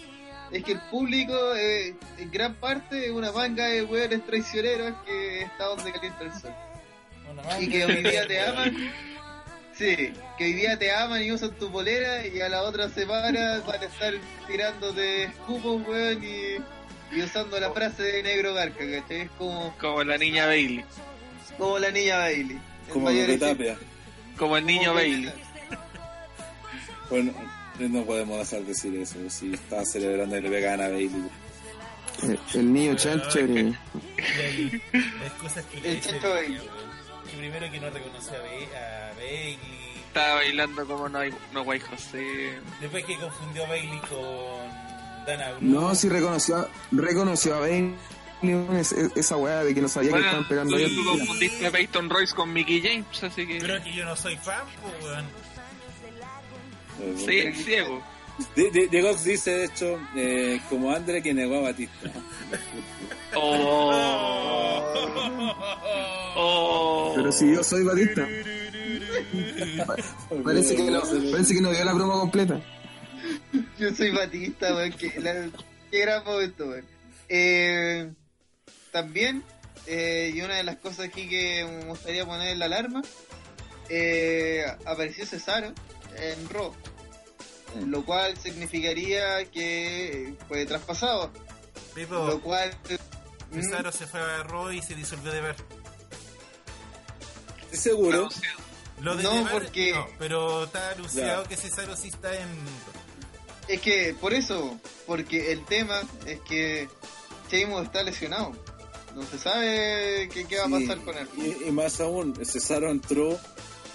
[0.51, 5.43] Es que el público, eh, en gran parte, es una manga de hueones traicioneros que
[5.43, 6.51] está donde calienta el sol.
[7.59, 8.91] Y que hoy día te de- aman.
[9.79, 13.63] Sí, que hoy día te aman y usan tu polera y a la otra semana
[13.65, 14.13] van a estar
[14.45, 19.21] tirándote escupos, weón, y, y usando la frase de negro garca, ¿cachai?
[19.21, 20.83] Es como, Como la niña Bailey.
[21.57, 22.57] como la niña Bailey.
[22.87, 23.47] El Como mayor ejemplo.
[23.47, 23.77] Tapia.
[24.37, 25.31] Como el niño Como Bailey.
[27.09, 27.33] Bueno,
[27.79, 29.17] no podemos dejar de decir eso.
[29.29, 31.23] Si está celebrando que le pegan a Bailey.
[32.23, 33.39] El, el niño chancho.
[33.39, 33.71] Y
[34.91, 36.33] Las cosas que le El dice Checho
[37.39, 39.57] primero que no reconoció a, Ba- a Bailey.
[40.07, 42.59] Estaba bailando como no hay no guay José.
[42.81, 45.61] Después que confundió a Bailey con Dana Brooke.
[45.63, 47.95] No, sí reconoció, a- reconoció a Bailey
[48.79, 50.95] es- es- esa weá de que no sabía que estaban pegando ahí.
[50.95, 53.59] tú confundiste a Peyton Royce con Mickey James, así que...
[53.59, 55.25] Pero que yo no soy fan, pues, weón.
[57.17, 58.01] Sí, es ciego.
[58.55, 62.09] De, de, de Gox dice, de hecho, eh, como Andre que negó a Batista.
[63.35, 64.83] Oh.
[66.35, 67.13] Oh.
[67.15, 68.27] Pero si yo soy Batista.
[70.43, 71.01] Parece que no,
[71.31, 72.61] parece que no vio la broma completa.
[73.77, 75.09] Yo soy Batista, weón, qué
[75.91, 76.85] gran momento, weón.
[77.27, 78.11] Eh,
[78.91, 79.43] también,
[79.87, 83.01] eh, y una de las cosas aquí que me gustaría poner en la alarma,
[83.89, 85.73] eh, apareció Cesaro
[86.17, 86.73] en Raw,
[87.85, 92.41] lo cual significaría que fue traspasado, lo Pipo,
[93.51, 95.55] mm, Cesaro se fue a Raw y se disolvió de ver.
[97.65, 98.29] ¿Estás seguro?
[99.01, 102.47] Lo de No, porque- no, pero está anunciado que Cesaro sí está en.
[103.67, 106.89] Es que, por eso, porque el tema es que
[107.51, 108.51] Sheamus está lesionado.
[109.15, 111.27] No se sabe qué, qué va a Sí, pasar con él.
[111.37, 113.39] Y, y más aún, Cesaro entró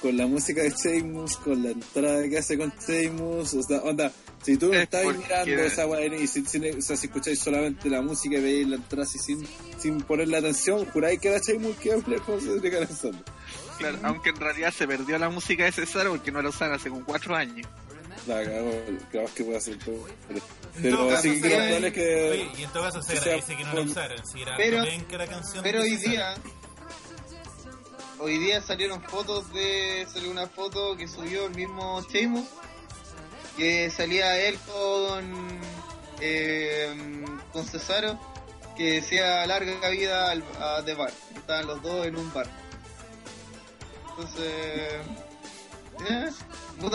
[0.00, 4.12] con la música de Sheamus, con la entrada que hace con Sheamus, o sea, onda,
[4.44, 7.06] si tú no Es estás porque- mirando esa weá y si, si- o sea, si
[7.06, 9.46] escucháis solamente la música y veis la entrada así sin,
[9.78, 13.22] sin ponerle atención, juráis que era Sheamus que iba a pelear con Cedric Alexander.
[13.78, 16.90] Claro, aunque en realidad se perdió la música de Cesaro porque no la usan hace
[16.90, 17.66] como cuatro años.
[18.28, 18.70] La cagó,
[19.10, 20.06] claro que puede hacer todo.
[20.30, 20.40] En
[20.82, 22.30] Pero todo así caso, que es que...
[22.30, 24.26] Oye, y en todo caso se que sea agradece que no la usaran.
[24.26, 25.62] Si era Pero- penca la canción.
[25.62, 26.34] Pero de hoy día,
[28.18, 32.46] hoy día salieron fotos de, salió una foto que subió el mismo Sheamus,
[33.56, 35.60] que salía él con,
[36.20, 36.92] eh,
[37.52, 38.18] con Cesaro,
[38.76, 41.12] que decía larga vida al, a The Bar.
[41.36, 42.46] Estaban los dos en un bar.
[44.10, 44.40] Entonces,
[46.08, 46.30] eh,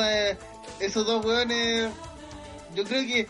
[0.02, 0.38] eh,
[0.80, 1.90] esos dos weones,
[2.76, 3.28] yo creo que,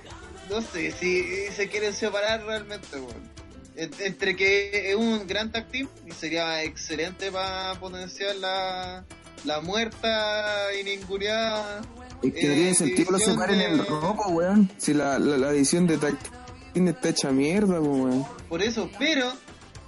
[0.50, 3.30] no sé si se quieren separar realmente, weón.
[3.76, 9.06] En- entre que es un gran tag y sería excelente para potenciar la,
[9.46, 11.82] la muerta y ninguneada.
[12.22, 14.72] Es que no Eh, tiene sentido que lo división separen de- en ropa, weón.
[14.78, 16.18] Si la, la, la edición de Tag
[16.74, 18.26] Team está hecha mierda, weón.
[18.50, 19.32] Por eso, pero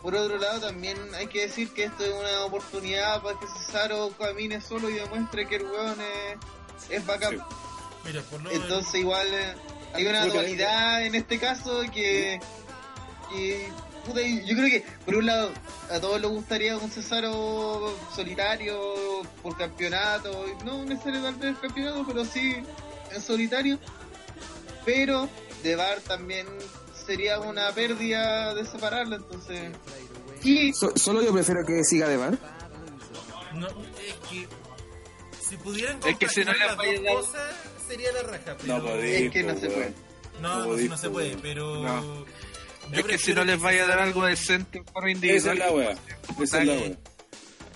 [0.01, 4.11] por otro lado también hay que decir que esto es una oportunidad para que Cesaro
[4.17, 7.31] camine solo y demuestre que el weón es, es bacán.
[7.31, 7.37] Sí.
[8.05, 9.53] Mira, por lo Entonces igual eh,
[9.93, 12.39] hay una dualidad en este caso que,
[13.31, 13.67] que
[14.05, 15.51] puta, yo creo que, por un lado,
[15.89, 22.55] a todos les gustaría un Cesaro solitario por campeonato, no necesariamente el campeonato, pero sí
[23.11, 23.79] en solitario.
[24.85, 25.29] Pero
[25.63, 26.47] de Bar también
[27.05, 29.71] sería una pérdida de separarlo, entonces.
[30.43, 32.37] Y So- solo yo prefiero que siga de bar.
[33.53, 34.47] No, es que
[35.47, 37.53] si pudieran Es que si no las dos a dar- cosas
[37.87, 38.55] sería la raja.
[38.59, 39.93] Pero No Es que no po, se puede.
[40.39, 42.25] No, No no, podéis, no se po, puede, pero No.
[42.91, 45.57] Yo Es que si no les vaya a dar algo decente en forma Esa individual.
[45.57, 45.97] es la wea.
[46.41, 46.97] Esa es la wea.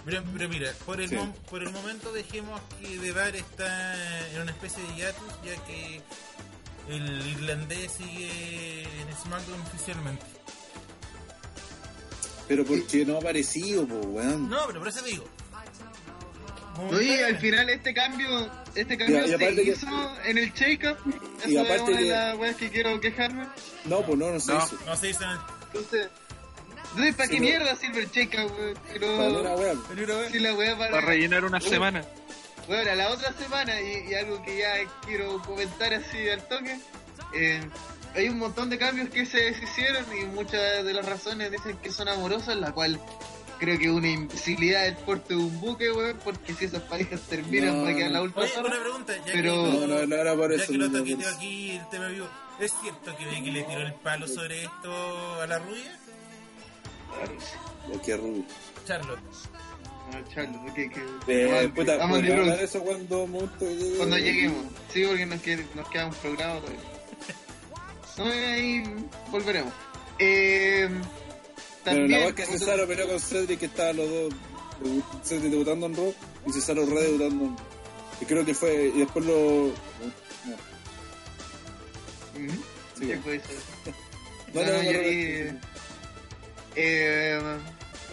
[0.06, 1.16] Pero, pero mira, por el, Sí.
[1.16, 6.02] mom- por el momento dejemos que Devar está en una especie de hiatus, ya que
[6.90, 10.26] el irlandés sigue en SmackDown oficialmente.
[12.48, 14.48] Pero porque no ha aparecido, po, weón.
[14.50, 15.26] No, pero por eso digo.
[16.92, 20.98] Oye, al final este cambio, este cambio y se que- hizo en el shake-up.
[21.40, 23.48] Eso Y es aparte una de que- las weas que quiero quejarme.
[23.86, 24.58] No, pues no, no se No.
[24.66, 24.78] hizo.
[24.86, 25.38] No se hizo en el...
[25.68, 26.10] Entonces,
[26.92, 27.46] entonces ¿para Sí, qué no.
[27.46, 28.52] mierda sirve el shake-up,
[29.00, 29.74] no- Para una wea.
[30.32, 30.92] si la wea para...
[30.92, 32.04] Para rellenar una semana.
[32.68, 34.74] Bueno, la otra semana, y, y algo que ya
[35.06, 36.78] quiero comentar así al toque,
[37.36, 37.62] eh,
[38.16, 41.92] hay un montón de cambios que se deshicieron y muchas de las razones dicen que
[41.92, 43.00] son amorosas, la cual
[43.60, 47.22] creo que es una imbecilidad del porte de un buque, weón, porque si esas parejas
[47.22, 48.24] terminan No, va a quedar la no.
[48.26, 50.72] última Oye, una pregunta, ya Pero- que No, no, no era por ya eso.
[50.72, 51.38] que lo no toqueteo eso.
[51.38, 52.28] aquí el tema vivo,
[52.60, 56.00] ¿es cierto que Becky le tiró el palo sobre esto a la rubia?
[57.94, 58.44] Oh, qué rudo.
[58.86, 59.20] Charlotte.
[60.12, 63.98] No, Charlo, que, que, Eh, vamos, puta, vamos podría de hablar eso cuando monto llegue.
[63.98, 66.80] cuando lleguemos, sí, porque nos queda, nos queda un programa todavía.
[68.18, 68.84] No, y ahí
[69.30, 69.74] volveremos.
[70.20, 70.88] Eh,
[71.86, 74.34] Pero también, la verdad es que Cesaro peleó con Cedric, que estaban los dos.
[75.24, 76.14] Cedric debutando en Raw
[76.48, 77.56] y Cesaro re debutando en
[78.22, 78.92] Y creo que fue.
[78.94, 79.72] Y después lo.
[82.38, 82.54] No,
[82.98, 83.42] sí, ¿Qué?
[84.54, 84.92] No, No, no, yo.
[86.78, 87.40] Eh,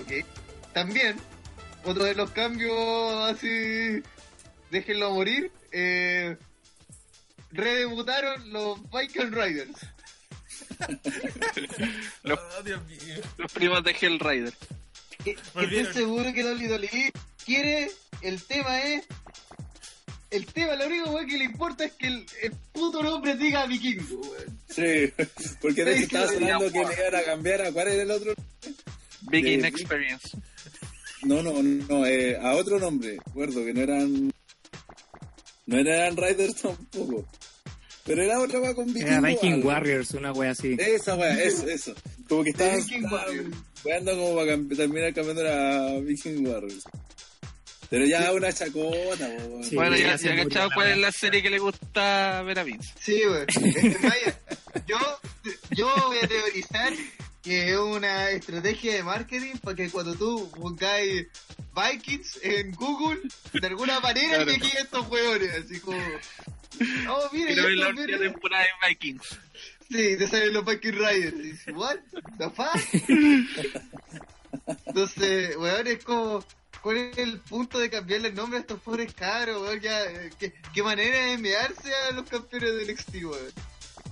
[0.03, 0.27] ok.
[0.73, 1.17] También,
[1.85, 2.75] otro de los cambios
[3.31, 4.03] así,
[4.71, 6.37] déjenlo morir, eh,
[7.51, 9.92] redebutaron los Viking Riders.
[12.23, 13.15] Los, Oh, Dios mío.
[13.39, 14.55] los primos de Hellrider.
[15.25, 17.13] Estoy seguro que WWE
[17.45, 17.91] quiere,
[18.23, 19.05] el tema es,
[20.31, 23.67] el tema, lo único weón, que le importa es que el, el puto nombre diga
[23.67, 24.59] vikingo, weón.
[24.69, 25.13] Sí,
[25.61, 28.35] porque de hecho estaba sonando que le iban a cambiar a cuál era el otro.
[29.23, 30.31] Big De- Inexperience.
[31.25, 34.33] No, no, no, eh, a otro nombre, recuerdo que no eran.
[35.67, 37.25] No eran Riders tampoco.
[38.05, 39.69] Pero era otra wea con Era vikingo, Viking algo.
[39.69, 40.77] Warriors, una wea así.
[40.79, 41.95] Esa wea, eso, eso.
[42.29, 42.51] Como que
[43.11, 43.57] Warriors.
[43.85, 46.83] weando como para cambi- terminar cambiando a Viking Warriors.
[47.91, 49.63] Pero ya una chacota, weón.
[49.65, 49.77] Sí.
[49.77, 52.93] bueno, ya, ya cachado la cuál es la serie que le gusta ver a Vince.
[53.01, 53.47] Sí, weón.
[54.03, 54.39] Vaya,
[54.87, 54.97] yo,
[55.71, 56.93] yo voy a teorizar
[57.43, 61.27] que es una estrategia de marketing para que cuando tú buscáis
[61.75, 63.21] Vikings en Google,
[63.53, 64.53] de alguna manera Claro.
[64.53, 65.99] te queden estos hueones, así como...
[67.09, 69.39] Oh, mira, ver la última temporada de Vikings.
[69.91, 71.35] Sí, te salen los Viking Riders.
[71.37, 71.97] Y dices, what
[72.39, 72.81] the fuck?
[74.87, 76.45] Entonces, weón, es como...
[76.83, 79.81] ¿Cuál es el punto de cambiarle el nombre a estos pobres cabros, weón?
[79.81, 83.53] Ya, eh, ¿qué, qué manera de mearse a los campeones del NXT, weón.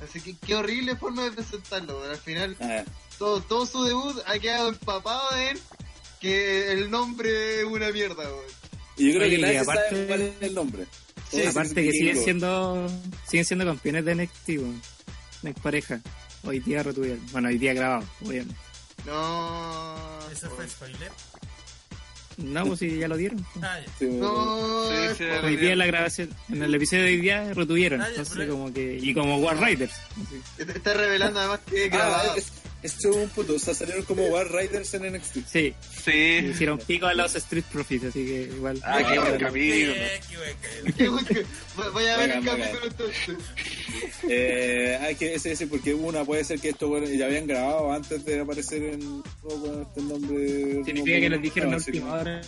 [0.03, 2.11] Así que qué horrible forma de presentarlo, weón.
[2.11, 2.57] Al final,
[3.19, 5.59] todo, todo su debut ha quedado empapado en
[6.21, 8.45] que el nombre es una mierda, weón.
[8.97, 10.87] y yo creo Oye, que nadie aparte- sabe cuál es el nombre.
[11.31, 12.89] Sí, Aparte que siguen siendo
[13.29, 14.83] siguen siendo campeones de NXT, weón.
[15.45, 16.01] Es pareja.
[16.45, 17.25] Hoy día retuvieron.
[17.33, 18.55] Bueno, hoy día grabado, obviamente.
[19.07, 19.97] No.
[20.33, 21.11] ¿Eso fue spoiler?
[22.43, 23.45] No, pues si ya lo dieron.
[23.63, 23.93] Ah, ya.
[23.99, 24.07] Sí.
[24.07, 24.89] No.
[24.91, 28.01] Sí, sí, Hoy día en la grabación, en el episodio de hoy día retuvieron.
[28.01, 29.93] Ah, ya, Entonces como que, y como War Riders.
[30.59, 32.37] Está revelando además que es Ah, grabado.
[32.37, 32.53] es,
[32.83, 33.55] eso es un punto.
[33.55, 35.39] O sea, salieron como War Riders en NXT.
[35.47, 35.75] Sí,
[36.05, 36.13] Sí.
[36.51, 38.81] hicieron pico a los Street Profits, así que igual.
[38.83, 39.39] Ah, qué buen
[41.27, 41.45] que-
[41.93, 43.37] Voy a ver el capítulo entonces.
[44.29, 47.93] Eh, hay que ese, ese, porque una puede ser que esto bueno, ya habían grabado
[47.93, 50.85] antes de aparecer en con este nombre.
[50.85, 52.41] Significa que les dijeron no, a sí, última hora.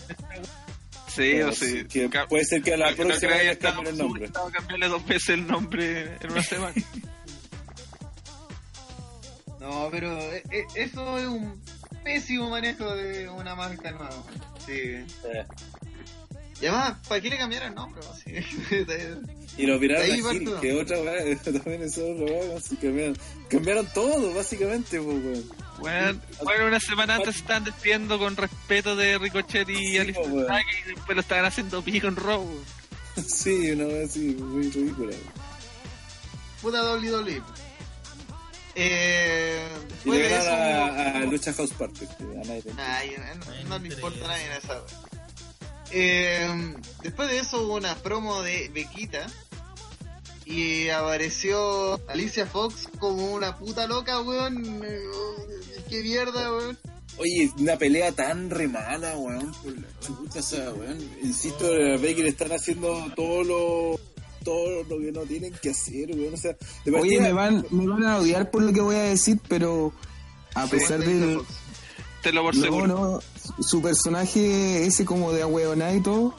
[1.15, 1.85] Sí, Pero o sí.
[1.91, 3.99] que puede ser que a la no creo próxima que haya les estado cambien el
[3.99, 4.25] nombre.
[4.25, 6.75] estado cambiarle dos veces el nombre en una semana.
[9.63, 11.63] No, pero eh, eh, eso es un
[12.03, 14.23] pésimo manejo de una marca nueva.
[14.67, 14.73] Sí.
[14.73, 15.07] Eh,
[16.61, 18.03] Y además, ¿para qué le cambiaron el nombre?
[18.25, 18.35] Sí.
[19.59, 23.19] Y lo viraron Ahí a Gil, que otra weá, también es otra weá, así cambiaron,
[23.51, 25.51] cambiaron todo, básicamente, pues, weón.
[25.79, 30.31] Bueno, bueno, una semana antes se estaban despidiendo con respeto de Ricochet y Sí, Alistair.
[30.31, 32.65] Black y después lo estaban haciendo pico en weón.
[33.27, 35.09] Sí, una weá así, muy ridícula.
[35.11, 35.43] weón.
[36.63, 37.43] Puta WWE.
[38.75, 39.69] Eh,
[40.05, 42.07] le de eso, a, a lucha House Party.
[42.79, 44.83] Ay, no, no le importa a nadie en esa.
[45.91, 49.27] Eh, después de eso hubo una promo de Bequita
[50.47, 54.83] y apareció Alicia Fox como una puta loca, weón.
[54.85, 55.01] Eh,
[55.89, 56.79] Qué mierda, weón.
[57.19, 59.53] Oye, una pelea tan re mala, weón.
[59.53, 59.87] Por la
[60.39, 60.99] o sea, weón.
[61.23, 64.01] Insisto, a le están haciendo todo lo,
[64.45, 66.35] todo lo que no tienen que hacer, weón.
[66.35, 66.53] O sea,
[66.85, 69.39] de Oye, partida- me van, me van a odiar por lo que voy a decir,
[69.49, 69.93] pero
[70.55, 71.35] a pesar Alicia de...
[71.37, 71.49] Fox.
[72.23, 72.87] Te lo por No, seguro.
[72.87, 73.21] no,
[73.63, 76.33] su personaje ese como de ahueonada y todo,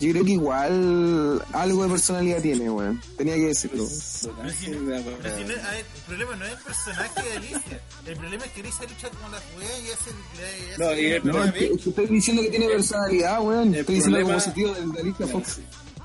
[0.00, 2.98] yo creo que igual algo de personalidad tiene, weón.
[3.18, 3.84] Tenía que decirlo.
[3.84, 4.86] Pero si no-
[5.20, 7.80] pero si no- a ver, el problema no es el personaje de Alicia.
[8.06, 10.10] El problema es que Alicia lucha como la weá y hace.
[10.10, 13.74] le- No, hace- y el- No, que estoy diciendo que tiene personalidad, weón.
[13.74, 15.58] el Estoy diciendo algo problema- positivo del de Alicia Fox.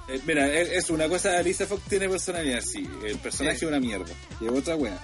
[0.08, 0.14] Sí.
[0.14, 2.88] Eh, mira, es es una cosa, Lisa Fox tiene personalidad, sí.
[3.06, 3.66] El personaje Sí.
[3.66, 4.12] es una mierda.
[4.42, 5.00] Y es otra wea.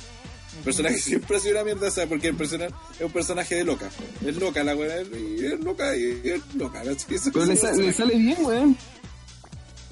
[0.58, 3.56] El personaje siempre ha sido una mierda, o sea, porque el personaje es un personaje
[3.56, 3.90] de loca.
[4.26, 7.16] Es loca la wea, y es loca y es loca, ¿cachai?
[7.16, 8.78] Eso Pero le, es sa- sale bien, weón.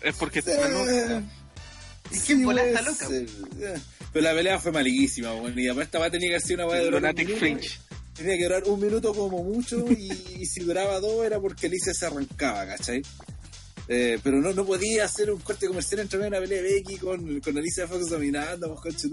[0.01, 1.23] Es porque está loca.
[2.11, 3.07] ¿Y quién bola puede está loca?
[3.07, 3.25] ser.
[4.11, 5.57] Pero la pelea fue malísima, weón.
[5.59, 7.37] Y además esta va a tener que hacer una wea de Lunatic.
[7.37, 7.79] Fringe.
[8.15, 11.93] Tenía que durar un minuto como mucho y, y si duraba dos era porque Alicia
[11.93, 13.01] se arrancaba, ¿cachai?
[13.91, 17.39] Eh, pero no, no podía hacer un corte comercial entre una pelea de Becky con,
[17.39, 19.03] con Alicia Fox dominando, pues,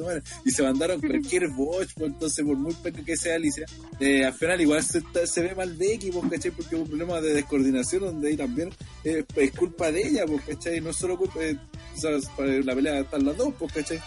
[0.45, 3.65] y se mandaron cualquier botch, pues, entonces por muy pequeño que sea Alicia,
[3.99, 6.51] eh, al final igual se, ve mal Becky, pues, ¿cachai?
[6.51, 8.71] Porque hubo un problema de descoordinación donde ahí también
[9.03, 10.83] eh, es culpa de ella, pues, ¿cachai?
[10.83, 13.99] No solo culpa, o sea, para la pelea están las dos, pues, ¿cachai?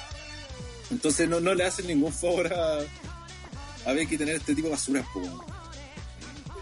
[0.91, 2.79] Entonces no, no le hacen ningún favor a,
[3.85, 5.27] a Becky tener este tipo de basura, pues,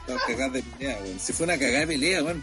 [0.07, 1.19] de pelea, weón.
[1.19, 2.41] Fue una cagada de pelea, weón.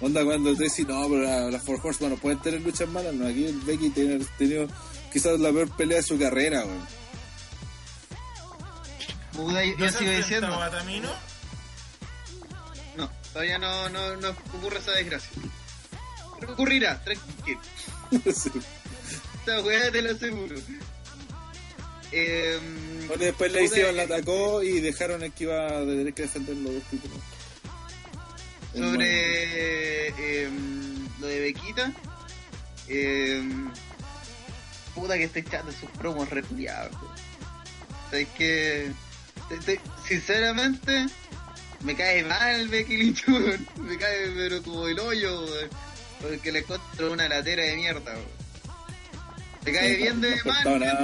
[0.00, 3.12] Onda cuando te decís, no, pero las la Four Horsemen no pueden tener luchas malas,
[3.14, 4.68] no, aquí el Becky tiene tenido
[5.12, 6.86] quizás la peor pelea de su carrera, weón.
[9.34, 10.46] Yo, ¿No yo se sigo diciendo.
[10.48, 11.08] enfrentado a Tamino?
[12.96, 15.30] No, todavía no, no, no ocurre esa desgracia.
[16.40, 17.60] Pero ocurrirá, tranquilo.
[18.24, 20.56] Esta weá te lo aseguro.
[22.12, 22.58] Eh,
[23.06, 26.56] Bueno, después le hicieron, la atacó y dejaron el que iba a tener que defender
[26.56, 27.18] los dos títulos.
[28.74, 30.50] Sobre eh,
[31.20, 31.92] lo de Bequita.
[32.88, 33.42] Eh,
[34.94, 36.94] puta que estoy echando sus promos repudiados.
[38.10, 38.90] Sabes que
[39.48, 41.06] te- te- sinceramente
[41.80, 43.26] me cae mal Becky Lynch,
[43.76, 45.44] me cae pero como el hoyo,
[46.20, 48.14] porque le encuentro una latera de mierda.
[49.64, 51.00] Me cae bien de no, mal, nada,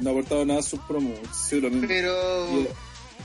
[0.00, 1.18] no ha aportado nada a sus promos.
[1.50, 1.88] Mismo.
[1.88, 2.68] pero Yeah.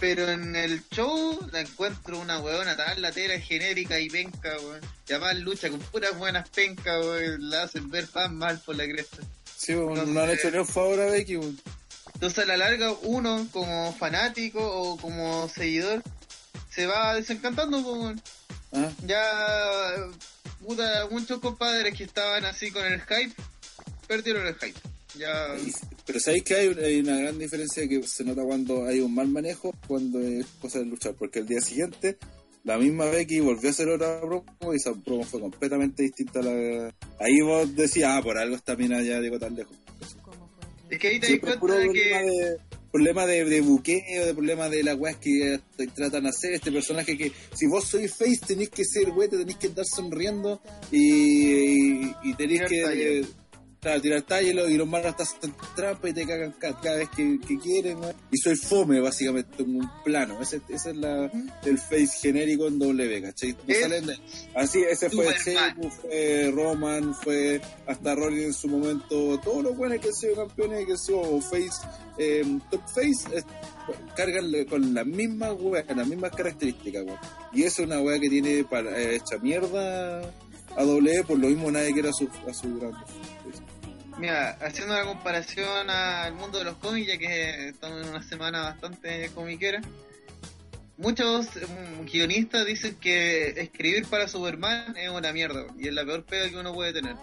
[0.04, 4.82] Pero en el show la encuentro una weona tan latera, genérica y penca, weón.
[5.08, 7.50] Y además lucha con puras buenas pencas, weón.
[7.50, 9.20] La hacen ver tan mal por la cresta.
[9.56, 11.58] Sí, weón, no no, han hecho ni un favor a Becky, weón.
[12.16, 16.04] Entonces a la larga uno como fanático o como seguidor
[16.70, 18.22] se va desencantando, weón.
[18.74, 19.24] Ah, Ya,
[20.66, 23.34] puta, muchos compadres que estaban así con el hype,
[24.10, 24.82] perdieron el hype.
[25.18, 25.56] Ya,
[26.06, 29.27] Pero sabéis que hay, hay una gran diferencia que se nota cuando hay un mal
[29.27, 32.18] manejo, cuando es cosa de luchar, porque el día siguiente
[32.64, 36.44] la misma Becky volvió a hacer otra promo y esa promo fue completamente distinta a
[36.44, 36.95] la...
[37.19, 39.76] Ahí vos decías, ah, por algo esta mina ya llegó tan lejos.
[40.90, 41.99] es que ahí te das cuenta de que...
[41.99, 42.57] de,
[42.90, 46.72] problema de, de buqueo, de problema de las weas que te tratan de hacer, este
[46.72, 50.61] personaje que si vos sois face tenéis que ser güey, te tenéis que andar sonriendo
[50.91, 53.26] y, y, y tenéis Tirar que
[53.84, 56.80] claro, tirar talla y, lo- y los malos te hacen trampa y te cagan ca-
[56.82, 58.14] cada, vez que, que quieren güey.
[58.32, 61.30] y soy fome básicamente en un plano ese, ese es la,
[61.66, 63.56] el face genérico en W ¿cachai?
[63.68, 64.18] No salen de-
[64.56, 65.28] así ese fue.
[65.46, 70.36] Sheamus, fue Roman fue hasta Rollins en su momento todos los buenos que han sido
[70.48, 71.70] campeones que han sido face
[72.18, 73.44] eh, top face eh,
[74.16, 77.04] cargan con las mismas weas, las mismas características
[77.54, 80.22] y eso es una wea que tiene para, eh, hecha mierda
[80.76, 82.98] a W por lo mismo nadie quiere a su, a su grande
[84.18, 88.61] Mira, haciendo una comparación al mundo de los cómics, ya que estamos en una semana
[88.61, 89.81] bastante comiquera,
[90.98, 96.23] muchos mm, guionistas dicen que escribir para Superman es una mierda y es la peor
[96.23, 97.15] pega que uno puede tener.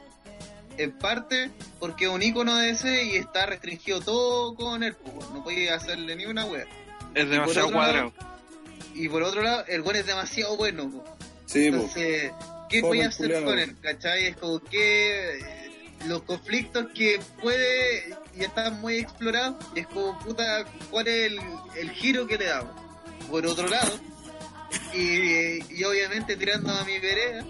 [0.78, 5.30] En parte porque es un icono de ese y está restringido todo con él, pues,
[5.30, 6.66] no puede hacerle ni una wea.
[7.14, 8.12] Es demasiado lado, cuadrado.
[8.94, 10.90] Y por otro lado, el buen es demasiado bueno.
[10.90, 11.04] pues.
[11.46, 11.76] sí po.
[11.76, 12.32] Entonces,
[12.68, 13.76] ¿qué voy a hacer con él?
[13.80, 14.26] ¿Cachai?
[14.26, 15.59] Es como que eh,
[16.06, 21.40] los conflictos que puede y están muy explorados, y es como puta, ¿cuál es el,
[21.76, 22.72] el giro que le damos?
[23.30, 23.98] Por otro lado,
[24.94, 27.44] y, y obviamente tirando a mi vereda,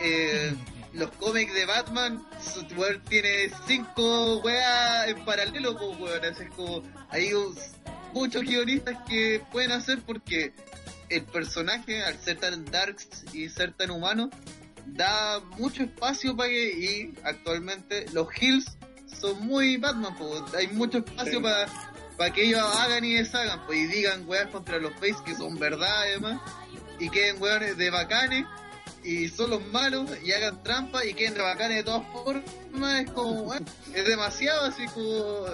[0.00, 0.54] eh,
[0.92, 6.24] los cómics de Batman, su weón tiene cinco weas en paralelo, pues weón.
[6.24, 7.54] Así es como, hay un-
[8.14, 10.52] muchos guionistas que pueden hacer porque
[11.10, 14.30] el personaje, al ser tan darks y ser tan humano,
[14.86, 18.76] da mucho espacio para que, y actualmente los Hills
[19.20, 21.42] son muy Batman, pues, hay mucho espacio Sí.
[21.42, 21.66] para
[22.16, 25.58] para que ellos hagan y deshagan, pues, y digan weas contra los Face que son
[25.58, 26.40] verdad además,
[26.98, 28.46] y queden weones de bacanes,
[29.04, 33.10] y son los malos, y hagan trampa, y queden de bacanes de todas formas, es
[33.10, 35.44] como, es demasiado así como,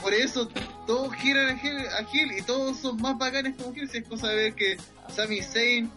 [0.00, 0.48] por eso
[0.86, 4.08] todos giran a Gil, a Gil, y todos son más bacanes como Gil, si es
[4.08, 4.78] cosa de ver que
[5.14, 5.90] Sami Zayn,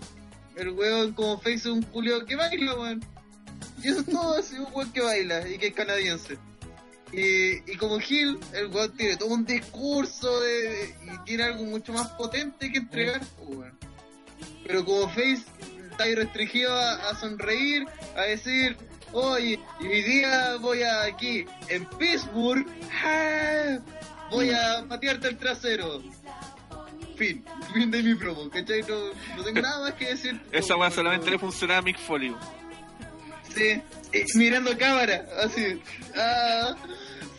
[0.61, 3.03] el weón como Face es un culio que baila, weón.
[3.83, 6.37] Y eso es todo, así un weón que baila y que es canadiense.
[7.11, 11.93] Y, y como Gil, el weón tiene todo un discurso de, y tiene algo mucho
[11.93, 13.77] más potente que entregar, pues, weón.
[14.65, 15.43] Pero como Face
[15.89, 17.85] está ahí restringido a, a sonreír,
[18.15, 18.77] a decir,
[19.11, 22.65] oye, y hoy día voy a aquí, en Pittsburgh,
[23.03, 23.79] ¡ah!
[24.29, 26.01] voy a patearte el trasero.
[27.21, 28.81] Fin, fin de mi promo, ¿cachai?
[28.81, 30.41] No, no tengo nada más que decir.
[30.51, 32.35] Esa weá solamente le funcionaba a Mick Foley.
[33.53, 33.79] Sí,
[34.11, 35.79] eh, mirando cámara, así.
[36.15, 36.75] Ah,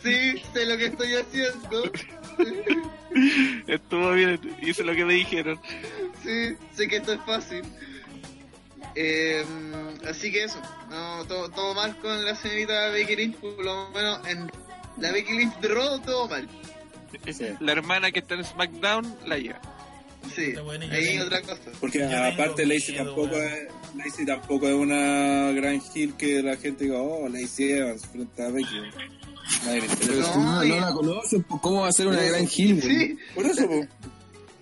[0.01, 1.91] sí, sé lo que estoy haciendo.
[3.67, 5.59] Estuvo bien, hice lo que me dijeron.
[6.23, 7.63] Sí, sé que esto es fácil.
[8.95, 9.43] Eh,
[10.09, 14.25] así que eso, no, todo, todo mal con la señorita Becky Lynch, por lo menos
[14.29, 14.49] en
[14.97, 16.47] la Becky Lynch de Raw, todo mal.
[17.31, 17.45] Sí.
[17.59, 19.61] La hermana que está en SmackDown la lleva.
[20.35, 21.71] Sí, bueno, ahí tengo- otra cosa.
[21.81, 26.85] Porque aparte Lacey miedo, tampoco es, Lacey tampoco es una gran heel que la gente
[26.85, 28.75] diga, oh, Lacey Evans frente a Becky.
[29.65, 32.81] Le Pero no, No, no la conocen, pues, ¿cómo va a ser una gran Gil?
[32.81, 33.85] Sí, Por eso, po.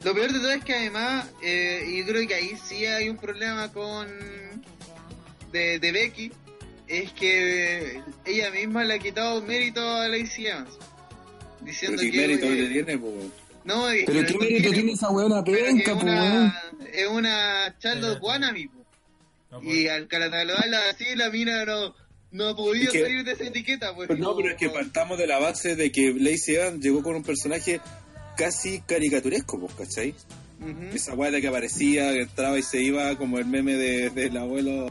[0.04, 3.08] Lo peor de todo es que además, eh, y yo creo que ahí sí hay
[3.08, 4.08] un problema con
[5.52, 6.32] de, de Becky,
[6.88, 10.70] es que ella misma le ha quitado mérito a Lacey Evans.
[11.62, 13.14] Pero Diciendo qué que mérito oye, le tiene, po.
[13.66, 18.20] no, Pero que qué mérito tiene esa weona pero es penca, pues, es una Charlotte.
[18.22, 18.82] Wannabe, po.
[19.52, 21.94] No, y pues, al catalogarla así, la mina no,
[22.32, 23.94] no ha podido Es que- salir de esa etiqueta.
[23.96, 27.04] Pues, Pero no, pero es que partamos de la base de que Lacey Evans llegó
[27.04, 27.80] con un personaje
[28.38, 30.16] casi caricaturesco, pues, ¿cachai?
[30.94, 34.38] Esa weá de que aparecía, que entraba y se iba como el meme de- del
[34.38, 34.88] abuelo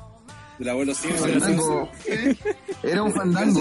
[0.59, 1.31] del abuelo Simpson.
[1.41, 1.91] Fandango.
[2.05, 2.39] ¿Sí?
[2.83, 3.61] Era un fandango.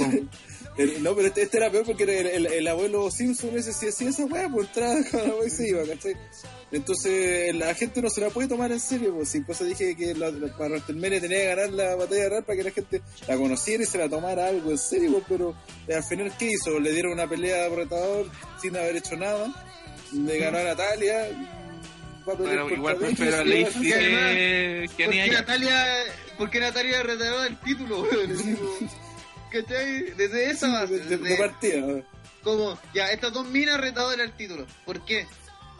[0.79, 3.73] El- no, pero este, este era peor porque era el, el- el abuelo Simpson ese
[3.73, 6.15] sí hacía esa weá, pues entraba con la weá y se iba, ¿cachai?
[6.71, 9.95] Entonces la gente no se la puede tomar en serio, pues sí, por eso dije
[9.95, 13.01] que la- la- para WrestleMania tenía que ganar la batalla real para que la gente
[13.27, 15.55] la conociera y se la tomara algo en serio, pues, pero
[15.95, 16.79] al final ¿qué hizo?
[16.79, 18.29] Le dieron una pelea de retador
[18.61, 19.51] sin haber hecho nada,
[20.13, 21.27] le ganó a Natalia,
[22.25, 25.39] Pero igual a Lacey ser- que, que ¿Por ni a qué ella.
[25.41, 25.85] Natalia,
[26.37, 28.37] ¿Por qué Natalia retiró el título, weón?
[29.51, 30.11] ¿Cachai?
[30.11, 32.03] Desde esa base, de, de- de desde- partida.
[32.43, 34.65] como, ya, estas dos minas retadoras el título.
[34.85, 35.25] ¿Por qué?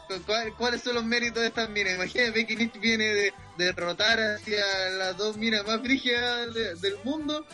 [0.07, 1.93] ¿Cu- cuál- ¿Cuáles son los méritos de estas minas?
[1.95, 4.65] Imagínate, Becky Lynch viene de, de derrotar hacia
[4.97, 7.45] las dos minas más frígidas de- del mundo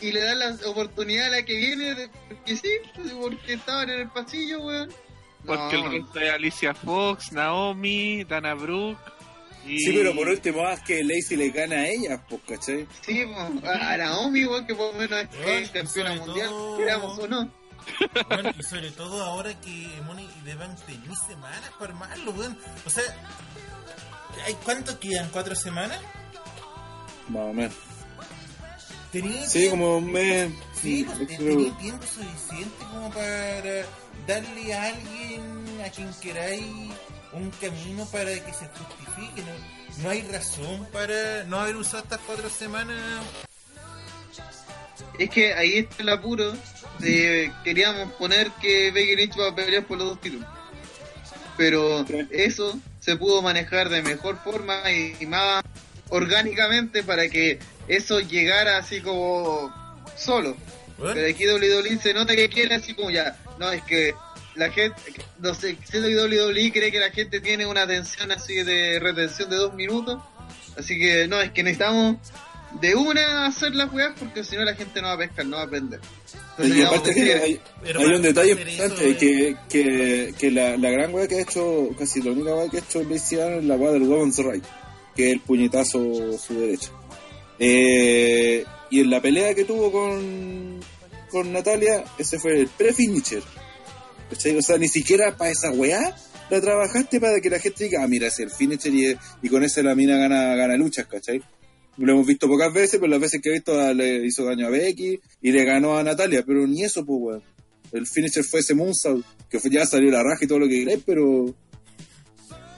[0.00, 2.70] y le da la oportunidad a la que viene, de, porque sí,
[3.20, 4.90] porque estaban en el pasillo, weón.
[5.46, 5.86] Porque No.
[5.86, 8.98] el resto es Alicia Fox, Naomi, Dana Brooke.
[9.66, 9.78] Y...
[9.78, 12.86] Sí, pero por último, haz que Lacey le gana a ella, pues, ¿cachai?
[13.04, 17.26] Sí, po, a, Naomi, weón, que por lo menos es, campeona mundial, todo- queramos o
[17.28, 17.50] no.
[18.28, 22.58] Bueno, y sobre todo ahora que Money deben tener semanas para armarlo, weón.
[22.86, 23.02] O sea,
[24.46, 25.28] ¿hay ¿cuánto quedan?
[25.30, 26.00] ¿Cuatro semanas?
[27.28, 27.74] Más o menos.
[29.12, 30.50] Tenía Sí, como un mes.
[30.80, 33.84] Sí, pues, tenía tiempo suficiente como para
[34.26, 36.64] darle a alguien a quien queráis
[37.34, 39.42] un camino para que se justifique.
[39.42, 42.98] No, no hay razón para no haber usado estas cuatro semanas.
[45.18, 46.52] Es que ahí está el apuro
[46.98, 50.48] de queríamos poner que Becky Lynch va a pelear por los dos títulos.
[51.56, 55.62] Pero eso se pudo manejar de mejor forma y, más
[56.08, 59.72] orgánicamente para que eso llegara así como
[60.16, 60.56] solo.
[60.98, 64.14] Pero aquí WWE se nota que quiere así como ya, no es que
[64.54, 64.96] la gente,
[65.40, 69.50] no sé, siendo que WWE cree que la gente tiene una atención así de retención
[69.50, 70.22] de dos minutos,
[70.78, 72.16] así que no, es que necesitamos
[72.80, 75.56] de una hacer las weas porque si no la gente no va a pescar, no
[75.56, 76.00] va a aprender.
[76.50, 79.16] Entonces, Y aparte que hay, Pero hay para un detalle eso, importante, eh.
[79.16, 82.78] que, que, que la, la gran weá que ha hecho, casi la única weá que
[82.78, 84.64] ha hecho Evans es la weá del Women's Right,
[85.14, 86.90] que es el puñetazo su derecha.
[87.58, 90.80] Eh, y en la pelea que tuvo con,
[91.30, 93.42] con Natalia, ese fue el pre-finisher.
[94.30, 94.56] ¿Cachai?
[94.56, 96.14] O sea, ni siquiera para esa weá
[96.50, 99.62] la trabajaste para que la gente diga, ah, mira, es el finisher y, y con
[99.64, 101.42] ese la mina gana, gana luchas, ¿cachai?
[101.96, 104.66] lo hemos visto pocas veces, pero las veces que he visto a- le hizo daño
[104.66, 107.42] a Becky y le ganó a Natalia, pero ni eso, pues, weón.
[107.92, 110.80] El finisher fue ese Moonsault, que fue, ya salió la raja y todo lo que
[110.80, 111.54] queráis, pero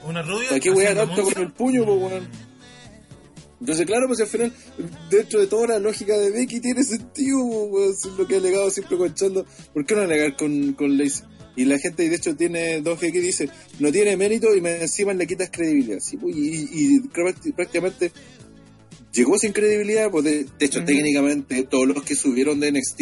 [0.05, 0.49] Una rubia.
[0.49, 2.27] ¿para qué weá tanto con el puño, pues, weón?
[3.59, 4.53] Entonces, claro, pues al final,
[5.09, 7.39] dentro de toda la lógica de Becky tiene sentido,
[7.71, 9.45] pues, weón, es lo que ha alegado siempre con Charlo.
[9.73, 11.25] ¿Por qué no alegar con, con Lacey?
[11.57, 15.13] Y la gente, y de hecho, tiene dos que dice, no tiene mérito y encima
[15.13, 15.99] le quitas credibilidad.
[15.99, 18.11] Sí, pues, y, y prácti- prácticamente
[19.11, 23.01] llegó sin credibilidad, pues de, de hecho, técnicamente, todos los que subieron de NXT,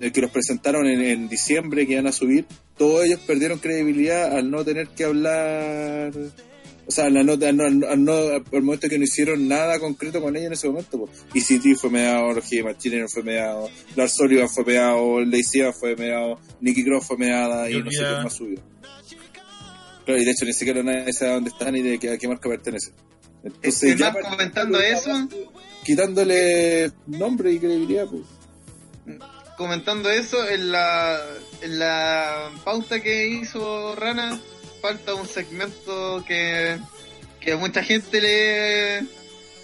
[0.00, 2.46] el que los presentaron en, en diciembre, que iban a subir,
[2.78, 6.12] todos ellos perdieron credibilidad al no tener que hablar,
[6.90, 10.36] o sea, al no, al no, no- al momento que no hicieron nada concreto con
[10.36, 10.98] ella en ese momento.
[11.06, 11.24] Pues.
[11.34, 16.40] ECT fue meado, Roger Martínez fue meado, Lars Sullivan fue meado, Lacey Evans fue meado,
[16.60, 18.60] Nikki Cross fue meada y Y no sé quién más subió.
[20.04, 22.26] Claro, y de hecho ni siquiera nadie sabe dónde están ni de qué, a qué
[22.26, 22.90] marca pertenece.
[23.44, 25.28] Entonces, ya más comentando eso,
[25.84, 28.22] quitándole nombre y credibilidad, pues.
[29.56, 31.20] comentando eso, en la,
[31.62, 34.40] en la pauta que hizo Rana,
[34.80, 36.78] falta un segmento que,
[37.40, 39.06] que a mucha gente le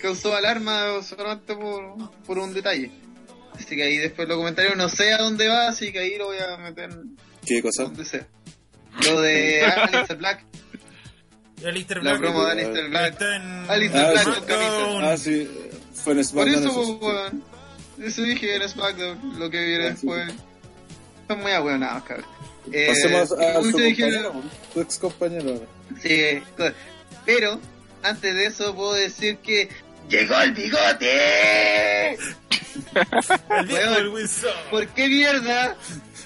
[0.01, 2.91] causó alarma solamente por, por un detalle.
[3.55, 6.27] Así que ahí después lo comentaré, no sé a dónde va, así que ahí lo
[6.27, 6.91] voy a meter
[7.47, 7.85] ¿Qué cosa?
[7.85, 8.27] donde sea.
[9.05, 10.45] Lo de Alistair Black,
[11.63, 12.21] Y Alistair la Black.
[12.21, 13.13] promo de Alistair Black.
[13.13, 13.71] Está en.
[13.71, 14.31] Alistair Ah, Black sí.
[14.33, 15.13] con camisa.
[15.13, 15.51] Ah, sí,
[15.95, 16.55] fue en Por SmackDown.
[16.65, 17.45] eso, eso weón.
[18.03, 20.07] Eso dije en SmackDown, lo que viene Ah, sí.
[20.07, 20.35] después.
[21.29, 22.27] Son muy abuenados, cabrón.
[22.73, 25.63] Eh, Pasemos a, a su compañero, su ex compañero.
[26.03, 26.21] Sí,
[27.25, 27.61] pero
[28.03, 29.69] antes de eso puedo decir que
[30.09, 32.15] llegó el bigote.
[32.15, 34.51] El viejo del Wilson.
[34.71, 35.77] ¿Por qué mierda?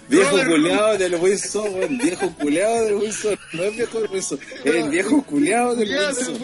[0.08, 3.38] Viejo Robert culeado del Wilson, weón, viejo culeado del Wilson.
[3.52, 6.36] No es viejo del Wilson, es el viejo culeado del Wilson.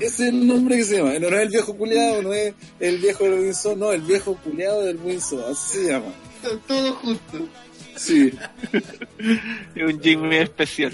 [0.00, 1.12] Ese es el nombre que se llama.
[1.20, 4.34] No, no es el viejo culeado, no es el viejo del Wilson, no, el viejo
[4.42, 5.44] culeado del Wilson.
[5.48, 6.12] Así se llama.
[6.42, 7.48] To- Todo justo.
[7.96, 8.32] Sí.
[9.74, 10.92] Es un Jimmy especial.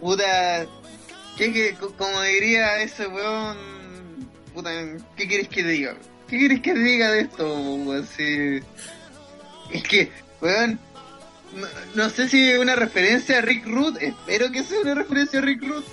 [0.00, 0.66] Puta,
[1.36, 3.56] ¿qué, qué- co- como diría ese weón,
[4.54, 4.70] puta,
[5.16, 5.96] ¿qué quieres que diga?
[6.28, 8.06] ¿Qué quieres que diga de esto, weón?
[8.06, 8.60] Sí.
[9.72, 10.10] Es que,
[10.40, 10.78] weón,
[11.54, 15.38] no, no sé si es una referencia a Rick Root, espero que sea una referencia
[15.38, 15.84] a Rick Root.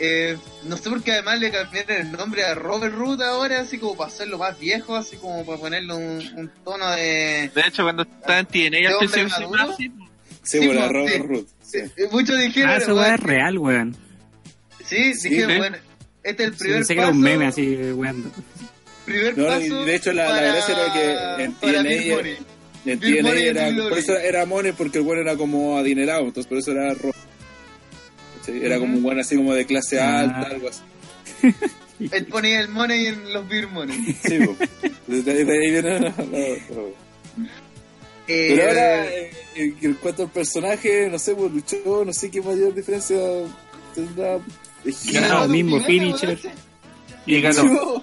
[0.00, 3.78] Eh, no sé por qué además le cambiaron el nombre a Robert Root ahora, así
[3.78, 7.50] como para hacerlo más viejo, así como para ponerle un, un tono de...
[7.54, 9.50] De hecho, cuando estaba en TNA ¿De al hombre principio se maduro?
[9.56, 9.92] llamaba así.
[10.42, 11.22] Sí, Sí, bueno, pues, Robert sí.
[11.22, 11.48] Root.
[11.62, 11.78] Sí.
[11.96, 12.70] Eh, Muchos dijeron...
[12.70, 13.96] Ah, weón, weá es real, weón.
[14.84, 15.58] Sí, Sí, dijeron, ¿eh?
[15.58, 15.76] bueno,
[16.24, 17.16] este es el Sí, primer pensé que era paso...
[17.16, 18.32] un meme así, weón.
[19.04, 22.28] primer No, paso y de hecho la- la para- gracia era que en TNA.
[22.86, 26.58] En TNA era, por eso era Money porque el bueno era como adinerado, entonces por
[26.58, 27.16] eso era rojo.
[28.44, 30.20] Sí, Era como un buen así como de clase Ah.
[30.20, 30.80] alta, algo así.
[32.12, 34.16] Él ponía el money en los Beer Money.
[34.24, 34.56] Sí, po.
[35.06, 36.94] Desde ahí, de ahí viene la- la- la-
[38.26, 42.30] Eh, Pero ahora, eh, eh, en cuanto al personaje, no sé, pues luchó, no sé
[42.30, 43.18] qué mayor diferencia
[43.94, 44.38] tendrá.
[45.12, 46.38] Ganó no, mismo finisher.
[47.26, 48.02] Y ganó.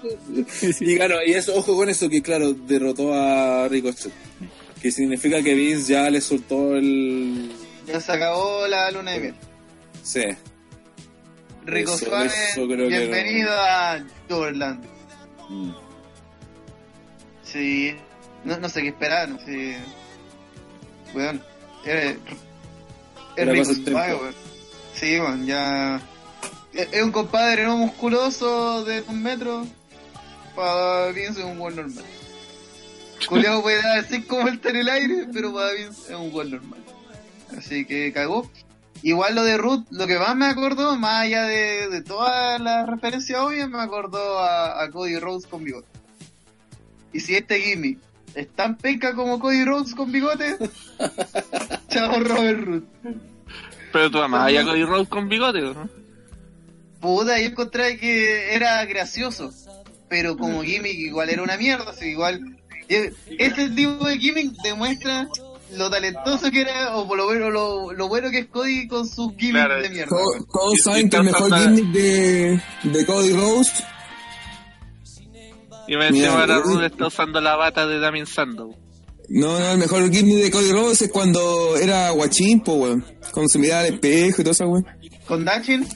[0.80, 4.12] y ganó, y eso, ojo con eso, que claro, derrotó a Ricochet.
[4.80, 7.50] Que significa que Vince ya le soltó el.
[7.86, 9.34] Ya se acabó la luna de miel.
[10.02, 10.24] Sí.
[11.64, 14.84] Rico Eso- Suárez, bienvenido a Doverland.
[15.48, 15.70] Mm.
[17.44, 17.94] Sí,
[18.44, 19.76] no, no sé qué esperar, no sé.
[21.14, 21.42] Weón,
[21.84, 22.16] es, es
[23.36, 24.30] Era Rico.
[24.94, 26.00] Sí, weón, ya.
[26.72, 29.66] Es, un compadre no musculoso de un metro.
[30.56, 32.04] Para Vince es un buen normal.
[33.28, 36.50] Culeado puede dar así como el en el aire, pero para Vince es un buen
[36.50, 36.80] normal.
[37.56, 38.50] Así que cagó.
[39.02, 42.88] Igual lo de Ruth, lo que más me acordó, más allá de, de todas las
[42.88, 45.88] referencias obvias, me acordó a, a Cody Rhodes con bigote.
[47.12, 47.98] Y si este gimmick
[48.34, 50.56] es tan penca como Cody Rhodes con bigote,
[51.88, 52.84] chao Robert Root.
[53.92, 55.88] Pero tú amas a Cody Rhodes con bigote, ¿no?
[57.00, 59.52] Puta, yo encontré que era gracioso,
[60.08, 62.58] pero como gimmick igual era una mierda, así igual...
[62.88, 65.26] Ese tipo de gimmick demuestra
[65.76, 69.06] lo talentoso que era, o por lo bueno, lo, lo bueno que es Cody con
[69.08, 70.08] sus gimmicks Claro, de mierda.
[70.08, 73.72] Todos, todos saben que el mejor gimmick de, de Cody Rhodes
[75.88, 76.58] Y me encima ahora.
[76.60, 78.76] Rude está usando la bata de Damien Sandow.
[79.28, 83.04] No, no, el mejor gimmick de Cody Rhodes es cuando era guachín, po, weón.
[83.32, 84.86] Cuando se miraba al espejo y todo eso, weón.
[85.26, 85.86] ¿Con Dachin?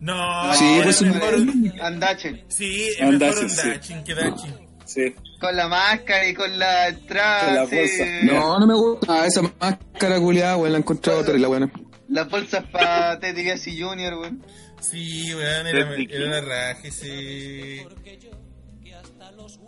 [0.00, 2.42] No, Sí, pues, el un mejor- Andachin.
[2.48, 3.60] Sí, es Andachin, mejor sí.
[3.68, 4.54] Andachin que Dachin.
[4.84, 5.14] Sí.
[5.40, 7.52] Con la máscara y con la entrada.
[7.52, 8.04] La bolsa.
[8.22, 10.72] No, no me gusta esa máscara culiada, weón.
[10.72, 11.72] La he encontrado terrible, weón.
[12.08, 14.42] Las bolsas para Teddy Biasi Jr., weón.
[14.80, 17.82] Sí, weón, era, era una raje, sí.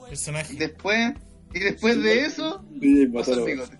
[0.09, 0.55] Personaje.
[0.55, 1.13] Después,
[1.53, 3.79] y después de eso, DJ pasó el bigote.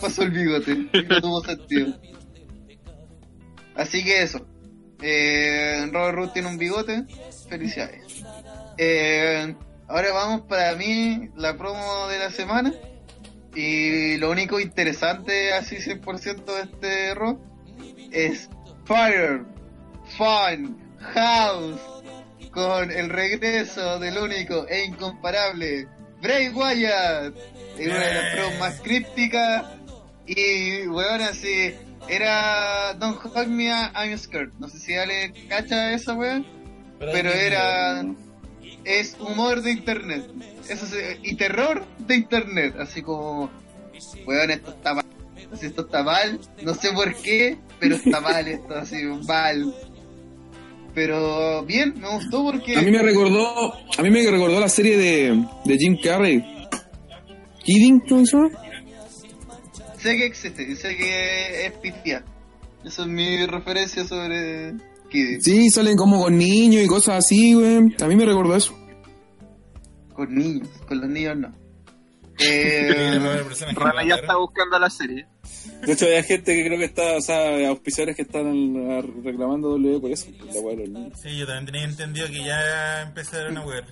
[0.00, 0.72] Pasó el bigote.
[0.72, 1.98] Y no tuvo sentido.
[3.74, 4.46] Así que eso.
[5.02, 7.04] Eh, Robert Root tiene un bigote.
[7.48, 8.24] Felicidades.
[8.78, 9.54] Eh,
[9.88, 12.72] ahora vamos para mí la promo de la semana.
[13.54, 17.40] Y lo único interesante, así 100% de este rock,
[18.10, 18.48] es
[18.84, 19.44] Fire,
[20.16, 21.80] Fun, House,
[22.50, 25.86] con el regreso del único e incomparable
[26.20, 27.34] Bray Wyatt,
[27.78, 29.66] en una de las pruebas más crípticas.
[30.26, 31.74] Y, weón, así,
[32.08, 34.52] era Don't Hug Me, I'm Scared.
[34.58, 36.46] No sé si Ale cacha esa, weón,
[36.98, 38.04] pero era.
[38.84, 40.24] Es humor de internet.
[40.68, 40.86] Eso
[41.22, 42.74] y terror de internet.
[42.78, 43.50] Así como,
[44.26, 45.06] weón, esto está mal.
[45.52, 46.40] Así, esto está mal.
[46.62, 48.96] No sé por qué, pero está mal esto, así,
[49.26, 49.74] mal.
[50.94, 52.76] Pero bien, me gustó porque.
[52.76, 56.44] A mí me recordó, a mí me recordó la serie de, de Jim Carrey.
[57.64, 58.36] Kidding, ¿cómo se?
[59.98, 62.22] Sé que existe sé que es pifia.
[62.84, 64.74] Esa es mi referencia sobre
[65.40, 67.94] Sí, salen como con niños y cosas así, güey.
[68.00, 68.76] A mí me recordó eso.
[70.14, 71.54] Con niños, con los niños no.
[72.36, 73.08] Eh,
[73.76, 75.24] Rana ya está buscando la serie.
[75.86, 78.44] De hecho, hay gente que creo que está, o sea, auspiciadores que están
[79.22, 80.26] reclamando W por eso.
[80.52, 81.20] la weá de los niños.
[81.22, 83.84] Sí, yo también tenía entendido que ya empezaron a wear.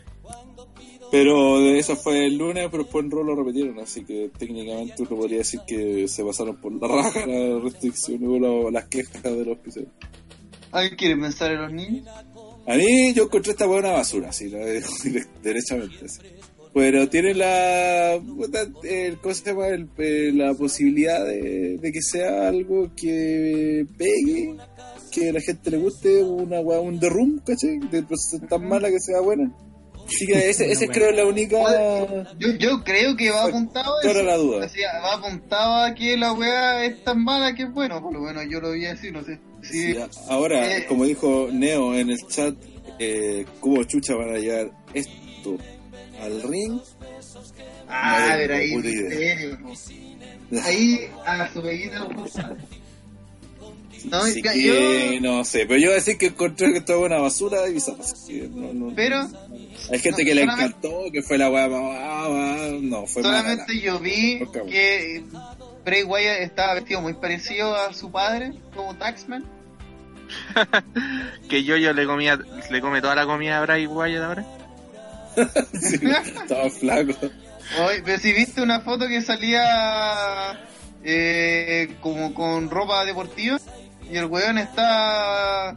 [1.12, 4.94] Pero de eso fue el lunes, pero después en Raw lo repitieron, así que técnicamente
[5.02, 9.22] uno podría decir que se pasaron por la raja las restricciones o la- las quejas
[9.22, 9.94] de los auspiciadores.
[10.72, 12.08] ¿Alguien quiere pensar en los niños?
[12.66, 14.88] A mí yo encontré esta weá una basura, así, la digo
[15.42, 16.04] derechamente.
[16.04, 16.20] así.
[16.74, 19.66] Pero tiene la, el, ¿cómo se llama?
[19.68, 24.56] El- eh, la posibilidad de, de que sea algo que pegue,
[25.10, 27.78] que a la gente le guste, una un The Room, ¿cachai?
[27.90, 28.02] De
[28.48, 29.52] tan mala que sea buena.
[30.06, 31.58] Así que ese, ese creo es la única...
[32.38, 34.22] Yo, yo creo que va apuntado a eso.
[34.22, 34.64] la duda.
[34.64, 38.00] Así, va apuntado a que la weá es tan mala que es bueno.
[38.02, 39.38] Por lo menos yo lo vi así, no sé.
[39.62, 39.98] Sí, Sí,
[40.28, 40.86] ahora, Eh.
[40.86, 42.54] como dijo Neo en el chat,
[42.98, 45.56] eh, ¿cómo chucha van a llevar esto
[46.20, 46.78] al ring?
[47.88, 49.58] Ah, a ver, ahí, serio.
[50.64, 51.62] Ahí, a su
[52.14, 52.40] puso.
[54.10, 56.78] No, Así ya, que yo, no sé, pero yo voy a decir que encontré que
[56.78, 57.98] esto es una basura y bizarra,
[58.52, 59.20] no, no- pero
[59.92, 61.68] Hay gente no, que le encantó, que fue la weá,
[62.80, 63.38] no, fue mala.
[63.42, 65.22] solamente yo vi que
[65.84, 69.44] Bray Wyatt estaba vestido muy parecido a su padre, como Taxman.
[71.48, 72.38] Que yo yo le comía,
[72.70, 74.44] le come toda la comida a Bray Wyatt ahora.
[75.80, 77.12] Sí, estaba flaco.
[77.86, 80.58] Oye, pero si viste una foto que salía
[81.02, 83.58] eh, como con ropa deportiva
[84.10, 85.74] y el weón está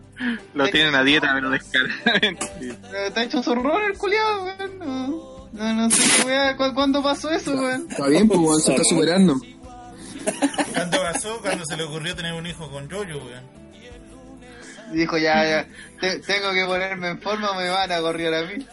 [0.54, 2.48] Lo tienen a dieta, pero descaradamente.
[3.08, 4.80] está hecho zorrón el culiado, weón.
[4.80, 7.88] No, no, no sé ¿cu- ¿cuándo pasó eso, weón?
[7.90, 9.40] Está bien, pues, weón, se está superando.
[10.74, 11.40] ¿Cuándo pasó?
[11.42, 13.66] Cuando se le ocurrió tener un hijo con Jojo, weón.
[14.94, 15.68] Y dijo, ya, ya,
[16.00, 18.66] te- tengo que ponerme en forma o me van a correr a mí.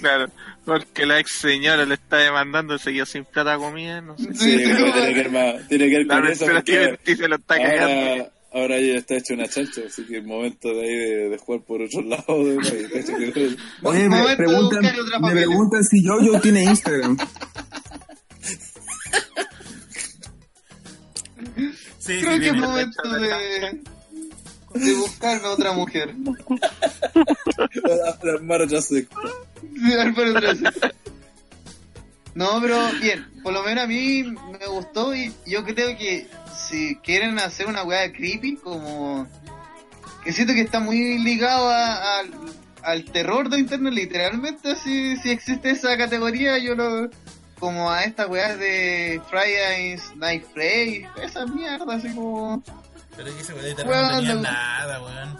[0.00, 0.28] Claro,
[0.64, 4.34] porque la ex señora le está demandando, seguía sin plata comida, no sé.
[4.34, 6.44] Sí, pero tiene que ver más, tiene que ver La con eso.
[6.46, 8.30] pero porque tiene, y se lo está cagando.
[8.54, 11.62] Ahora, ya está hecho una chancha, así que es momento de ahí de, de jugar
[11.62, 12.44] por otro lado.
[12.44, 17.16] De, de- Oye, me preguntan, me si Jojo tiene Instagram.
[21.98, 23.80] Sí, Creo sí, que es momento de,
[24.74, 26.14] de buscarme otra mujer.
[26.14, 26.32] de
[30.00, 30.80] armar otra secta.
[30.80, 30.88] Sí.
[32.34, 36.26] No, pero bien, por lo menos a mí me gustó y yo creo que
[36.56, 39.26] si quieren hacer una weá creepy, como
[40.24, 42.32] que siento que está muy ligado a- al-
[42.84, 47.10] al terror de internet, literalmente, si, si existe esa categoría, yo lo
[47.62, 52.60] como a estas weas de Friday's Night Play, esa mierda, así como
[53.16, 54.40] Pero es que ese weón no tenía no.
[54.42, 55.38] nada, weón.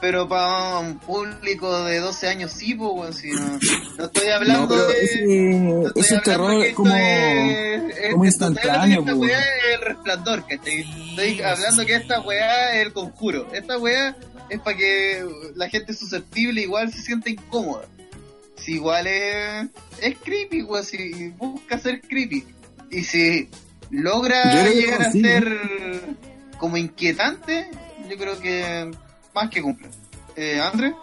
[0.00, 3.58] pero para un público de 12 años sí, pues, weón, si no,
[3.96, 5.04] no estoy No, hablando pero de...
[5.04, 6.96] ese, No estoy ese hablando terror que como...
[6.96, 10.82] es- es- como instantáneo, Esta weá es el resplandor, ¿cachai?
[10.82, 11.86] Sí, Estoy hablando sí.
[11.86, 13.48] que esta weá es el conjuro.
[13.52, 14.16] Esta weá
[14.50, 15.24] es para que
[15.54, 17.86] la gente susceptible igual se sienta incómoda.
[18.56, 19.68] Si igual es,
[20.00, 22.44] es creepy, weón, si busca ser creepy.
[22.90, 23.48] Y si
[23.90, 25.60] logra llegar a ser
[26.58, 27.68] como inquietante,
[28.08, 28.90] yo creo que
[29.34, 29.88] más que cumple.
[30.36, 30.94] Eh, André,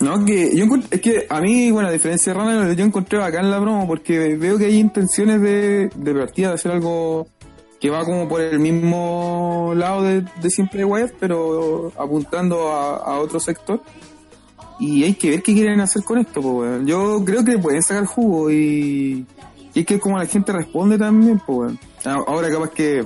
[0.00, 3.50] No, que yo es que a mí, bueno, a diferencia de Rana, yo encontré bacán
[3.50, 7.28] la promo porque veo que hay intenciones de, de partida de hacer algo
[7.80, 12.96] que va como por el mismo lado de, de siempre de Wyatt, pero apuntando a,
[12.96, 13.82] a otro sector.
[14.84, 16.82] Y hay que ver qué quieren hacer con esto, pues.
[16.84, 19.24] Yo creo que pueden sacar jugo y,
[19.72, 21.72] y es que como la gente responde también, pues,
[22.04, 22.24] weón.
[22.26, 22.98] Ahora capaz que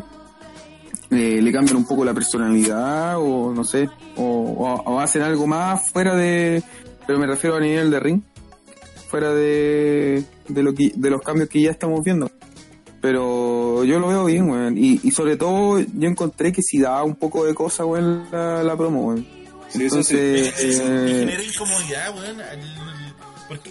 [1.10, 6.16] eh, le cambian un poco la personalidad o no sé, o, hacen algo más fuera
[6.16, 6.62] de,
[7.06, 8.22] pero me refiero a nivel de ring,
[9.08, 12.28] fuera de, de, lo que, de los cambios que ya estamos viendo.
[13.00, 14.76] Pero yo lo veo bien, weón.
[14.76, 18.76] Y, sobre todo yo encontré que si daba un poco de cosa, weón, la, la
[18.76, 19.14] promo.
[19.68, 20.16] Sí, eso sí.
[20.16, 22.42] Entonces, eh, genera incomodidad, weón.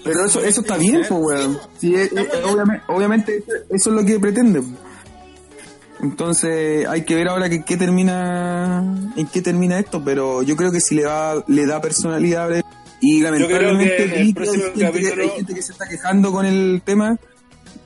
[0.03, 1.59] pero eso, eso está bien, pues, weón.
[1.79, 4.61] Sí, eh, eh, obviamente, obviamente eso es lo que pretende.
[5.99, 8.83] Entonces hay que ver ahora que, qué termina,
[9.15, 12.49] en qué termina esto, pero yo creo que si le va, le da personalidad
[13.01, 15.87] y lamentablemente que el que próximo hay, gente que, capítulo- hay gente que se está
[15.87, 17.17] quejando con el tema,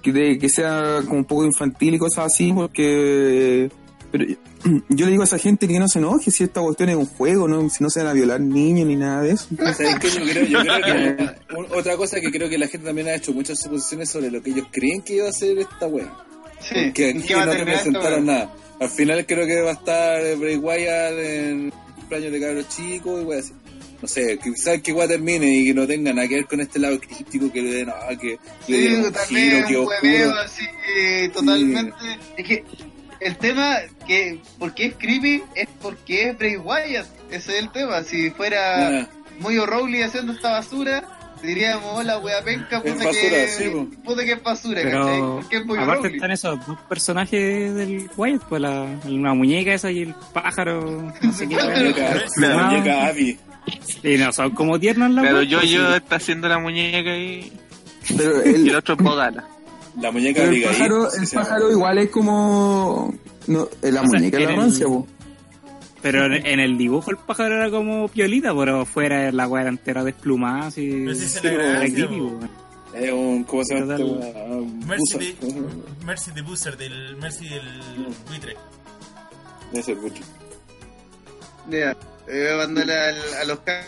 [0.01, 3.71] que, de, que sea como un poco infantil y cosas así, porque
[4.11, 4.25] pero
[4.89, 7.05] yo le digo a esa gente que no se enoje si esta cuestión es un
[7.05, 9.47] juego, no, si no se van a violar niños ni nada de eso.
[9.57, 10.09] ¿Sabes qué?
[10.09, 13.15] Yo creo, yo creo que un- otra cosa que creo que la gente también ha
[13.15, 16.11] hecho muchas suposiciones sobre lo que ellos creen que iba a ser esta wea.
[16.61, 18.53] Sí, Que ¿en aquí no te presentaron nada.
[18.79, 23.25] Al final creo que va a estar Bray Wyatt en cumpleaños de cabros chicos y
[23.25, 23.53] wea así.
[24.01, 26.79] No sé, quizás que wea termine y que no tenga nada que ver con este
[26.79, 29.85] lado crítico que le den, ah, que le dieron Sí, un también giro, que un
[29.88, 30.39] oscuro.
[30.43, 30.63] así
[30.97, 31.93] eh, totalmente.
[32.38, 32.63] Es que
[33.22, 33.77] el tema
[34.07, 37.07] que por qué es creepy es porque es Bray Wyatt.
[37.30, 38.03] Ese es el tema.
[38.03, 39.07] Si fuera Ah,
[39.39, 41.03] muy O'Reilly haciendo esta basura,
[41.41, 43.72] diríamos, hola wea penca, puta basura, que, sí,
[44.03, 45.02] puta que es basura, ¿cachai?
[45.06, 49.73] Pero Porque es muy aparte están esos dos personajes del Wyatt, pues la, la muñeca
[49.73, 51.56] esa y el pájaro, no sé qué.
[51.56, 52.68] La muñeca, la Ah.
[52.72, 53.39] muñeca Abby.
[54.03, 55.95] Y no son como tiernos la weá, yo, yo sí.
[55.95, 57.53] está haciendo la muñeca y,
[58.18, 59.48] Pero y el otro es Bodala.
[59.99, 61.45] La muñeca pero el Abigail, pájaro, el se llama.
[61.47, 63.13] pájaro igual es como...
[63.47, 65.07] No, la O muñeca es la el- rancia, po.
[66.01, 70.03] Pero en, el dibujo el pájaro era como piolita, pero fuera la weá era entera
[70.03, 70.89] desplumada, así.
[71.05, 71.84] Pero sí se le era.
[71.84, 73.95] Es un, ¿cómo se llama?
[73.97, 75.35] Un Mercy de,
[76.05, 78.55] Mercy de Booster, del Mercy del buitre.
[79.72, 80.23] Debe ser mucho.
[81.69, 81.95] Ya,
[82.57, 83.85] mandarle al, a los ca-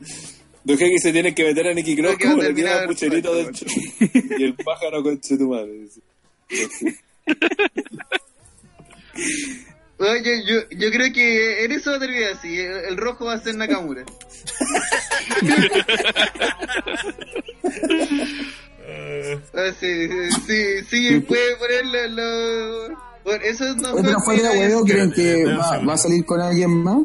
[0.00, 0.33] Los
[0.66, 3.66] que se tienen que meter a Nicky Cross como le queda el pucherito dentro.
[4.38, 5.88] y el pájaro con tu madre.
[9.98, 12.58] Oye, yo, yo creo que en eso va a terminar así.
[12.58, 14.04] El, rojo va a ser Nakamura.
[19.54, 20.08] Ah, sí,
[20.46, 22.88] sí, sí, puede ponerle lo...
[23.24, 26.70] Bueno, eso no pero fuera de huevo, ¿creen que va, va a salir con alguien
[26.70, 26.98] más?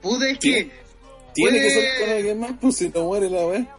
[0.00, 0.85] Puta, es ¿Tiene- que...
[1.36, 3.76] Tiene que ser con alguien más, pues si no muere la wea.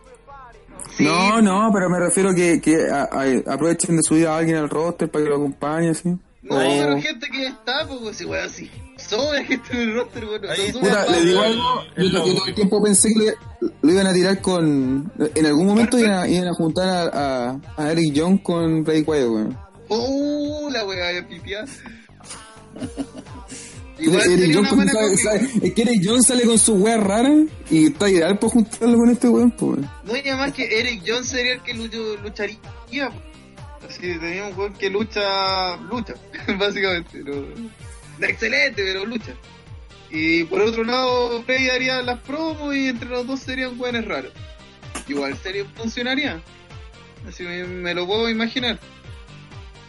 [0.95, 4.57] Sí, No, no, pero me refiero que, que a- a- aprovechen de subir a alguien
[4.57, 6.09] al roster para que lo acompañe, así.
[6.43, 8.71] No, O- pero gente que ya está, pues, si weón, así.
[8.97, 10.49] Sobra gente en el roster, bueno.
[10.49, 10.79] Ahí no está.
[10.79, 11.51] sube Puta, le digo weón.
[11.53, 13.19] algo, el yo, todo el tiempo pensé que
[13.59, 15.11] lo, lo iban a tirar con...
[15.35, 19.01] En algún momento iban a, iban a juntar a, a, a Eric Young con Bray
[19.01, 19.57] Wyatt, weón.
[19.89, 21.63] Oh, la weá de pipiá.
[23.99, 24.85] Igual Eric copia.
[25.17, 27.31] sabe- es que Eric Young sale con su weá rara
[27.69, 29.79] y está ideal para juntarlo con este weón, pues.
[30.03, 32.57] No, y además que Eric Jones sería el que lucharía.
[33.87, 36.13] Así tenía un weón que lucha, lucha,
[36.59, 37.19] básicamente.
[37.23, 37.45] No,
[38.27, 39.33] excelente, pero lucha.
[40.09, 44.31] Y por otro lado, Bray haría las promos y entre los dos serían weones raros.
[45.07, 46.41] Igual sería, funcionaría.
[47.27, 48.79] Así me, me lo puedo imaginar.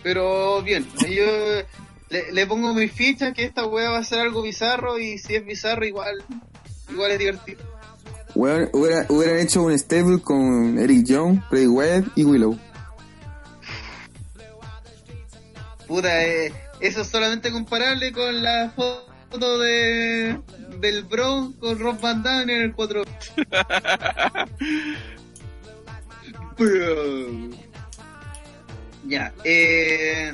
[0.03, 1.25] Pero bien, yo
[2.11, 5.35] le, le pongo mi ficha que esta wea va a ser algo bizarro y si
[5.37, 6.23] es bizarro igual,
[6.91, 7.63] igual es divertido.
[8.35, 12.59] Weón, hubiera- hubieran hecho un stable con Eric Young, Bray Wyatt y Willow.
[15.87, 20.39] Puta, eh, eso es solamente comparable con la foto de
[20.81, 23.03] del Bro con Rob Van Damme en el 4.
[29.07, 30.33] ya, eh,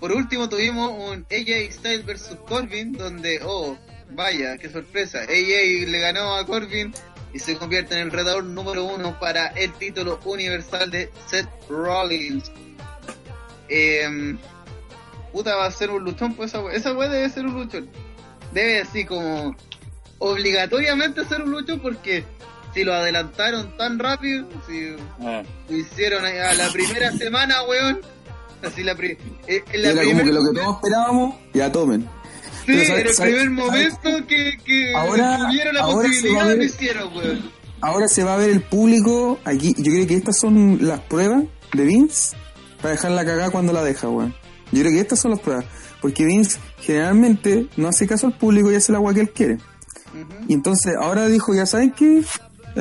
[0.00, 3.76] por último tuvimos un AJ Styles versus Corbin, donde, oh,
[4.10, 6.92] vaya, qué sorpresa, AJ le ganó a Corbin
[7.32, 12.50] y se convierte en el retador número uno para el título universal de Seth Rollins.
[13.68, 14.36] Eh,
[15.32, 17.88] puta va a ser un luchón, pues esa, esa weá debe ser un luchón.
[18.52, 19.54] Debe así como
[20.18, 22.24] obligatoriamente ser un luchón porque
[22.74, 28.00] si lo adelantaron tan rápido, si Ah, lo hicieron a a la primera semana, weón.
[28.62, 29.16] Así la, pri-
[29.46, 32.00] eh, la Era como que lo que todos esperábamos, ya tomen.
[32.02, 32.08] sí,
[32.66, 36.56] pero sabe- en el sabe- primer momento que, que Ahora- tuvieron la ahora posibilidad ver-
[36.58, 37.50] lo hicieron, weón.
[37.80, 39.74] Ahora se va a ver el público aquí.
[39.78, 42.36] Yo creo que estas son las pruebas de Vince
[42.82, 44.34] para dejar la cagada cuando la deja, weón.
[44.72, 45.64] Yo creo que estas son las pruebas.
[46.02, 49.54] Porque Vince generalmente no hace caso al público y hace la agua que él quiere.
[49.54, 50.44] Ujú.
[50.48, 52.22] Y entonces ahora dijo, ya saben qué,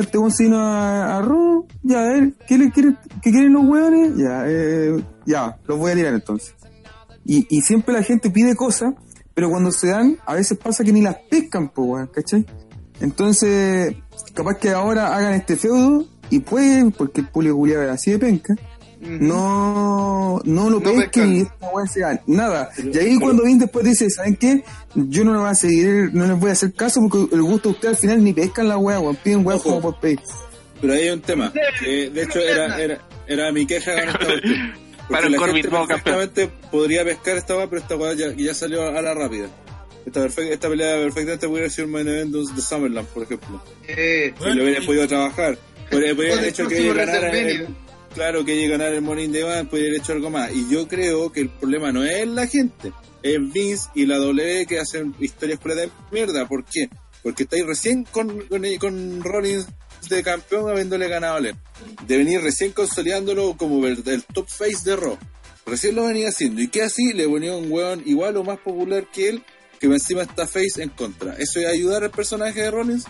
[0.01, 3.53] este buen se vino a, a Raw, ya a ver, ¿qué, le quiere, ¿qué quieren
[3.53, 4.15] los hueones?
[4.17, 6.55] Ya, eh, ya, los voy a tirar entonces.
[7.25, 8.93] Y, y siempre la gente pide cosas,
[9.33, 12.45] pero cuando se dan, a veces pasa que ni las pescan, pues, weón, ¿cachai?
[12.99, 13.95] Entonces,
[14.33, 18.55] capaz que ahora hagan este feudo y pueden, porque el público culiado así de penca.
[19.01, 21.35] No, no lo No pesquen pescan.
[21.35, 22.21] y esta weá se gana.
[22.27, 22.69] Nada.
[22.77, 24.63] Y ahí cuando Vin después dice, ¿saben qué?
[24.95, 27.69] Yo no les voy a seguir, no les voy a hacer caso porque el gusto
[27.69, 28.99] de ustedes al final ni pescan la weá.
[29.23, 30.17] Piden weá como por pay.
[30.81, 31.53] Pero ahí hay un tema.
[31.79, 34.27] que de hecho, era, era, era mi queja con esta
[35.09, 35.87] Baron la Corbin, campeón.
[35.87, 39.47] perfectamente podría pescar esta weá, pero esta weá ya, ya salió a la rápida.
[40.05, 43.61] Esta, perfec- esta pelea perfectamente pudiera ser un main event de Summerland, por ejemplo.
[43.87, 45.57] Eh, Si lo hubieran podido trabajar.
[45.91, 47.31] Podría podría haber hecho que ganara
[48.17, 50.51] El- Claro que ella ganara el Money in the Bank, podría haber hecho algo más.
[50.51, 52.91] Y yo creo que el problema no es la gente,
[53.21, 56.47] es Vince y la W que hacen historias por de mierda.
[56.47, 56.89] ¿Por qué?
[57.21, 59.67] Porque estáis recién con, con, con Rollins
[60.09, 61.55] de campeón habiéndole ganado a Len.
[62.07, 65.17] De venir recién consolidándolo como el, el top face de Raw.
[65.65, 66.61] Recién lo venía haciendo.
[66.61, 67.13] ¿Y qué así?
[67.13, 69.43] Le ponía un weón igual o más popular que él,
[69.79, 71.35] que encima está face en contra.
[71.37, 73.05] ¿Eso es ayudar al personaje de Rollins?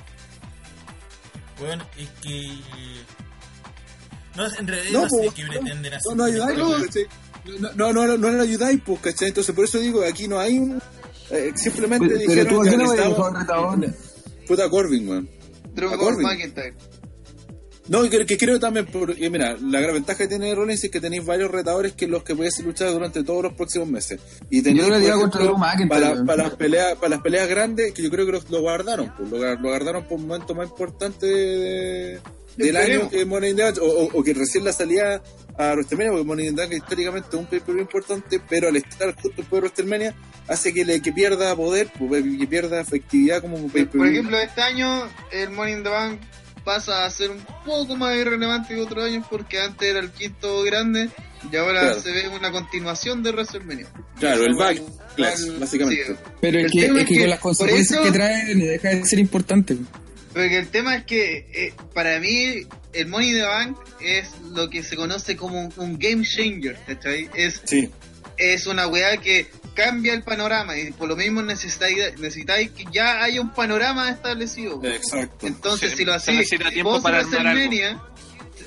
[1.59, 2.49] Bueno, es que.
[4.37, 6.11] No, en realidad No, no, sé qué pretenden hacer.
[6.11, 7.71] No, no ayudáis, No.
[7.75, 9.29] No, no, no, no le ayudáis, pues, ¿cachai?
[9.29, 10.81] Entonces, por eso digo, aquí no hay un...
[11.31, 13.93] eh, simplemente Pero, pero dijeron tú, ¿a que no necesitamos- vas a retador?
[14.47, 15.29] Puta Corbin, weón.
[15.97, 16.21] Corbin.
[16.27, 16.73] McIntyre.
[17.89, 20.91] No, y que, que creo también, porque mira, la gran ventaja que tiene Rollins es
[20.91, 24.19] que tenéis varios retadores que los que puedes luchar durante todos los próximos meses.
[24.49, 24.83] Y tenéis,
[25.87, 29.13] para, para las peleas, para las peleas grandes, que yo creo que lo, lo guardaron,
[29.17, 32.19] pues, lo, lo guardaron por un momento más importante de-
[32.57, 33.01] del Esperemos.
[33.03, 35.21] año que Money in the Bank, o, o- o que recién la salida
[35.57, 39.13] a WrestleMania, porque Money in the Bank históricamente es un pay importante, pero al estar
[39.15, 40.15] justo después de WrestleMania
[40.47, 44.61] hace que, le, que pierda poder, pues, que pierda efectividad como pay Por ejemplo, este
[44.61, 46.19] año el Money in the Bank
[46.63, 50.61] pasa a ser un poco más irrelevante que otros años porque antes era el quinto
[50.63, 51.09] grande
[51.51, 52.01] y ahora Claro.
[52.01, 53.87] se ve una continuación de WrestleMania.
[54.19, 56.05] Claro, el backlash, igual, básicamente.
[56.07, 56.13] sí.
[56.41, 58.89] Pero El es que, es que que con las consecuencias eso- que trae no deja
[58.89, 59.77] de ser importante.
[60.37, 64.69] Porque el tema es que eh, para mí el Money in the Bank es lo
[64.69, 67.27] que se conoce como un, un game changer, ¿cachai?
[67.33, 67.89] Es, Sí,
[68.37, 73.23] es una weá que cambia el panorama y por lo mismo necesitáis, necesitáis que ya
[73.23, 74.79] haya un panorama establecido.
[74.83, 75.47] exacto.
[75.47, 77.21] Entonces, Sí, si lo tiempo vos para.
[77.23, 77.99] WrestleMania,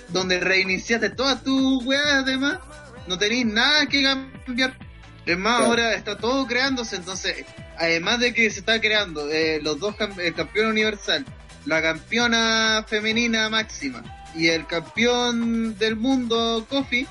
[0.08, 2.58] donde reiniciaste todas tus weas, además,
[3.06, 4.76] no tenéis nada que cambiar.
[5.24, 5.70] Es más, Claro.
[5.70, 7.44] ahora está todo creándose, entonces,
[7.78, 11.24] además de que se está creando eh, los dos cam- el campeón universal,
[11.70, 14.02] la campeona femenina máxima
[14.34, 17.06] y el campeón del mundo Kofi,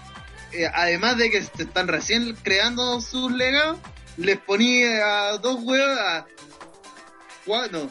[0.51, 3.79] eh, además de que están recién creando sus legados,
[4.17, 6.25] les ponía a dos huevos, a
[7.45, 7.89] cuatro,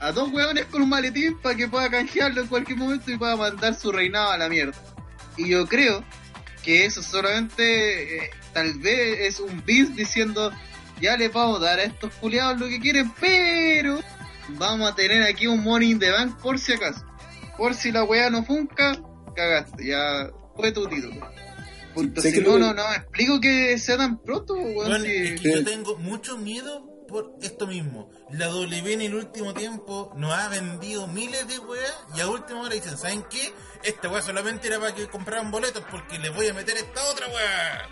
[0.00, 3.36] a dos huevones con un maletín para que pueda canjearlo en cualquier momento y pueda
[3.36, 4.74] mandar su reinado a la mierda.
[5.36, 6.02] Y yo creo
[6.64, 10.52] que eso solamente, eh, tal vez es un bis diciendo,
[11.00, 14.00] ya les vamos a dar a estos culiados lo que quieren, pero
[14.58, 17.04] vamos a tener aquí un money in the bank por si acaso.
[17.56, 18.96] Por si la weá no funca,
[19.36, 21.14] cagaste, ya fue tu título.
[22.22, 24.74] Si no, no, no me explico que sea tan pronto, weón.
[24.74, 28.10] Bueno, si- es que yo tengo mucho miedo por esto mismo.
[28.30, 32.62] La W en el último tiempo nos ha vendido miles de weas y a última
[32.62, 33.52] hora dicen, ¿saben qué?
[33.84, 37.26] Esta wea solamente era para que compraran boletos porque les voy a meter esta otra
[37.26, 37.88] wea.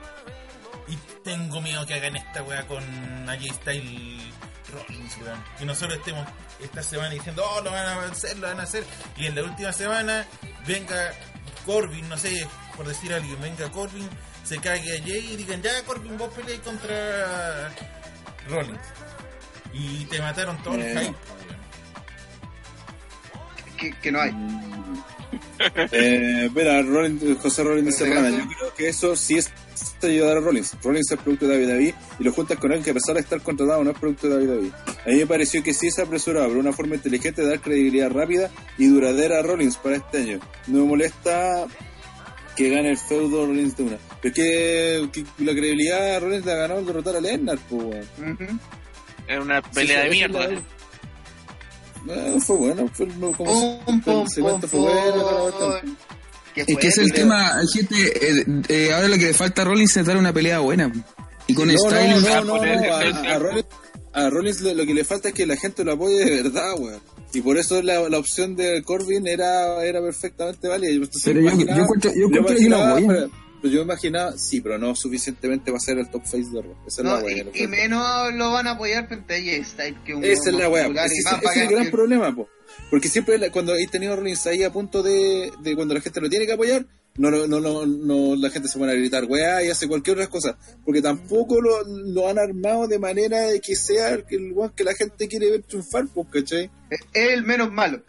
[0.89, 2.83] Y tengo miedo que hagan esta wea con
[3.29, 4.19] AJ Style
[4.73, 5.45] Rollins, weón.
[5.59, 6.27] Que nosotros estemos
[6.61, 8.85] esta semana diciendo, oh, lo van a hacer, lo van a hacer.
[9.17, 10.27] Y en la última semana
[10.67, 11.13] venga
[11.67, 14.09] Corbin, no sé, por decir a alguien, venga Corbin,
[14.45, 17.71] se cague a Jay y digan, ya Corbin, vos peleáis contra
[18.49, 18.81] Rollins.
[19.73, 20.91] Y te mataron todo el Eh.
[20.91, 21.61] hype, weón.
[23.77, 24.31] que, que no hay.
[25.93, 26.83] Eh, mira,
[27.41, 29.51] José Rollins dice, ¿En este "Rana, yo creo que eso sí es
[30.03, 30.75] ayudar a Rollins.
[30.83, 33.41] Rollins es producto de David y lo juntas con él que a pesar de estar
[33.43, 34.71] contratado no es producto de David.
[35.07, 38.11] A mí me pareció que sí se apresuraba, pero una forma inteligente de dar credibilidad
[38.11, 40.41] rápida y duradera a Rollins para este año.
[40.67, 41.67] No me molesta
[42.57, 43.99] que gane el feudo Rollins de una.
[44.23, 48.07] Pero es que, que la credibilidad Rollins la ganó al derrotar a Lennart, pues.
[48.19, 48.59] Ujú.
[49.29, 50.49] Es una pelea Sí, de mierda.
[52.09, 55.81] Eh, fue bueno, fue no, como Pum, pum, el segmento fue bueno, toda la cuestión.
[55.97, 55.97] pum.
[56.55, 59.65] ¿Qué Es que es el tema, gente, eh, eh, ahora lo que le falta a
[59.67, 60.91] Rollins es dar una pelea buena.
[61.47, 63.21] Y con No, Styles, no, no, no, poner no, defensa.
[63.31, 63.67] a, a Rollins,
[64.13, 66.73] a Rollins lo, lo que le falta es que la gente lo apoye de verdad,
[66.79, 67.01] weón.
[67.33, 70.91] Y por eso la, la opción de Corbin era, era perfectamente válida.
[70.91, 73.31] Entonces Pero yo- imaginaba- yo encuentro- yo encuentro que lo apoyan.
[73.61, 76.63] Pero- pero yo imaginaba, sí, pero no suficientemente va a ser el top face de
[76.63, 76.77] Raw.
[76.87, 77.45] Esa es la wea.
[77.55, 81.15] y, menos lo van a apoyar frente a un Esa es la weá, popular ese,
[81.21, 82.49] ese- es el gran que- problema, po.
[82.91, 86.21] Porque siempre la- cuando he tenido Rollins ahí a punto de, de cuando la gente
[86.21, 89.25] lo tiene que apoyar, no, no, no, no, no- la gente se pone a gritar
[89.25, 90.57] weá y hace cualquier otra cosa.
[90.85, 94.85] Porque tampoco lo, lo han armado de manera de que sea el, el weón que
[94.85, 96.71] la gente quiere ver triunfar, pues, ¿cachai?
[96.89, 98.03] Es el menos malo.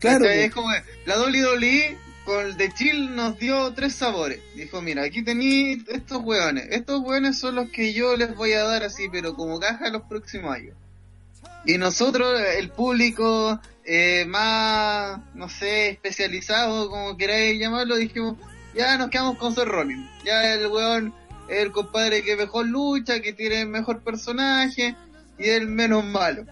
[0.00, 0.30] Claro, po.
[0.30, 0.68] es como
[1.06, 4.40] la WWE con el de Chill nos dio tres sabores.
[4.54, 6.66] Dijo, mira, aquí tenéis estos hueones.
[6.70, 10.02] Estos hueones son los que yo les voy a dar así, pero como caja los
[10.02, 10.76] próximos años.
[11.64, 18.36] Y nosotros, el público eh, más, no sé, especializado, como queráis llamarlo, dijimos,
[18.74, 20.08] ya nos quedamos con Seth Rollins.
[20.24, 21.14] Ya el weón
[21.48, 24.96] es el compadre que mejor lucha, que tiene mejor personaje
[25.38, 26.44] y el menos malo.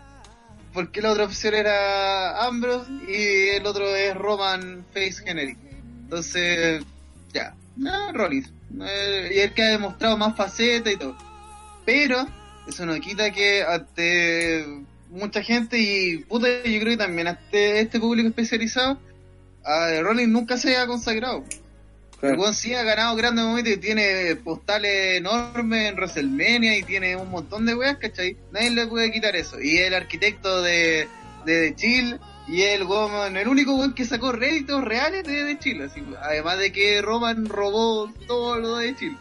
[0.72, 5.59] Porque la otra opción era Ambrose y el otro es Roman Face Generic.
[6.05, 6.84] Entonces,
[7.32, 7.55] ya,
[7.86, 8.52] ah, Rollins.
[8.80, 11.16] Eh, y el que ha demostrado más faceta y todo.
[11.84, 12.26] Pero,
[12.68, 14.64] eso no quita que ante
[15.10, 18.98] mucha gente y puta, yo creo que también ante este público especializado,
[19.64, 21.44] Rollins nunca se ha consagrado.
[22.20, 22.34] Claro.
[22.34, 27.16] El weón sí ha ganado grandes momentos y tiene postales enormes en WrestleMania y tiene
[27.16, 28.36] un montón de weas, ¿cachai?
[28.52, 29.59] Nadie le puede quitar eso.
[29.60, 31.09] Y el arquitecto de,
[31.47, 35.59] de, The Chill y el weón, el único weón que sacó réditos reales de The
[35.59, 35.82] Chill.
[35.82, 39.16] Así, además de que Roman robó todo lo de Chill.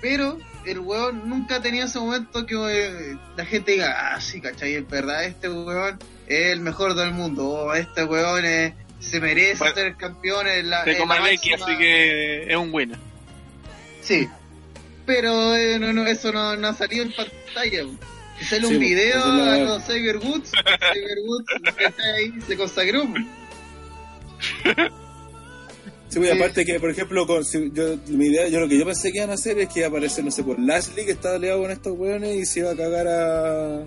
[0.00, 4.74] Pero el weón nunca tenido ese momento que eh, la gente diga, ah, sí, ¿cachai?
[4.74, 7.46] Es verdad, este weón es el mejor del mundo.
[7.46, 11.76] O este weón es- se merece Bueno, ser campeón en la, Se en la así
[11.78, 12.98] que es un winner.
[14.02, 14.28] Sí,
[15.06, 17.84] pero eh, no, no, eso no, no ha salido en pantalla.
[18.38, 21.46] Si sale Sí, un video la- a los Xavier Woods, Xavier Woods
[21.76, 23.02] que está ahí se consagró.
[26.08, 26.36] Sí, pues, Sí.
[26.36, 29.18] aparte que, por ejemplo, con, si yo, mi idea, yo lo que yo pensé que
[29.18, 31.60] iban a hacer es que iba a aparecer, no sé, por Lashley, que está aliado
[31.62, 33.84] con estos weones, y se iba a cagar a,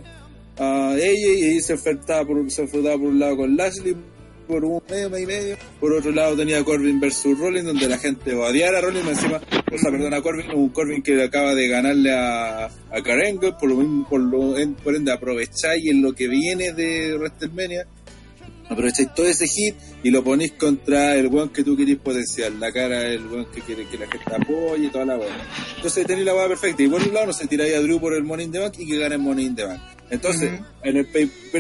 [0.60, 3.96] a ella, y ahí se enfrentaba por, se enfrentaba por un lado con Lashley,
[4.44, 7.98] por un medio, medio y medio, por otro lado tenía Corbin versus Rollins, donde la
[7.98, 9.42] gente va a Rollins, encima,
[9.72, 13.70] o sea, perdón, a Corbin, un Corbin que acaba de ganarle a, a Karenga, por
[13.70, 17.88] lo por, lo, por ende, aprovecháis en lo que viene de WrestleMania,
[18.70, 22.72] aprovecháis todo ese hit y lo ponéis contra el weón que tú querés potenciar, la
[22.72, 25.30] cara del weón que quiere que la gente apoye y toda la weá.
[25.76, 26.84] Entonces tenéis la weá perfecta.
[26.84, 28.74] Y por un lado no se tiráis a Drew por el Money in the Bank
[28.78, 29.82] y que gane el Money in the Bank.
[30.14, 30.52] Entonces,
[30.84, 31.06] en el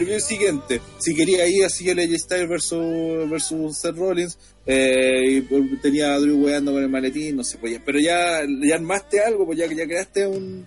[0.05, 5.41] view siguiente, si quería ir así el AJ Styles versus, versus Seth Rollins, eh, y
[5.41, 8.75] pues, tenía a Drew weando con el maletín, no sé, pues ya- pero ya, ya
[8.75, 10.65] armaste algo, pues ya, ya creaste un,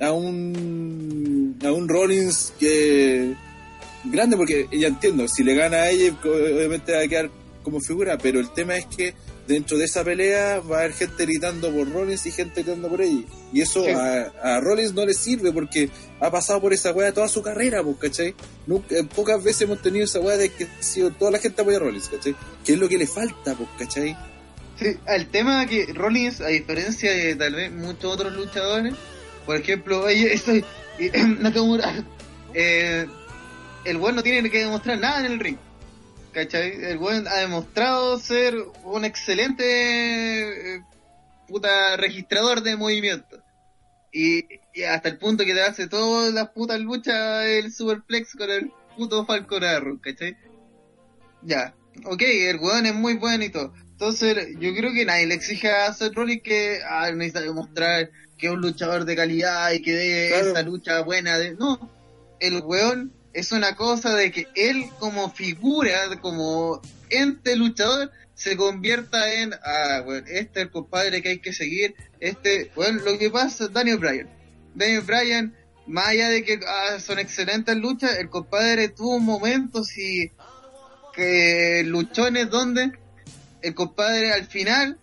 [0.00, 3.34] a un, a un Rollins que,
[4.04, 7.30] grande porque ya entiendo, si le gana a ella, obviamente va a quedar
[7.64, 9.14] como figura, pero el tema es que
[9.46, 13.00] dentro de esa pelea va a haber gente gritando por Rollins y gente gritando por
[13.02, 13.22] ella.
[13.52, 13.90] Y eso Sí.
[13.90, 15.90] a, a Rollins no le sirve porque
[16.20, 18.34] ha pasado por esa weá toda su carrera, pues, ¿cachai?
[18.66, 21.76] Nunca, pocas veces hemos tenido esa weá de que ha sido toda la gente apoya
[21.76, 22.34] a Rollins, ¿cachai?
[22.64, 24.16] Que es lo que le falta, pues, ¿cachai?
[24.78, 28.94] Sí, el tema que Rollins, a diferencia de tal vez muchos otros luchadores,
[29.46, 30.64] por ejemplo, oye, estoy,
[31.38, 32.04] Nakamura,
[32.54, 33.06] eh,
[33.84, 35.58] el buen no tiene que demostrar nada en el ring.
[36.34, 36.84] ¿Cachai?
[36.84, 40.82] El buen ha demostrado ser un excelente eh,
[41.46, 43.40] puta registrador de movimientos.
[44.12, 44.44] Y,
[44.74, 48.72] y hasta el punto que te hace todas las putas luchas el superplex con el
[48.96, 50.36] puto Falcon Arrow, ¿cachai?
[51.42, 51.74] Ya,
[52.04, 53.72] ok, el weón es muy bueno y todo.
[53.92, 58.46] Entonces, yo creo que nadie le exige a Seth Rollins que ah, necesita demostrar que
[58.48, 60.50] es un luchador de calidad y que dé Claro.
[60.50, 61.38] esa lucha buena.
[61.38, 61.54] De...
[61.54, 61.90] No,
[62.40, 66.80] el weón es una cosa de que él como figura, como
[67.10, 71.94] ente luchador, se convierta en, ah, weón, este es el compadre que hay que seguir.
[72.20, 74.28] Este, bueno, lo que pasa es Daniel Bryan.
[74.74, 75.54] Daniel Bryan,
[75.86, 80.30] más allá de que ah, son excelentes luchas, el compadre tuvo momentos y
[81.14, 82.92] que luchones donde
[83.62, 84.98] el compadre al final,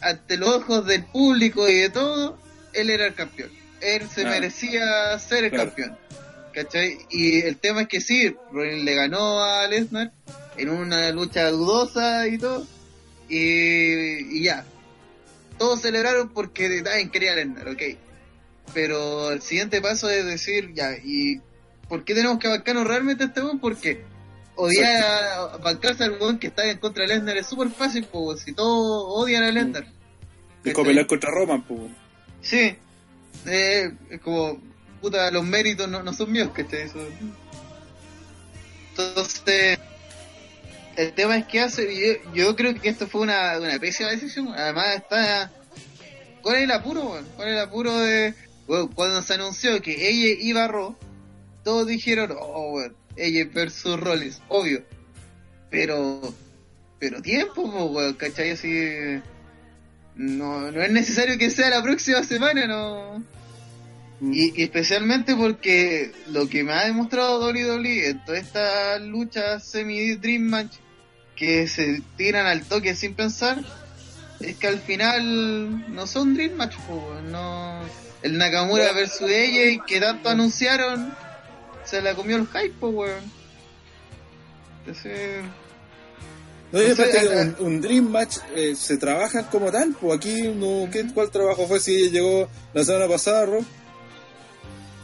[0.00, 2.38] ante los ojos del público y de todo,
[2.72, 3.50] él era el campeón.
[3.80, 5.66] Él se merecía ser el Claro.
[5.70, 5.98] campeón.
[6.52, 6.98] ¿Cachai?
[7.10, 10.12] Y el tema es que sí, Rollins le ganó a Lesnar
[10.56, 12.66] en una lucha dudosa y todo.
[13.28, 14.64] Y, y ya.
[15.58, 17.82] Todos celebraron porque también quería a Lesnar, ok.
[18.74, 21.40] Pero el siguiente paso es decir, ya, ¿y
[21.88, 23.58] por qué tenemos que bancarnos realmente a este weón?
[23.58, 24.04] Porque
[24.54, 28.40] odiar a bancarse al weón que está en contra de Lesnar es súper fácil, pues
[28.40, 29.86] si todos odian a Lesnar.
[30.64, 31.90] Es como pelear contra Roman, pues.
[32.40, 32.76] Sí,
[33.46, 34.60] eh, es como,
[35.02, 36.90] puta, los méritos no, son míos, ¿cachai?
[38.90, 39.78] Entonces,
[40.96, 44.48] el tema es que hace, yo, yo creo que esto fue una, una pésima decisión,
[44.54, 45.50] además está
[46.42, 47.26] ¿Cuál es el apuro, weón?
[47.36, 48.34] ¿Cuál es el apuro de.
[48.94, 50.96] cuando se anunció que ella iba a Raw,
[51.64, 54.84] todos dijeron, oh, weón, ella versus Rollins, obvio.
[55.70, 56.34] Pero.
[56.98, 58.50] Pero tiempo, po, weón, ¿cachai?
[58.50, 59.20] Así.
[60.14, 63.22] No, no es necesario que sea la próxima semana, no.
[64.22, 70.42] Y, y especialmente porque lo que me ha demostrado WWE en toda esta lucha semi-dream
[70.42, 70.76] match
[71.34, 73.58] que se tiran al toque sin pensar
[74.38, 76.76] es que al final no son dream match,
[77.30, 77.80] no.
[78.22, 81.12] El Nakamura versus ella y que tanto anunciaron
[81.84, 83.20] se la comió el hype, weón.
[84.80, 85.42] Entonces,
[86.70, 89.70] No, y O sea, aparte que eh, un, un Dream Match eh, se trabajan como
[89.70, 93.64] tal, pues aquí no, ¿qué, ¿cuál trabajo fue si llegó la semana pasada, Rob?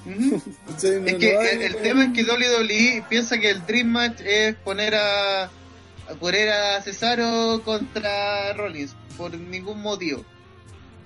[0.08, 0.42] Ujú.
[0.78, 3.64] Sí, no- Es que no hay- el, el tema es que WWE piensa que el
[3.66, 10.24] Dream Match es poner a, a poner a Cesaro contra Rollins por ningún motivo.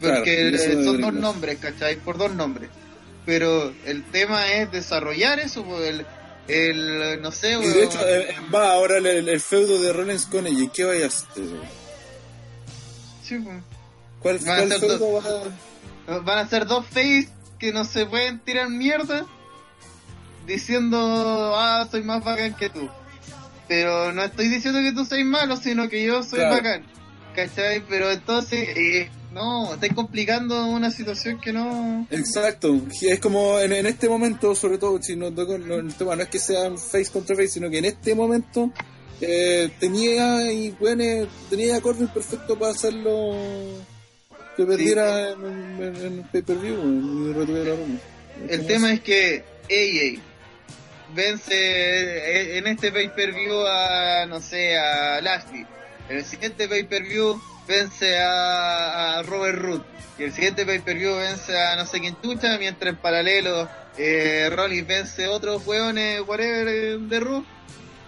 [0.00, 1.96] Porque son dos nombres, ¿cachai?
[1.96, 2.70] Por dos nombres.
[3.24, 6.06] Pero el tema es desarrollar eso, pues, el,
[6.48, 10.26] el no sé, Y de hecho, eh, va ahora el, el- el feudo de Rollins
[10.26, 10.68] con ella.
[10.74, 11.26] ¿Qué vaya a hacer?
[13.22, 13.56] Sí, pues.
[14.20, 16.18] ¿Cuál, feudo va a.?
[16.18, 17.28] Van a ser dos face
[17.62, 19.24] que no se pueden tirar mierda
[20.48, 20.98] diciendo,
[21.56, 22.88] ah, soy más bacán que tú.
[23.68, 26.56] Pero no estoy diciendo que tú seas malo, sino que yo soy Claro.
[26.56, 26.84] bacán.
[27.36, 27.84] ¿Cachai?
[27.88, 32.04] Pero entonces, eh, no, estáis complicando una situación que no...
[32.10, 36.16] Exacto, es como en, en este momento, sobre todo, si no, no, no- el tema
[36.16, 38.70] no es que sean face contra face, sino que en este momento
[39.20, 43.32] eh, tenía y bueno, tenía acorde perfecto para hacerlo
[44.56, 45.44] que perdiera en,
[45.80, 47.74] en, en el pay-per-view en- y retuviera.
[48.48, 50.20] El tema es que AJ
[51.14, 55.66] vence eh, en este pay-per-view a, no sé, a Lashley.
[56.08, 59.82] En el siguiente pay-per-view vence a, a Robert Root.
[60.18, 64.86] Y el siguiente pay-per-view vence a no sé quién chucha, mientras en paralelo eh, Rollins
[64.86, 67.44] vence otros hueones, whatever, eh, de Raw.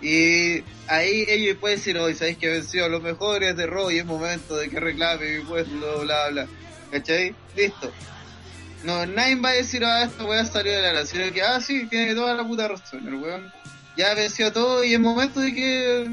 [0.01, 3.99] Y ahí ellos pueden decir, hoy sabéis que venció a los mejores de Raw y
[3.99, 6.47] es momento de que reclame mi puesto, bla, bla.
[6.91, 7.35] ¿Cachai?
[7.57, 7.91] Listo.
[8.83, 11.61] No, nadie va a decir, ah, esta weá salió de la nada, sino que, ah,
[11.61, 13.51] sí, tiene toda la puta razón, el weón
[13.97, 16.11] ya venció a todo y es momento de que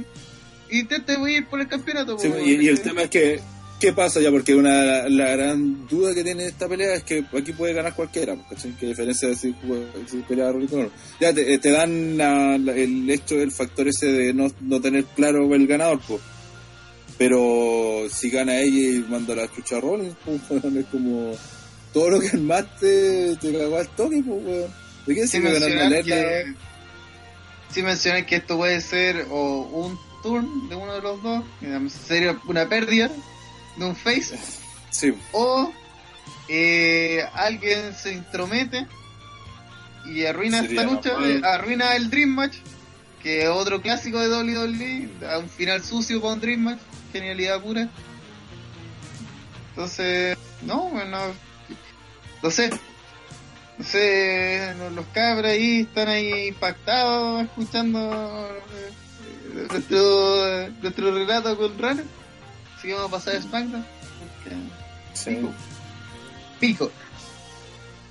[0.70, 2.18] intente ir por el campeonato.
[2.18, 3.40] Sí, po, y, y el tema es que,
[3.82, 4.30] ¿qué pasa ya?
[4.32, 8.36] Porque una la gran duda que tiene esta pelea es que aquí puede ganar cualquiera,
[8.36, 8.72] pues, ¿cachai?
[8.78, 9.54] Que diferencia de si,
[10.10, 10.92] si pelea Rollins con otro.
[11.20, 15.04] Ya te, te dan la- la- el hecho, el factor ese de no, no tener
[15.06, 16.22] claro el ganador, pues.
[17.18, 20.40] Pero si gana ella y manda la chucha a Rollins, pues,
[20.76, 21.34] es como
[21.94, 24.72] todo lo que armaste te cagó al toque, pues, weón.
[25.08, 26.54] ¿De qué sirve ganar que,
[27.74, 31.92] sí mencionar que esto puede ser o un turn de uno de los dos, digamos,
[31.94, 33.10] sería una pérdida
[33.78, 34.38] de un face,
[34.90, 35.72] Sí, o
[36.48, 38.86] eh, alguien se intromete
[40.06, 42.58] y arruina Sería esta lucha, eh, arruina el Dream Match,
[43.24, 46.80] que es otro clásico de WWE, a un final sucio un Dream Match,
[47.14, 47.88] genialidad pura.
[49.70, 51.18] Entonces, no, bueno,
[52.44, 52.70] no sé,
[53.78, 62.21] no sé, los, cabros ahí están ahí impactados escuchando eh, nuestro, nuestro relato con Runner.
[62.82, 63.86] Así que vamos a pasar a SmackDown.
[64.44, 64.58] porque-
[65.14, 65.30] sí.
[65.36, 65.54] Pico.
[66.60, 66.92] Pico.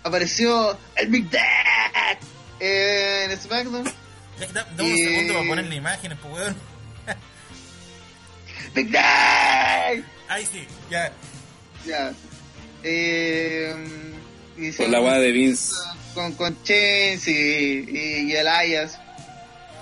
[0.05, 2.17] Apareció el Big Dad
[2.61, 3.85] en SmackDown.
[4.55, 6.57] Da- Dame un segundo para ponerle imágenes, pues weón.
[8.77, 9.95] Big Dad.
[10.29, 11.13] Ahí sí, ya.
[11.85, 12.13] Ya.
[12.85, 13.75] Eh,
[14.77, 15.75] Por la weá de Vince.
[16.15, 18.99] con, con Chains y, y, y Elias.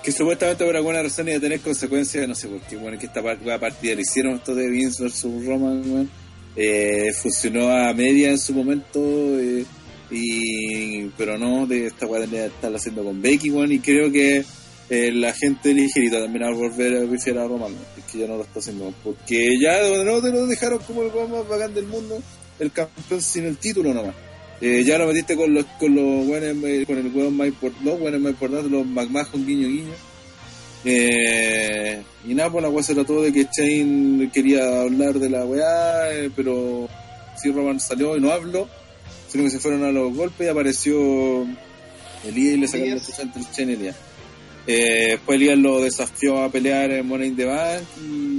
[0.03, 3.07] Que supuestamente por alguna razón iba a tener consecuencias, no sé por qué, bueno, que
[3.07, 6.11] esta partida le hicieron esto de Vince versus Roman, weón.
[6.57, 9.65] Eh, funcionó a media en su momento, eh,
[10.11, 14.45] y pero no, de esta weá que estarla haciendo con Becky, weón, y creo que
[14.91, 18.37] eh, la gente ligerita también al volver a pifiar a Roman, es que ya no
[18.37, 21.87] lo está haciendo, porque ya de nuevo te lo dejaron como el más bacán del
[21.87, 22.21] mundo,
[22.59, 24.15] el campeón sin el título nomás.
[24.61, 26.57] Eh, ya lo metiste con los con los buenos
[26.87, 29.95] con el weón más importante, los buenos más importantes, los McMahon guiño guiño.
[30.85, 35.45] Eh, y nada, pues la weá se trató de que Chain quería hablar de la
[35.45, 36.89] weá, eh, pero
[37.37, 38.69] si Roman salió y no habló,
[39.29, 41.43] sino que se fueron a los golpes y apareció
[42.25, 43.97] Elías y le sacaron la chucha entre Chain y Elías.
[44.67, 48.38] Eh, después Elías lo desafió a pelear en Money in the Bank y,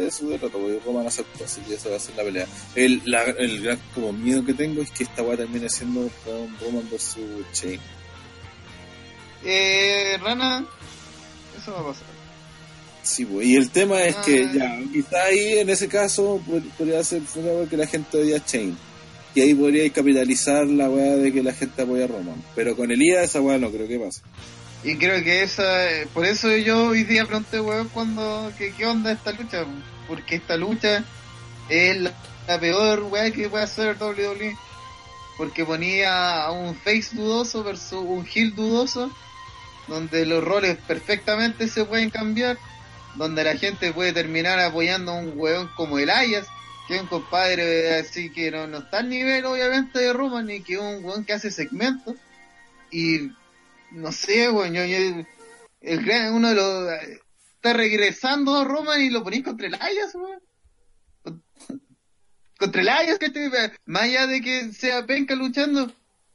[0.00, 2.46] de eso de rato, porque Roman aceptó, así que esa va a ser la pelea.
[2.74, 6.58] El, la- el gran como miedo que tengo es que esta weá termine siendo con
[6.60, 7.22] Roman versus
[7.52, 7.80] Chain.
[9.44, 10.66] Eh, Rana,
[11.60, 12.06] eso va a pasar.
[13.02, 14.52] Sí, pues, y el tema es que Ah.
[14.54, 17.22] ya, quizá ahí en ese caso pod- podría ser
[17.70, 18.76] que la gente odia a Chain.
[19.34, 22.42] Y ahí podría capitalizar la weá de que la gente apoya a Roman.
[22.56, 24.20] Pero con Elías esa weá no creo que pase.
[24.88, 29.12] Y creo que esa, por eso yo hoy día pregunté, weón, cuando, que, ¿qué onda
[29.12, 29.66] esta lucha?
[30.06, 31.04] Porque esta lucha
[31.68, 34.56] es la, peor weá que puede hacer WWE.
[35.36, 39.10] Porque ponía a un face dudoso versus un heel dudoso,
[39.88, 42.56] donde los roles perfectamente se pueden cambiar,
[43.16, 46.46] donde la gente puede terminar apoyando a un weón como el Ayas,
[46.86, 50.62] que es un compadre así que no, no está al nivel obviamente de Roman, ni
[50.62, 52.14] que un weón que hace segmentos.
[52.90, 53.32] Y
[53.92, 55.24] no sé, weón, yo, yo-
[55.80, 56.92] el gran, uno de los,
[57.54, 60.40] está regresando a Roman y lo ponís contra el Ayas, weón.
[61.22, 61.42] Con-
[62.58, 63.30] Contra el Ayas, que
[63.86, 65.92] más allá de que sea penca luchando,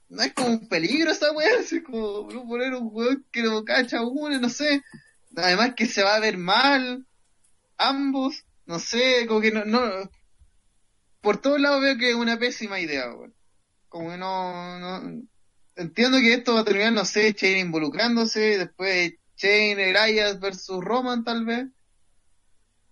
[0.10, 3.64] no es como un peligro esa weá, así como no poner un weón que lo
[3.66, 4.82] cacha uno, no sé.
[5.36, 7.06] Además que se va a ver mal,
[7.78, 9.82] ambos, no sé, como que no, no,
[11.22, 13.34] por todos lados veo que es una pésima idea, weón.
[13.90, 15.24] Como que no, no,
[15.76, 21.24] entiendo que esto va a terminar, no sé, Chain involucrándose, después Chain, Elias versus Roman
[21.24, 21.66] tal vez.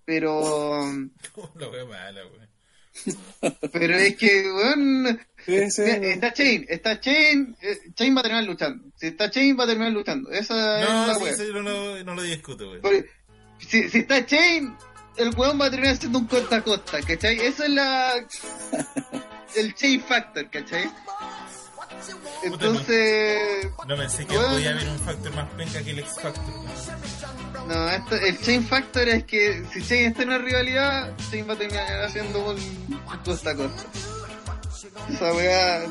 [0.06, 0.82] Pero,
[1.56, 2.42] La wea mala, weón.
[3.72, 4.44] pero es que,
[5.48, 8.92] mira, está Chain, está Chain, eh, Chain va a terminar luchando.
[8.98, 10.30] Si está Chain va a terminar luchando.
[10.32, 11.34] Esa es No, la sí, wea.
[11.36, 12.82] sí, no, no, no lo discuto, weón.
[12.82, 13.06] Porque
[13.60, 14.76] Si, si está Chain,
[15.18, 17.40] el weón va a terminar siendo un costa a costa, ¿cachai?
[17.40, 18.14] Esa es la...
[19.56, 20.90] el Chain Factor, ¿cachai?
[22.44, 23.68] Entonces...
[23.88, 26.54] No pensé que podía haber un factor más penca que el X Factor.
[27.68, 31.54] No, esto- el Chain Factor es que si Chain está en una rivalidad, Chain va
[31.54, 32.58] a terminar haciendo un,
[32.90, 33.84] un costa a costa.
[35.10, 35.84] Esa weá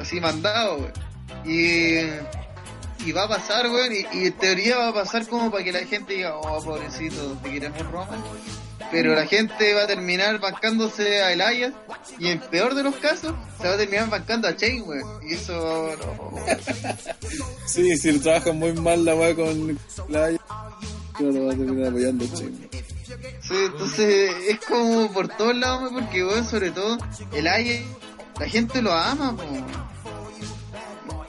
[0.00, 0.92] así mandado, weón.
[1.44, 1.98] Y,
[3.08, 5.72] y va a pasar, weón, y, y en teoría va a pasar como para que
[5.72, 8.22] la gente diga, oh, pobrecito, te queremos Roman.
[8.90, 11.72] Pero la gente va a terminar bancándose a Elias
[12.18, 15.28] y en peor de los casos se va a terminar bancando a Chain, weón.
[15.28, 16.34] Y eso no,
[17.66, 19.78] Sí, si trabajan muy mal la weá con
[20.08, 20.30] la
[21.16, 22.68] claro, va a terminar apoyando a Chain.
[23.42, 26.98] Sí, entonces es como por todos lados, weón, porque weón, sobre todo
[27.34, 27.84] el Aye,
[28.38, 29.44] la gente lo ama, po.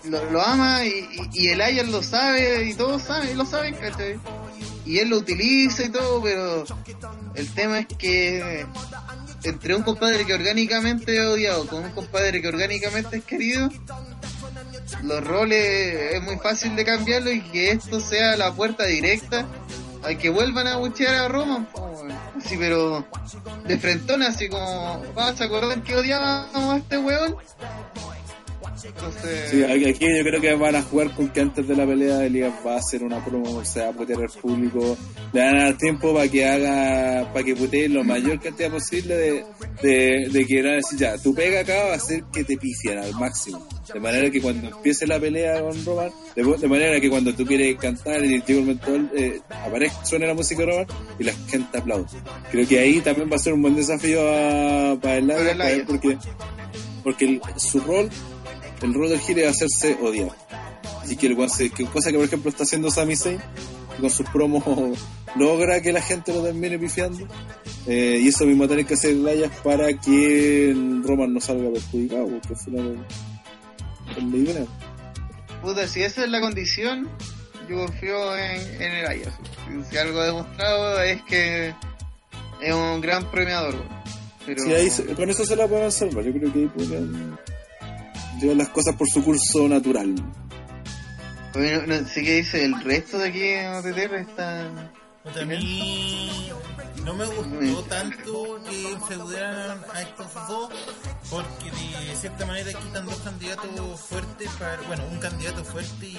[0.05, 3.75] Lo, lo ama y, y, y el Aye lo sabe y todos saben, lo saben,
[3.75, 4.17] ¿cachai?
[4.89, 6.65] Y él lo utiliza y todo, pero
[7.35, 8.65] el tema es que
[9.43, 13.69] entre un compadre que orgánicamente es odiado con un compadre que orgánicamente es querido,
[15.03, 19.45] los roles es muy fácil de cambiarlo y que esto sea la puerta directa
[20.03, 21.69] a que vuelvan a buchear a Roman,
[22.35, 23.05] así pero
[23.67, 27.35] de frentón así como, ¿vas a acordar que odiábamos a este weón?
[28.85, 32.25] Entonces, Sí, aquí yo creo que van a jugar con que antes de la pelea
[32.25, 34.97] Elías va a hacer una promo, se va a putear al público,
[35.33, 39.15] le van a dar tiempo para que haga, para que putee lo mayor cantidad posible
[39.15, 39.45] de,
[39.81, 42.57] de, de que van a decir ya, tu pega acá va a ser que te
[42.57, 43.67] pifian al máximo.
[43.93, 47.43] De manera que cuando empiece la pelea con Roman, de, de manera que cuando tú
[47.45, 50.85] quieres cantar y llega el momento, eh, aparezca, suene la música de Roman
[51.17, 52.05] y la gente aplaude.
[52.51, 55.81] Creo que ahí también va a ser un buen desafío a, para el Elias.
[55.87, 56.17] porque,
[57.03, 58.09] porque el- su rol
[58.81, 60.31] el rol del Gil es hacerse odiar.
[61.01, 63.39] Así que, el weón se- que cosa que por ejemplo está haciendo Sami Zayn,
[63.95, 64.63] que con sus promos
[65.35, 67.27] logra que la gente lo termine pifiando.
[67.87, 72.27] Eh, y eso mismo tiene que hacer Layas para que el Roman no salga perjudicado,
[72.27, 73.05] porque al final
[74.17, 74.65] es la idea.
[75.61, 77.07] puta, si esa es la condición,
[77.69, 79.33] yo confío en, en el Ayas.
[79.89, 81.73] Si algo demostrado es que
[82.61, 83.75] es un gran premiador.
[84.45, 84.63] Pero...
[84.63, 86.23] Sí, ahí con eso se la pueden salvar.
[86.25, 87.37] Yo creo que ahí podrían
[88.39, 90.15] llevar las cosas por su curso natural.
[91.55, 93.97] No, sé qué dice, el resto de aquí en OTT
[94.29, 94.69] está...
[95.23, 96.49] Puta, a mí
[97.03, 100.69] no me gustó tanto que enfeudaran a estos dos
[101.29, 106.17] porque de cierta manera quitan dos candidatos fuertes para, bueno, un candidato fuerte y,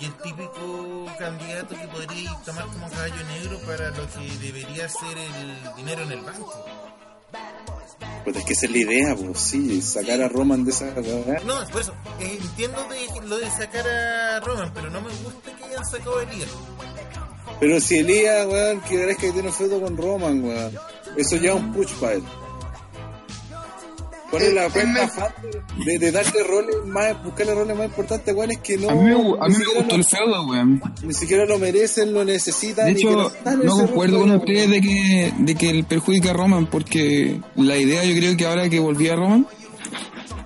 [0.00, 5.18] y el típico candidato que podría tomar como caballo negro para lo que debería ser
[5.18, 6.64] el dinero en el banco.
[8.24, 11.40] Pues es que esa es la idea, pues sí, sacar a Roman de esa cagada.
[11.44, 15.56] No, por eso, eh, entiendo de, lo de sacar a Roman, pero no me gusta
[15.56, 16.48] que hayan sacado a Elías.
[17.58, 20.72] Pero si Elías, weón, que que tiene un feudo con Roman, weón.
[21.16, 22.22] Eso ya es un push para él.
[24.32, 25.50] Poner la Eh, cuenta me- fácil
[25.84, 28.88] de, de darle roles más, buscarle roles más importantes, weón, es que no.
[28.90, 30.82] A mí me, a mí gustó lo- el feudo, weón.
[31.04, 32.86] Ni siquiera lo merecen, lo necesitan.
[32.86, 33.30] De hecho,
[33.62, 38.02] no concuerdo con ustedes de que, de que él perjudica a Roman, porque la idea
[38.04, 39.46] yo creo que ahora que volvía a Roman,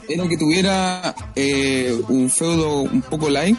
[0.09, 3.57] era que tuviera eh, un feudo un poco light.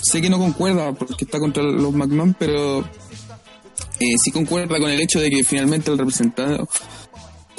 [0.00, 5.00] Sé que no concuerda porque está contra los McMahon, pero eh, sí concuerda con el
[5.00, 6.62] hecho de que finalmente el representante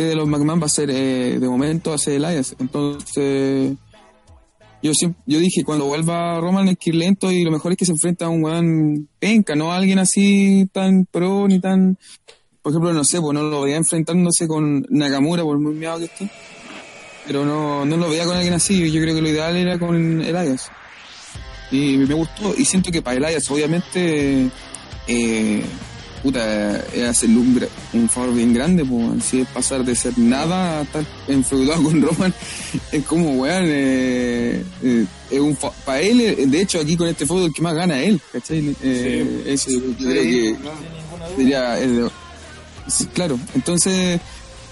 [0.04, 2.56] de los McMahon va a ser, eh, de momento, va a ser Elias.
[2.60, 3.74] Entonces,
[4.82, 7.78] yo siempre, yo dije, cuando vuelva Roman es que ir lento y lo mejor es
[7.78, 11.98] que se enfrenta a un weón penca, no a alguien así tan pro ni tan...
[12.62, 16.06] Por ejemplo, no sé, pues no lo veía enfrentándose con Nakamura, por muy miado que
[16.06, 16.30] esté.
[17.28, 18.92] Pero no, no lo veía con alguien así.
[18.92, 20.72] Yo creo que lo ideal era con Elias.
[21.72, 22.56] Y me gustó.
[22.58, 24.50] Y siento que para Elias, obviamente,
[25.08, 25.64] eh,
[26.26, 29.24] puta, es hacerle un, un favor bien grande, pues.
[29.24, 32.34] Si es pasar de ser nada a estar enfeudado con Roman,
[32.92, 37.26] es como, weón, eh, eh, es un para él, eh, de hecho, aquí con este
[37.26, 38.76] fútbol, el que más gana es él, ¿cachai?
[38.82, 40.56] Eh, eso yo creo que
[41.38, 42.10] diría el-
[43.14, 44.20] claro entonces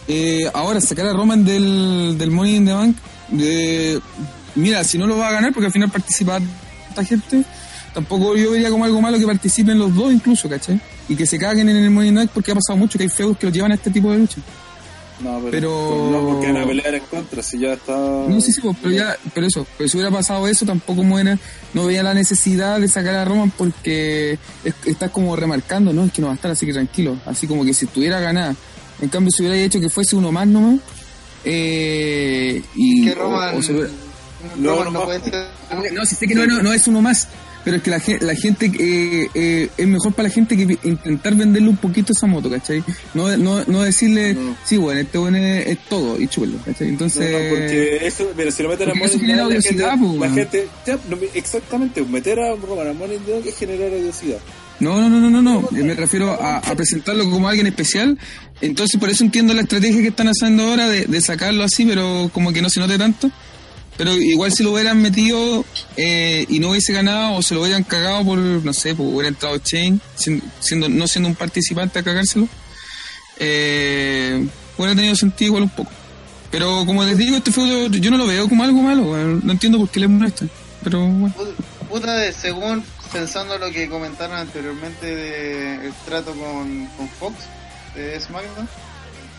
[0.07, 2.97] eh, ahora sacar a Roman del, del Money in the Bank
[3.29, 3.99] de,
[4.53, 6.39] mira si no lo va a ganar porque al final participa
[6.89, 7.43] esta gente
[7.93, 10.79] tampoco yo vería como algo malo que participen los dos incluso ¿cachai?
[11.09, 13.03] y que se caguen en el Money in the Bank porque ha pasado mucho que
[13.03, 14.37] hay feudos que los llevan a este tipo de lucha
[15.21, 17.95] No, pero, Pero- no porque van a pelear en contra, si ya está.
[17.95, 21.37] No, sí, sí, pues, pero ya, pero eso, pero si hubiera pasado eso, tampoco muera,
[21.73, 26.03] no veía la necesidad de sacar a Roman porque es- estás como remarcando, ¿no?
[26.05, 28.55] Es que no va a estar así que tranquilo, así como que si estuviera ganada,
[29.01, 30.79] en cambio si hubiera hecho que fuese uno más nomás,
[31.45, 33.05] eh, y...
[33.05, 33.89] Que Roman, o- o se hubiera-
[34.57, 35.93] No, Roman no, no, puede ser.
[35.93, 37.27] no, si sé que no, no, no es uno más,
[37.63, 41.35] pero es que la, la gente, eh, eh, es mejor para la gente que intentar
[41.35, 42.83] venderle un poquito esa moto, ¿cachai?
[43.13, 44.55] No, no, no decirle, No.
[44.65, 46.89] sí, bueno, este bueno es, es todo, y chúpelo, ¿cachai?
[46.89, 47.31] Entonces...
[47.31, 50.29] no, porque eso, mira, si lo meten a Money genera Bank, la gente, po, la
[50.29, 50.99] gente, ya,
[51.33, 54.39] exactamente, meter a Roman a Money es generar odiosidad.
[54.79, 55.69] No, no, no, no, no, no.
[55.77, 58.17] Eh, Me refiero a, a presentarlo como alguien especial.
[58.59, 62.29] Entonces, por eso entiendo la estrategia que están haciendo ahora de, de sacarlo así, pero
[62.33, 63.31] como que no se note tanto.
[63.97, 65.63] Pero igual si lo hubieran metido
[65.97, 69.27] eh, y no hubiese ganado o se lo hubieran cagado por, no sé, pues hubiera
[69.29, 70.01] entrado Chain,
[70.59, 72.47] siendo, no siendo un participante a cagárselo,
[73.39, 74.47] eh,
[74.77, 75.91] hubiera tenido sentido igual un poco.
[76.51, 79.41] Pero como les digo, este feudo yo no lo veo como algo malo, weón.
[79.43, 80.45] no entiendo por qué les molesta.
[80.83, 81.33] Pero bueno.
[81.89, 87.35] Puta, de- según pensando lo que comentaron anteriormente de el trato con, con Fox
[87.95, 88.67] de SmackDown,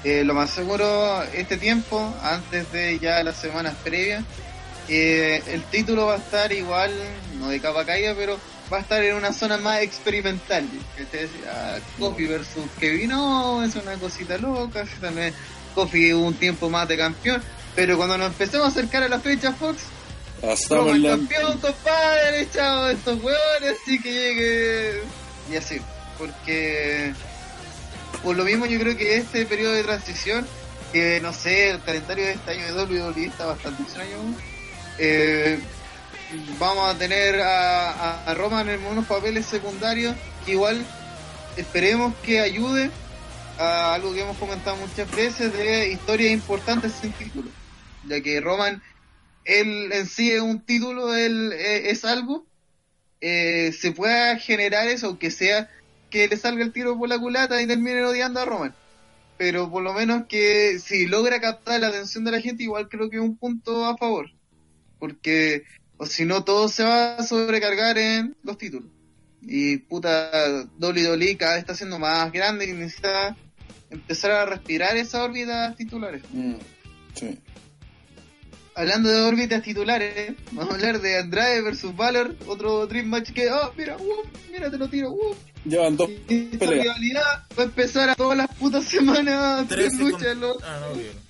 [0.05, 4.23] eh, lo más seguro este tiempo, antes de ya las semanas previas,
[4.89, 6.93] eh, el título va a estar igual,
[7.39, 8.39] no de capa caída, pero
[8.71, 10.69] va a estar en una zona más experimental.
[10.99, 15.35] Este, ah, Kofi versus Kevin Owens, una cosita loca, vez
[15.75, 17.43] Kofi un tiempo más de campeón,
[17.75, 19.85] pero cuando nos empecemos a acercar a la fecha Fox,
[20.43, 25.03] Roman SummerSlam, campeón, compadre, chao, estos hueones, así que llegue.
[25.51, 25.81] Y así,
[26.19, 27.15] porque
[28.25, 30.47] por lo mismo yo creo que este periodo de transición,
[30.93, 34.17] que no sé, el calendario de este año de WWE está bastante extraño.
[34.99, 35.61] eh,
[36.59, 40.85] vamos a tener a, Roman en unos papeles secundarios que igual
[41.57, 42.91] esperemos que ayude
[43.59, 47.51] a algo que hemos comentado muchas veces de historias importantes sin título,
[48.09, 48.83] ya que Roman
[49.45, 52.47] él en sí es un título, él eh, es algo,
[53.21, 55.71] eh, se pueda generar eso, aunque sea
[56.15, 58.73] que le salga el tiro por la culata y termine odiando a Roman.
[59.37, 63.11] Pero por lo menos que si logra captar la atención de la gente, igual creo
[63.11, 64.31] que es un punto a favor.
[65.01, 65.65] Porque,
[65.97, 68.89] o si no, todo se va a sobrecargar en los títulos.
[69.43, 70.31] Y puta,
[70.79, 73.37] WWE cada vez está siendo más grande y necesita
[73.91, 76.23] empezar a respirar esas órbitas titulares.
[76.31, 76.55] Mm,
[77.13, 77.41] sí.
[78.77, 83.51] Hablando de órbitas titulares, vamos a hablar de Andrade versus Valor, otro Dream Match que,
[83.51, 84.23] oh, mira, uh,
[84.53, 85.35] mira, te lo tiro, uh.
[85.65, 86.83] Llevan dos Y peleas.
[86.85, 87.23] rivalidad
[87.59, 90.53] va a empezar a todas las putas semanas, tres 13 con- luchas, ¿no?
[90.63, 91.25] Ah, no, bien.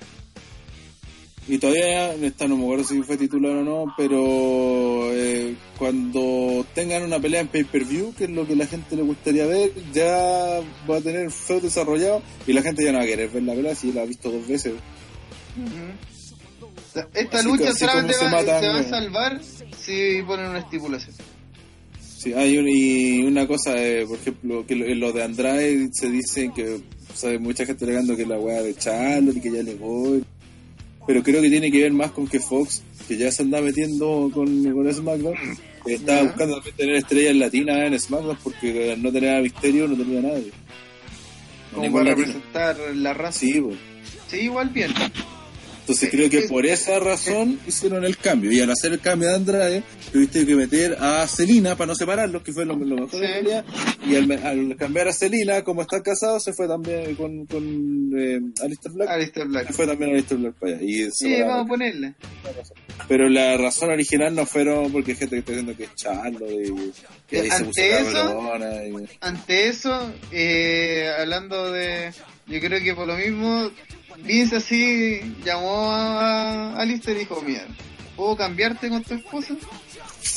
[1.46, 7.02] Y todavía, esta no me acuerdo si fue titular o no, pero eh, cuando tengan
[7.02, 10.96] una pelea en pay-per-view, que es lo que la gente le gustaría ver, ya va
[10.96, 13.74] a tener feo desarrollado y la gente ya no va a querer ver la pelea
[13.74, 14.72] si la ha visto dos veces.
[17.12, 18.90] Esta Así lucha solamente se va, matan, se va a güey.
[18.90, 19.40] salvar
[19.78, 21.14] si ponen una estipulación.
[22.24, 25.88] Sí, hay un- y una cosa, eh, por ejemplo, que lo, en lo de Andrade
[25.92, 29.52] se dice que, o sea, mucha gente alegando que la weá de Charlotte y que
[29.52, 30.24] ya le voy.
[31.06, 34.30] Pero creo que tiene que ver más con que Fox, que ya se anda metiendo
[34.32, 35.56] con, con SmackDown, eh,
[35.96, 39.94] estaba buscando también tener estrellas latinas en SmackDown porque al no tener a Misterio no
[39.94, 40.50] tenía nadie.
[41.74, 43.38] Como para representar la raza.
[43.40, 43.76] Sí, pues.
[44.28, 44.90] Sí, igual bien.
[45.84, 48.50] Entonces creo que por esa razón hicieron el cambio.
[48.50, 52.42] Y al hacer el cambio de Andrade, tuviste que meter a Celina para no separarlos,
[52.42, 53.64] que fue lo, lo mejor de la.
[54.06, 58.40] Y al, al cambiar a Celina, como están casados, se fue también con, con eh,
[58.62, 59.08] Alistair Black.
[59.10, 59.66] Alistair Black.
[59.66, 60.82] Se fue también Alistair Black para allá.
[60.82, 62.14] Y Sí, vamos a ponerle.
[63.06, 66.46] Pero la razón original no fueron porque hay gente que está diciendo que es Charlo,
[66.50, 66.92] y
[67.28, 72.10] que ahí se Ante puso eso- y- Ante eso, eh, hablando de.
[72.46, 73.70] Yo creo que por lo mismo,
[74.18, 77.66] Vince así llamó a Alistair y dijo: Mira,
[78.16, 79.54] ¿puedo cambiarte con tu esposa?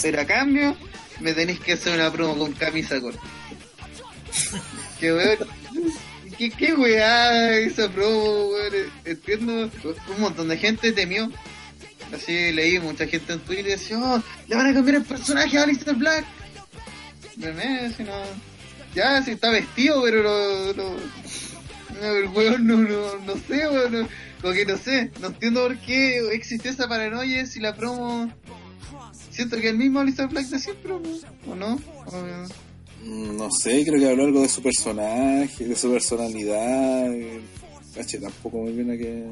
[0.01, 0.75] Pero a cambio,
[1.19, 3.21] me tenéis que hacer una promo con camisa corta.
[4.99, 5.37] que weón.
[6.37, 8.73] ¿Qué, qué weá esa promo, weón?
[9.05, 9.69] Entiendo.
[10.15, 11.29] Un montón de gente temió.
[12.13, 15.57] Así leí mucha gente en Twitter y decía, oh, le van a cambiar el personaje
[15.57, 16.25] a Alistair Black.
[17.35, 18.13] Bebé, si no.
[18.95, 20.73] Ya, si está vestido, pero no.
[20.73, 20.95] no,
[22.01, 24.07] no, el weón no, no, no sé, weón.
[24.41, 25.11] Como que no sé.
[25.21, 28.31] No entiendo por qué existe esa paranoia si la promo.
[29.31, 31.79] Siento que el mismo Alistair Black de siempre, ¿o no?
[33.03, 37.11] No sé, creo que habló algo de su personaje, de su personalidad.
[37.95, 39.25] Caché, tampoco me viene que.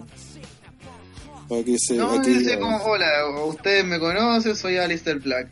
[1.49, 1.95] Para que se.
[1.95, 3.07] no, dice como, hola,
[3.45, 5.49] ustedes me conocen, soy Alistair Black.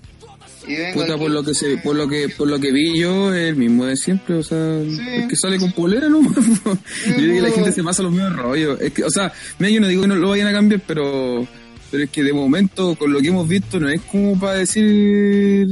[0.94, 3.56] Puta, por lo que se, por lo que, por lo que vi yo, es el
[3.56, 5.00] mismo de siempre, o sea, Sí.
[5.16, 6.22] es que sale con polera, ¿no?
[6.66, 6.78] yo
[7.16, 8.80] creo que la gente se pasa los mismos rollos.
[8.82, 11.48] Es que, o sea, mira, yo no digo que no lo vayan a cambiar, pero,
[11.92, 15.68] pero es que de momento, con lo que hemos visto, no es como para decir,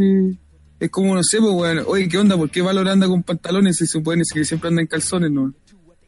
[0.80, 2.36] es como, no sé, pues, bueno, oye, ¿qué onda?
[2.38, 5.54] ¿Por qué Valor anda con pantalones si se supone que siempre anda en calzones, no?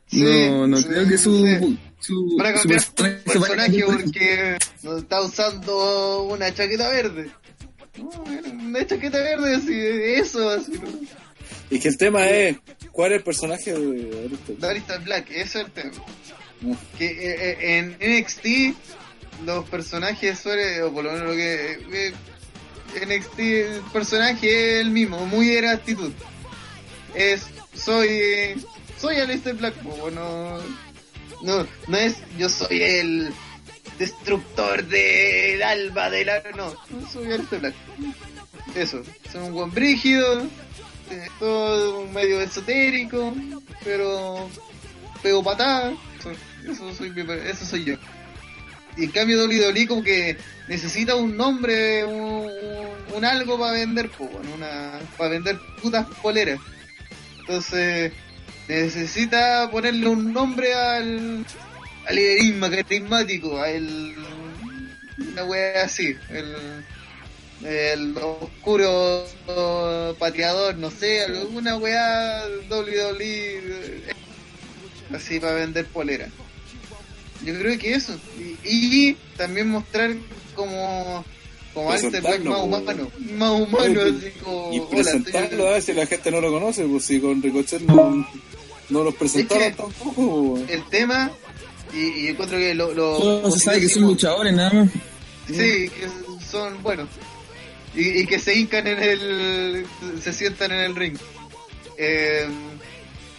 [0.07, 1.79] Sí, no, no sí, creo que su, sí.
[1.99, 7.31] su, Para su cambiar su personaje personaje porque no está usando una chaqueta verde.
[7.97, 9.73] Una chaqueta verde, así,
[10.19, 10.71] eso, así.
[11.69, 12.57] Y que el tema es:
[12.91, 14.29] ¿cuál es el personaje de?
[14.47, 15.91] De Alistair Black, ese es el tema.
[16.61, 16.77] No.
[16.97, 18.75] Que eh, eh, en NXT
[19.45, 21.79] los personajes suelen, o por lo menos lo que.
[21.91, 22.13] eh,
[22.93, 26.11] NXT, el personaje es el mismo, muy de la actitud.
[27.15, 28.55] Es, soy.
[28.99, 30.59] Soy Alistair Black, bueno.
[31.41, 33.33] No, no es yo soy el
[33.97, 36.43] destructor del alba de la.
[36.55, 36.73] No,
[37.11, 37.75] soy Alistair Black.
[38.75, 40.41] Eso, soy un buen brígido,
[41.11, 43.33] eh, todo medio esotérico,
[43.83, 44.49] pero
[45.21, 45.93] pego patada,
[46.67, 47.13] eso, soy,
[47.45, 47.95] eso soy yo.
[48.97, 50.37] Y en cambio WWE como que
[50.67, 54.09] necesita un nombre, un, algo para vender,
[54.55, 56.59] una, para vender putas poleras.
[57.39, 58.11] Entonces
[58.67, 61.45] necesita ponerle un nombre al,
[62.05, 64.15] al liderismo carismático, al
[65.31, 66.55] una wea así, el,
[67.65, 69.25] el oscuro
[70.19, 74.03] pateador, no sé, alguna wea WWE
[75.13, 76.27] así para vender polera.
[77.43, 78.17] Yo creo que eso.
[78.37, 78.57] Y,
[79.09, 80.13] y también mostrar
[80.55, 81.23] como
[81.73, 85.93] como Alistair Black más humano, más humano, así como Y hola, presentarlo a ver si
[85.93, 88.27] la gente no lo conoce, pues si con Ricochet no,
[88.89, 90.55] no los presentaron Es que- tampoco.
[90.55, 90.69] pues.
[90.69, 91.31] el tema
[91.93, 94.89] y, y encuentro que lo, lo Solo se sabe que son luchadores, nada más.
[95.47, 96.07] Sí, que
[96.49, 97.09] son buenos.
[97.95, 99.85] Y, y que se hincan en el.
[100.21, 101.17] se sientan en el ring.
[101.97, 102.47] Eh,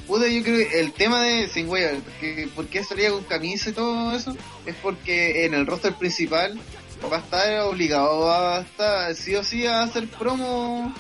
[0.07, 3.71] puta, yo creo que el tema de Sin Weyard, que por qué salía con camisa
[3.71, 4.37] y todo eso,
[4.67, 6.59] es porque en el roster principal
[7.13, 10.95] va a estar obligado a estar sí o sí a hacer promo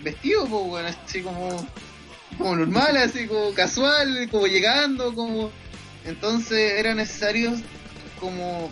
[0.00, 1.66] vestido, pues bueno, así como,
[2.38, 5.50] como normal, así como casual, como llegando, como.
[6.04, 7.52] Entonces era necesario
[8.18, 8.70] como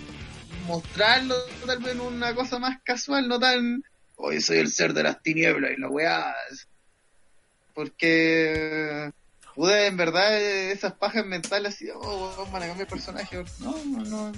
[0.66, 1.34] mostrarlo
[1.66, 3.82] tal vez en una cosa más casual, no tan
[4.16, 6.34] hoy soy el ser de las tinieblas y la weá.
[7.74, 9.10] Porque
[9.54, 13.42] pude en verdad esas pajas mentales así, oh van a cambiar personaje.
[13.60, 14.32] No, no, no.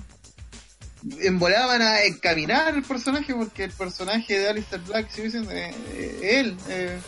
[1.20, 5.50] En volada van a encaminar el personaje porque el personaje de Alistair Black sigue siendo
[5.50, 6.56] eh, eh, él.
[6.68, 7.00] eh,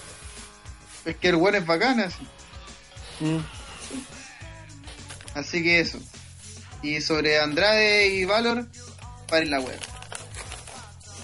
[1.05, 2.27] es que el bueno es bacán así.
[5.35, 6.01] Así que eso.
[6.83, 8.69] Y sobre Andrade y Valor,
[9.29, 9.79] paren la web.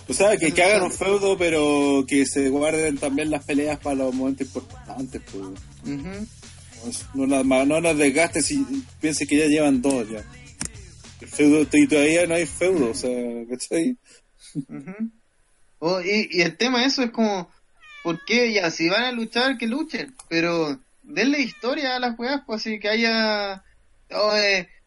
[0.09, 3.97] O sea, que, que hagan un feudo, pero que se guarden también las peleas para
[3.97, 5.23] los momentos importantes.
[5.31, 5.45] Pues.
[5.95, 6.27] Ujú.
[7.15, 8.65] No las, no las desgastes y
[9.01, 10.24] piense que ya llevan dos ya.
[11.20, 13.11] El feudo, y todavía no hay feudo, o sea,
[13.51, 13.97] ¿cachai?
[14.55, 15.11] Ujú.
[15.78, 17.51] Oh, y, y el tema de eso es como,
[18.03, 18.70] ¿por qué ya?
[18.70, 22.89] Si van a luchar, que luchen, pero denle historia a las weas, pues así que
[22.89, 23.62] haya,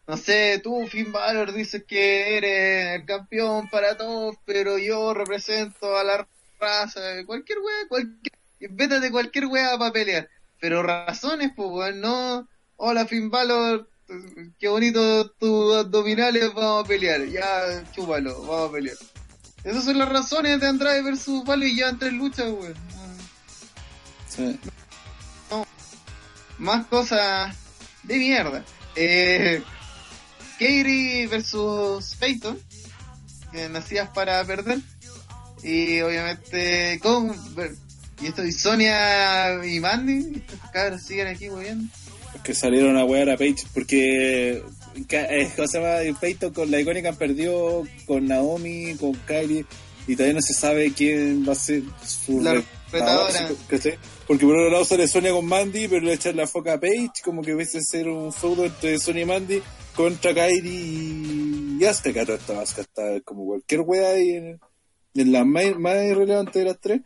[0.06, 5.96] no sé, tú, Finn Balor, dices que eres el campeón para todos, pero yo represento
[5.96, 6.28] a la
[6.60, 10.28] raza, cualquier wea, cualquier, invéntate cualquier wea para pelear,
[10.60, 13.88] pero razones, pues weón, no, hola Finn Balor,
[14.58, 17.24] qué bonito tus abdominales, vamos a pelear.
[17.26, 18.96] Ya, chúpalo, vamos a pelear.
[19.64, 22.74] Esas son las razones de Andrade versus Vale y ya en tres luchas, weón.
[24.28, 24.58] Sí.
[26.58, 27.56] Más cosas
[28.02, 28.64] de mierda.
[28.96, 29.62] Eh,
[30.58, 32.58] Kairi versus Peyton,
[33.52, 34.78] que nacías para perder.
[35.62, 37.34] Y obviamente con
[38.22, 41.88] y esto y Sonia y Mandy, estos cabros siguen aquí moviendo.
[42.42, 44.62] que salieron a wear a Page porque
[45.10, 46.14] eh.
[46.20, 49.64] Peyton con la icónica perdió con Naomi, con Kyrie
[50.06, 52.62] y todavía no se sabe quién va a ser su La
[52.94, 53.48] retadora.
[53.68, 53.98] ¿cachai?
[54.26, 57.22] Porque por un lado sale Sonia con Mandy, pero le echan la foca a Page,
[57.22, 59.62] como que hubiese ser un feudo entre Sonia y Mandy
[59.94, 64.60] contra Kyrie y Azteca, toda esta vasca, está como cualquier wea ahí en,
[65.14, 67.00] en la más, más irrelevante de las tres.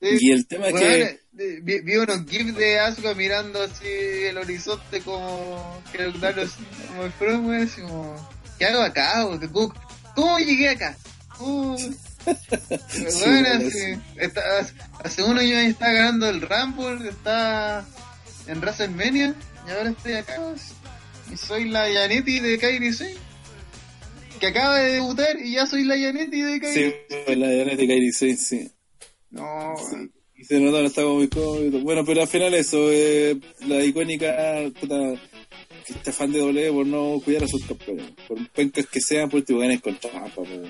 [0.00, 5.00] Y el tema es que vi, vi unos gifs de Asuka mirando así el horizonte
[5.02, 9.26] como que así, como el pro, weón, así como, ¿qué hago acá?
[9.52, 9.74] ¿Cómo,
[10.14, 10.96] cómo llegué acá?
[11.36, 11.76] ¿Cómo?
[12.88, 14.00] Sí, sí.
[14.16, 14.42] está-
[15.04, 17.84] hace- unos años está ganando el Rumble, está
[18.46, 19.34] en WrestleMania
[19.66, 20.36] y ahora estoy acá
[21.32, 23.14] y soy la Janetti de Kairi Sane
[24.38, 27.80] que acaba de debutar y ya soy la Janetti de Kairi sí, la de Janet
[27.80, 28.70] y Kyrie sí, sí.
[29.30, 29.74] No,
[30.36, 31.80] Y se nota, no estaba muy cómodo.
[31.80, 34.34] Bueno, pero al final eso, eh, la icónica,
[34.80, 34.96] puta,
[35.86, 38.10] que este fan de W por no cuidar a sus campeones.
[38.26, 40.42] Por pencas que sean, por tipo ganen con trampa.
[40.42, 40.62] Pero,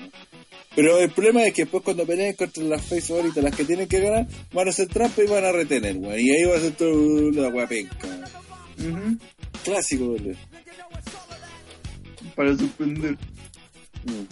[0.75, 3.87] pero el problema es que después cuando peleen contra las face favoritas, las que tienen
[3.87, 6.19] que ganar, van a hacer trampa y van a retener, weón.
[6.19, 7.95] Y ahí va a ser todo la weá penca.
[8.79, 9.17] Ujú.
[9.63, 10.35] Clásico, W.
[12.35, 13.11] para sorprender.
[14.05, 14.23] Mm.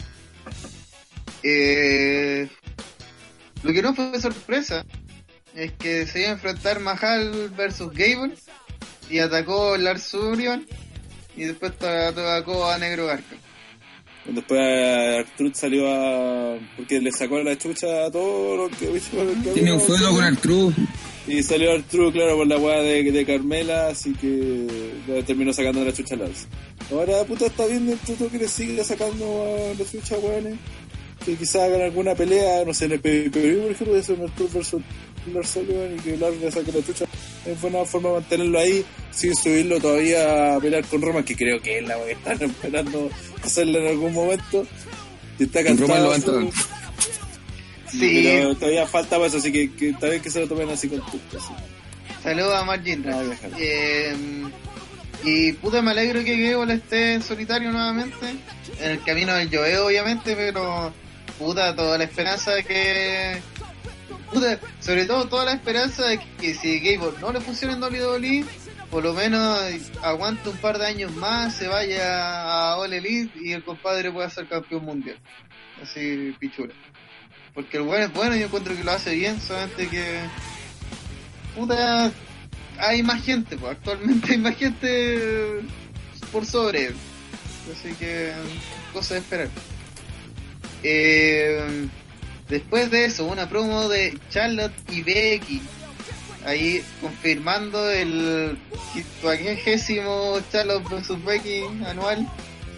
[1.43, 2.47] Eh,
[3.63, 4.85] lo que no fue sorpresa
[5.55, 8.33] es que se iba a enfrentar Mahal versus Gable
[9.09, 10.65] y atacó Lars Sullivan
[11.35, 13.35] y después ta- atacó a Negro Garca.
[14.33, 16.57] Después Artruth salió a...
[16.75, 18.87] porque le sacó la chucha a todos los que...
[19.53, 20.73] Tiene un fuego con Artru.
[21.27, 24.65] Y salió Arturo, claro, por la weá de, de Carmela, así que
[25.27, 26.47] terminó sacando la chucha a Lars.
[26.91, 30.55] Ahora, puta, está bien el tuto que le sigue sacando a la chucha, weones.
[31.23, 34.49] Que quizás hagan alguna pelea, no sé, en el PvP, por ejemplo, de ser Arturo
[34.53, 34.81] versus
[35.33, 37.05] Lars Sullivan y que Lars le saque la chucha.
[37.45, 41.61] Es buena forma de mantenerlo ahí sin subirlo todavía a pelear con Roman, que creo
[41.61, 43.09] que es la que están esperando
[43.43, 44.65] hacerle en algún momento.
[45.39, 46.37] Y está Con Roman lo cantado.
[46.37, 46.51] van a
[47.91, 50.87] Sí, Pero todavía falta más, así que, que está bien que se lo tomen así
[50.87, 51.53] con tu así.
[52.21, 53.03] saludos a Margin
[53.57, 54.15] eh,
[55.23, 58.35] Y puta, me alegro que Gable esté en solitario nuevamente.
[58.79, 60.93] En el camino del Joe, obviamente, pero
[61.39, 63.41] puta, toda la esperanza de que.
[64.79, 68.45] Sobre todo toda la esperanza de que si Gable no le funciona en WWE,
[68.91, 69.59] por lo menos
[70.01, 74.29] aguante un par de años más, se vaya a All Elite y el compadre pueda
[74.29, 75.19] ser campeón mundial.
[75.81, 76.73] Así, pichura.
[77.53, 80.19] Porque el bueno es bueno, yo encuentro que lo hace bien, solamente que.
[81.55, 82.11] Puta,
[82.77, 85.61] hay más gente, pues actualmente hay más gente
[86.31, 86.93] por sobre.
[87.71, 88.31] Así que,
[88.93, 89.49] cosa de esperar.
[90.83, 91.87] Eh,
[92.49, 95.61] después de eso, una promo de Charlotte y Becky.
[96.45, 98.57] Ahí confirmando el
[98.93, 102.27] quincuagésimo Charlotte vs Becky anual.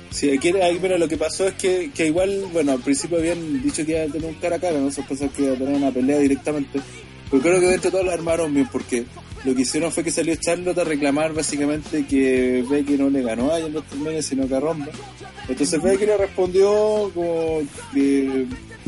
[0.10, 3.64] Sí, aquí, aquí, pero lo que pasó es que, que igual, bueno, al principio habían
[3.64, 5.58] dicho que iba a tener un cara a cara, no se pensaba que iba a
[5.58, 6.82] tener una pelea directamente.
[7.30, 9.06] Pero creo que dentro de todo lo armaron bien, porque
[9.46, 13.54] lo que hicieron fue que salió Charlotte a reclamar básicamente que Becky no le ganó
[13.54, 13.60] a
[13.90, 14.90] torneos, sino que a Ronda.
[15.48, 17.62] Entonces Becky le respondió como
[17.94, 18.46] que,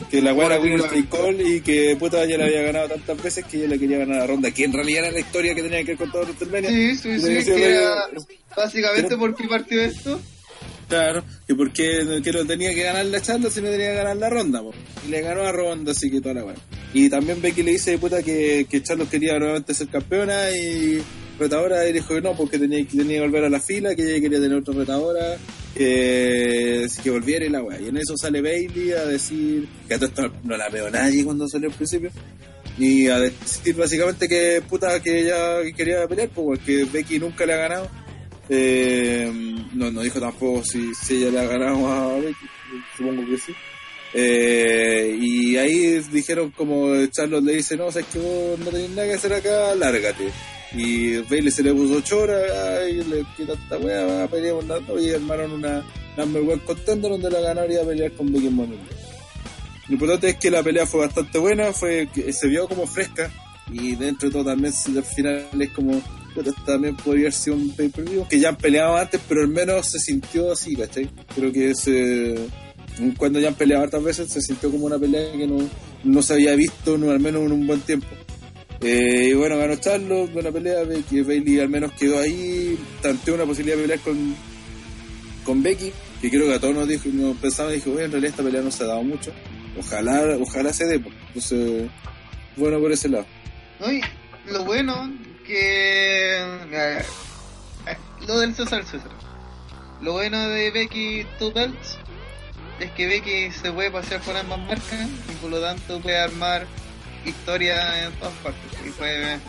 [0.10, 3.46] que la weá era Winner Take y que puta ella le había ganado tantas veces
[3.46, 5.80] que ella le quería ganar a Ronda, que en realidad era la historia que tenía
[5.80, 6.70] que ver con todo WrestleMania.
[6.70, 8.08] Sí, sí, sí, que era
[8.56, 10.20] básicamente Pero- por qué partió esto.
[10.90, 14.30] Claro, que porque que no tenía que ganar la charla, sino tenía que ganar la
[14.30, 14.74] ronda, po.
[15.08, 16.56] y le ganó a Ronda, así que toda la weá.
[16.94, 21.02] Y también Becky le dice puta que, que Charlos quería nuevamente ser campeona y
[21.40, 24.04] retadora y dijo que no, porque tenía, que tenía que volver a la fila, que
[24.04, 25.38] ella quería tener otra retadora,
[25.76, 27.80] que, que volviera y la weá.
[27.80, 31.24] Y en eso sale Bailey a decir que a todo esto no la veo nadie
[31.24, 32.12] cuando salió al principio.
[32.78, 37.54] Y a decir básicamente que puta que ella quería pelear, pues, porque Becky nunca le
[37.54, 37.90] ha ganado.
[38.50, 39.32] Eh,
[39.74, 42.46] no, no dijo tampoco si, si ella le ha ganado a Becky,
[42.98, 43.54] supongo que sí.
[44.16, 49.08] Eh, y ahí dijeron como Charlotte le dice, no, sabes que vos no tenés nada
[49.08, 50.26] que hacer acá, lárgate.
[50.76, 55.52] Y Bailey se le puso chora y le quita esta pelear con la y armaron
[55.52, 55.84] una
[56.18, 58.80] number one contender donde la ganaría a pelear con Becky Money.
[59.88, 63.30] Lo importante es que la pelea fue bastante buena, fue se vio como fresca
[63.72, 66.02] y dentro de todo también al final es como
[66.66, 70.00] también podría haber sido un pay-per-view, que ya han peleado antes, pero al menos se
[70.00, 71.10] sintió así, ¿cachai?
[71.36, 72.36] Creo que se,
[73.18, 75.58] cuando ya han peleado hartas veces se sintió como una pelea que no,
[76.04, 78.08] no se había visto no, al menos en un buen tiempo.
[78.84, 83.46] Eh, y bueno, ganó Charlo, buena pelea, Becky, Bailey al menos quedó ahí, tanteó una
[83.46, 84.36] posibilidad de pelear con,
[85.46, 88.32] con Becky, que creo que a todos nos dijo, nos pensaba, dijo, bueno, en realidad
[88.32, 89.32] esta pelea no se ha dado mucho,
[89.80, 91.16] ojalá, ojalá se dé, pues.
[91.28, 91.90] entonces,
[92.58, 93.26] bueno por ese lado.
[94.48, 95.14] Lo bueno
[95.48, 96.40] que
[98.28, 99.12] lo del César César.
[100.02, 101.98] Lo bueno de Becky Two Belts
[102.80, 106.68] es que Becky se puede pasear por ambas marcas y por lo tanto puede armar
[107.26, 109.40] historia en todas partes y puede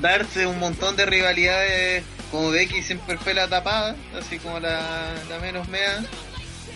[0.00, 5.38] darse un montón de rivalidades como Becky siempre fue la tapada, así como la, la
[5.38, 6.02] menos mea.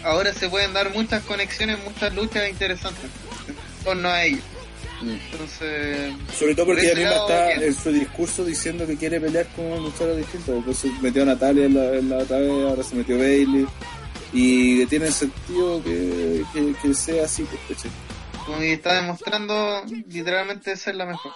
[0.04, 3.04] Ahora se pueden dar muchas conexiones, muchas luchas interesantes
[3.48, 4.42] en torno a ellos.
[5.02, 7.62] Entonces, Sobre todo porque por ella misma está bien.
[7.62, 10.62] en su discurso diciendo que quiere pelear con luchadores distintos.
[10.62, 13.66] Pues se metió a Natalia en la, en la otra vez, ahora se metió Bailey.
[14.34, 17.80] Y que tiene sentido que, que, que sea así, pues,
[18.46, 21.32] que está demostrando literalmente ser la mejor.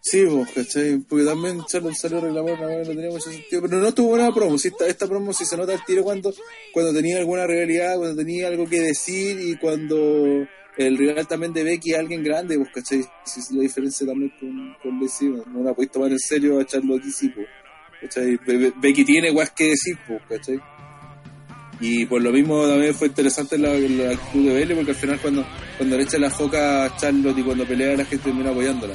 [0.00, 0.98] Sí, pues, ¿cachai?
[1.08, 3.62] Porque también Charlotte salió a reclamar, no, no tenía mucho sentido.
[3.62, 4.56] Pero no tuvo buena promo.
[4.56, 6.32] Sí, esta, promo sí se nota el tiro cuando,
[6.72, 11.64] cuando tenía alguna rivalidad, cuando tenía algo que decir y cuando el rival también de
[11.64, 13.04] Becky es alguien grande, pues, ¿cachai?
[13.24, 17.10] Sí, la diferencia también con, con no la puedes tomar en serio a Charlotte aquí,
[17.10, 17.34] sí,
[18.76, 20.60] Becky tiene guas que decir, pues, ¿cachai?
[21.80, 25.46] Y por lo mismo también fue interesante la, actitud de Bailey, porque al final cuando,
[25.76, 28.94] cuando le echa la foca a Charlotte y cuando pelea la gente termina apoyándola.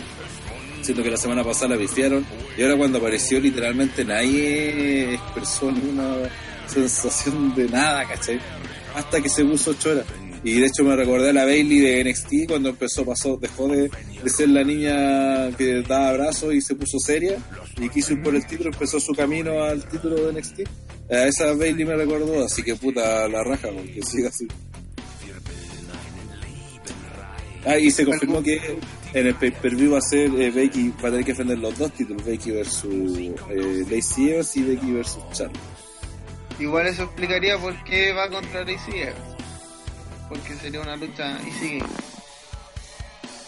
[0.82, 2.26] Siento que la semana pasada la pifiaron
[2.58, 6.30] y ahora cuando apareció literalmente nadie expresó ninguna
[6.68, 8.40] sensación de nada, ¿cachai?
[8.94, 10.06] Hasta que se puso ocho horas.
[10.43, 13.89] Y de hecho me recordé a la Bailey de NXT cuando empezó, pasó, dejó de,
[14.23, 17.38] de ser la niña que daba abrazos y se puso seria
[17.77, 20.61] y quiso ir por el título, empezó su camino al título de NXT.
[21.09, 24.47] A esa Bailey me recordó, así que puta la raja, porque siga así.
[27.65, 28.59] Ah, y se confirmó que
[29.13, 32.25] en el pay-per-view va a ser eh, va a tener que defender los dos títulos,
[32.25, 35.59] Becky versus eh, Lacey Evans y Becky versus Charlotte.
[36.59, 39.33] Igual eso explicaría por qué va contra Lacey Evans.
[40.30, 41.80] Porque sería una lucha easy.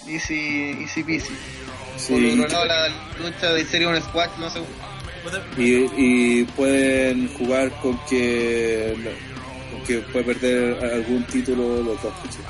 [0.08, 1.30] Easy, easy peasy.
[1.30, 4.60] Por Sí, otro lado, la lucha de sería un squash, no sé.
[5.58, 8.96] Y, y pueden jugar con que,
[9.72, 12.46] con que puede perder algún título los dos, ¿cachai?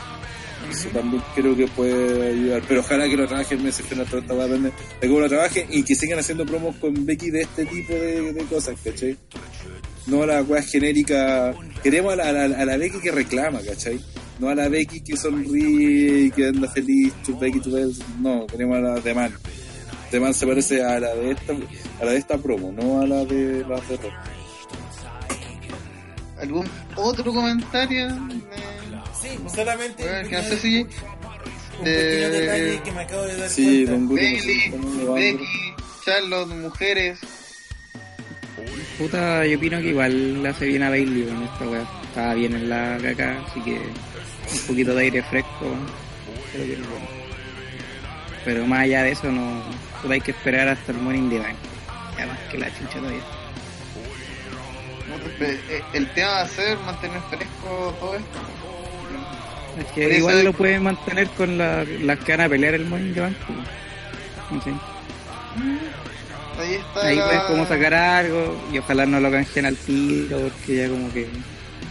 [0.69, 2.61] Eso también creo que puede ayudar.
[2.67, 5.95] Pero ojalá que lo trabajen, me dice que depender de cómo lo trabajen y que
[5.95, 9.15] sigan haciendo promos con Becky de este tipo de, de cosas, ¿cachai?
[10.07, 11.53] No a la weá genérica.
[11.81, 13.99] Queremos a la, a, la, a la Becky que reclama, ¿cachai?
[14.39, 17.97] No a la Becky que sonríe y que anda feliz, tu Becky, tu Becky.
[18.19, 19.33] No, queremos a la de Man.
[20.11, 21.53] De Man se parece a la de esta,
[22.01, 24.11] a la de esta promo, no a la de las de Raw.
[26.39, 28.07] ¿Algún otro comentario?
[28.09, 28.13] Eh,
[29.21, 30.81] sí, solamente a ver, un que no pequeño, sé si.
[30.81, 30.87] un
[31.83, 34.13] pequeño de- detalle que me acabo de dar Sí, cuenta.
[34.13, 34.71] Bailey,
[35.15, 35.45] Becky,
[36.05, 37.19] Charlotte, mujeres.
[38.97, 41.83] Puta, yo opino que igual le hace bien a Bailey con esta weá.
[42.03, 45.75] Estaba bien en la caca, así que un poquito de aire fresco.
[46.53, 47.07] Creo que bueno.
[48.45, 49.61] Pero más allá de eso, no
[50.01, 51.55] puta, hay que esperar hasta el Morning Bank.
[52.17, 53.19] Ya más que la chucha todavía.
[55.39, 58.39] Eh, El tema va a ser mantener fresco todo esto.
[59.79, 63.13] Es que igual lo pueden mantener con la- las que van a pelear el Morning
[63.13, 63.35] Bank.
[66.59, 67.07] Ahí está.
[67.07, 70.89] Ahí la- puedes como sacar algo y ojalá no lo canjeen al tiro porque ya
[70.89, 71.27] como que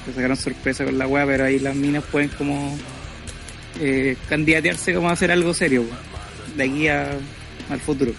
[0.06, 2.76] se sacaron sorpresa con la weá, pero ahí las minas pueden como
[3.80, 5.84] eh, candidatearse como a hacer algo serio
[6.56, 7.10] de aquí a,
[7.70, 8.12] al futuro.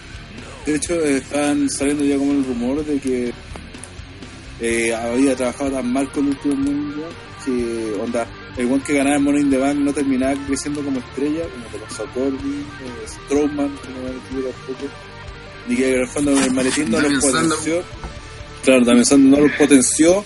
[0.66, 3.32] De hecho, están saliendo ya como el rumor de que
[4.60, 7.10] eh, había trabajado tan mal con el último mundial
[7.44, 8.26] que, onda,
[8.56, 11.64] el one que ganaba el Money in the Bank no terminaba creciendo como estrella, como
[11.66, 14.86] te pasó a Corbin, eh, Strowman, que no me tampoco,
[15.68, 17.82] ni que en el maletín no los potenció.
[18.64, 20.24] Claro, también no los potenció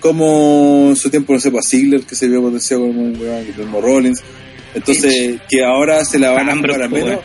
[0.00, 4.22] como en su tiempo, no sé, para Ziggler, que se vio potenciado como mismo Rollins.
[4.74, 7.20] Entonces, que ahora se la van a jugar al menos,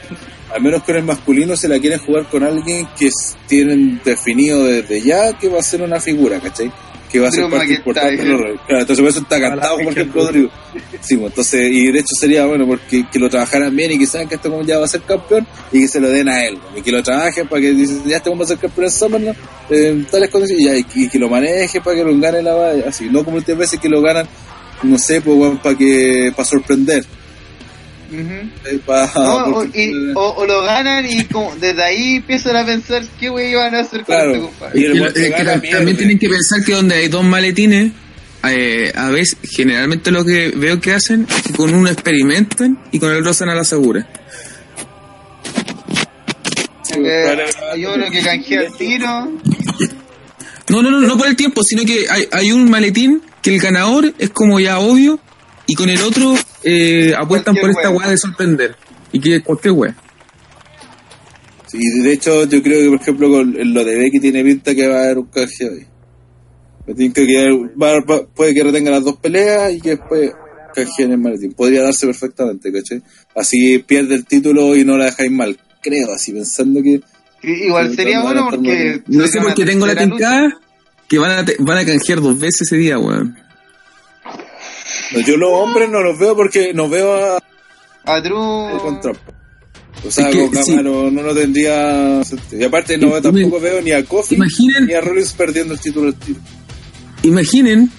[0.54, 3.10] al menos con el masculino se la quieren jugar con alguien que
[3.48, 6.72] tienen definido desde ya que va a ser una figura, ¿cachai?
[7.14, 8.60] Que va a ser parte importante de los roles.
[8.68, 10.50] Claro, entonces por eso está cantado, por ejemplo, Drew.
[11.02, 14.08] Sí, pues, entonces, y de hecho sería bueno porque que lo trabajaran bien y que
[14.08, 16.44] saben que este como ya va a ser campeón y que se lo den a
[16.46, 16.58] él.
[16.76, 18.92] Y que lo trabajen para que dicen, ya este hombre va a ser campeón en
[18.92, 19.36] SummerSlam,
[19.70, 22.18] eh, en tales condiciones, y, ya, y, que- y que lo maneje para que lo
[22.20, 24.28] gane la valla, así, no como últimas veces que lo ganan,
[24.82, 27.06] no sé, pues bueno, para que, para sorprender.
[28.12, 33.04] No, o, porque- y- o- o lo ganan y como desde ahí empiezan a pensar
[33.20, 34.32] qué wey iban a hacer con Claro.
[34.34, 34.80] este compadre.
[34.80, 37.92] Y el que que también tienen que pensar que donde hay dos maletines,
[38.46, 43.00] eh, a veces, generalmente lo que veo que hacen es que con uno experimentan y
[43.00, 44.08] con el otro se a la segura.
[46.96, 49.32] Eh, hay uno que canjea el tiro.
[50.70, 53.62] No, no, no, no por el tiempo, sino que hay, hay un maletín que el
[53.62, 55.20] ganador es como ya obvio
[55.68, 56.34] y con el otro
[56.64, 58.00] eh, apuestan por esta wea.
[58.00, 58.76] weá de sorprender.
[59.12, 59.96] Y que cualquier weá.
[61.68, 64.88] Sí, de hecho, yo creo que, por ejemplo, con lo de Becky tiene pinta que
[64.88, 65.88] va a haber un ahí.
[66.86, 67.50] Me tinca que
[67.82, 70.32] va- va- puede que retenga las dos peleas y que después
[70.76, 71.54] canjeen el maletín.
[71.54, 73.02] Podría darse perfectamente, ¿cachai?
[73.36, 75.58] Así pierde el título y no la dejáis mal.
[75.82, 77.00] Creo, así pensando que.
[77.44, 79.02] I- Igual sería bueno porque.
[79.08, 80.60] No sé por qué tengo la tincada
[81.08, 83.36] que van a, te- van a canjear dos veces ese día, weón.
[85.14, 87.40] No, yo los hombres no los veo porque no veo a,
[88.06, 88.78] A Drew.
[88.80, 89.18] con Trump.
[90.06, 90.72] O sea, Es que, con sí.
[90.76, 92.62] Camaro no, no tendría sentido.
[92.62, 96.08] Y aparte, no tampoco veo ni a Kofi Imaginen, ni a Rollins perdiendo el título
[96.12, 96.40] del tiro.
[97.24, 97.90] imaginen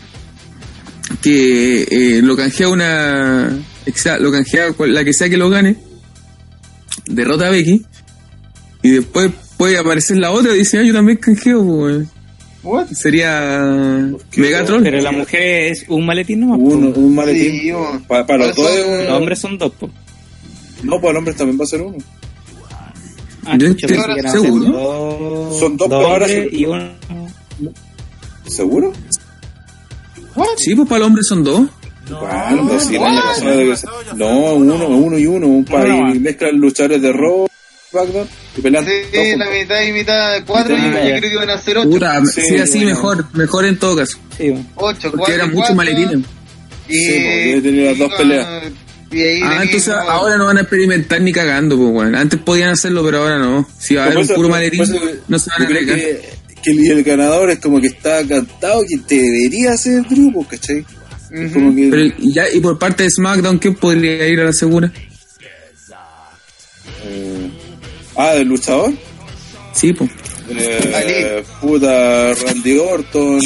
[1.23, 3.59] que eh, lo canjea una.
[4.21, 5.77] Lo canjea la que sea que lo gane,
[7.07, 7.85] derrota a Becky,
[8.83, 12.07] y después puede aparecer la otra y dice, ah, yo también canjeo, pues.
[12.65, 12.87] What?
[12.93, 14.41] Sería qué?
[14.41, 14.83] Megatron.
[14.83, 16.59] Pero la mujer es un maletín nomás.
[16.61, 17.61] Uno, un maletín.
[17.61, 18.03] Sí, bueno.
[18.09, 19.91] para, los dos es un- Los hombres son dos, po.
[20.83, 21.97] No, para los hombres también va a ser uno.
[23.47, 23.97] Ah, Yo estoy
[24.31, 24.65] seguro.
[24.71, 26.49] dos- Son dos, dos ahora sí.
[26.53, 26.89] y uno.
[28.47, 28.93] ¿Seguro?
[30.57, 31.61] Sí, pues para los hombres son dos.
[32.07, 32.57] El
[34.17, 35.19] no, uno, uno.
[35.19, 35.47] y uno.
[35.47, 36.21] Un país nomás.
[36.21, 37.47] mezclan luchadores de Raw,
[38.03, 38.85] SmackDown y pelean.
[38.87, 41.03] Sí, la mitad y mitad, cuatro, Mitad y mitad.
[41.05, 41.91] yo creo que iban a ser ocho.
[41.91, 42.91] Puta, Sí, sí, así bueno.
[42.91, 44.19] mejor, mejor en todo caso.
[44.37, 44.53] Sí.
[44.75, 46.27] Ocho, Porque cuatro, eran muchos cuatro, maletines.
[46.89, 47.13] Y, Sí,
[47.53, 48.49] pues, tener las dos peleas.
[49.11, 52.15] Y ahí Ah, entonces mismo- ahora no van a experimentar ni cagando, pues, weón.
[52.17, 53.67] Antes podían hacerlo, pero ahora no.
[53.79, 54.95] Si va a haber un puro maletín, eso
[55.29, 55.97] no se van a arriesgar.
[55.99, 56.21] que,
[56.63, 60.85] que el, ganador es como que está cantado que te debería ser el grupo, ¿cachai?
[61.53, 61.89] Como que.
[61.91, 64.91] Pero y ya, y por parte de SmackDown, ¿quién podría ir a la segura?
[67.07, 67.51] eh,
[68.17, 68.93] ah, del luchador.
[69.73, 70.11] Sí, pues.
[70.51, 73.41] Eh, puta, Randy Orton,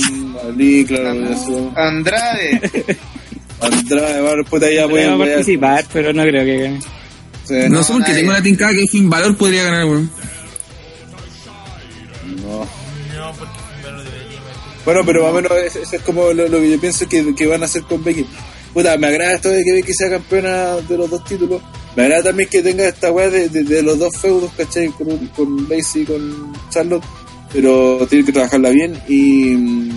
[0.48, 1.72] Ali, claro, eso.
[1.76, 2.60] Andrade.
[3.60, 5.28] Andrade, va, puta, ya pueden a ver.
[5.36, 6.80] participar, pero no creo que gane.
[7.44, 8.20] Sí, No, no, sé porque nadie.
[8.20, 10.10] tengo la tincada que Finn Valor podría ganar, weón.
[12.42, 12.58] no.
[12.58, 14.38] No, porque primero debería.
[14.84, 17.34] Bueno, pero más o menos eso eso es como lo, lo que yo pienso que,
[17.34, 18.26] que van a hacer con Becky.
[18.78, 21.60] Puta, me agrada esto de que Becky sea campeona de los dos títulos.
[21.96, 24.86] Me agrada también que tenga esta weá de, de, de los dos feudos, ¿cachai?
[24.90, 27.02] Con, con Lacey y con Charlotte.
[27.52, 29.90] Pero tiene que trabajarla bien y...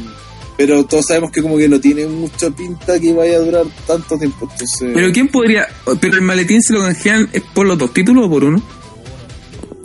[0.58, 4.18] Pero todos sabemos que como que no tiene mucha pinta que vaya a durar tanto
[4.18, 4.50] tiempo.
[4.51, 4.90] Entonces...
[4.95, 5.68] Pero ¿quién podría...?
[6.00, 8.64] Pero el maletín se lo canjean es por los dos títulos o por uno.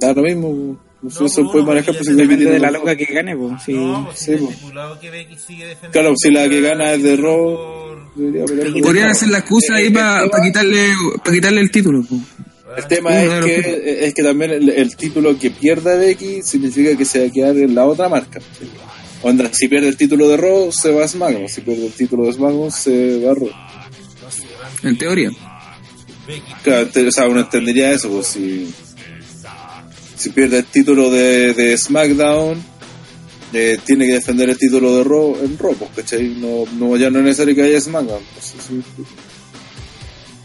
[0.00, 0.78] Da lo mismo.
[1.02, 3.04] No sé, No, eso por puede manejar pues si Depende tiene de la loca que
[3.04, 3.62] gane, pues.
[3.62, 3.74] Sí.
[3.74, 5.90] No, porque sí, que sigue defendiendo.
[5.92, 7.95] Claro, si la que gana es de por-
[8.82, 10.92] Podrían hacer la excusa ahí para quitarle,
[11.24, 12.02] pa quitarle el título.
[12.02, 12.16] po.
[12.76, 17.04] El tema es que, es que también el, el título que pierda Becky significa que
[17.04, 18.40] se va a quedar en la otra marca.
[18.40, 18.66] ¿sí?
[19.22, 21.48] Onda, si pierde el título de Raw, se va a SmackDown.
[21.48, 23.50] Si pierde el título de SmackDown, se va a Raw.
[24.82, 25.30] En teoría.
[26.26, 26.52] Becky.
[26.62, 28.70] Claro, te- o sea, uno entendería eso, pues si,
[30.16, 32.62] si pierde el título de, de SmackDown,
[33.58, 36.28] eh, tiene que defender el título de Raw en Raw, pues, ¿cachai?
[36.28, 38.22] No, no, ya no es necesario que haya SmackDown.
[38.34, 39.02] pues, sí, sí.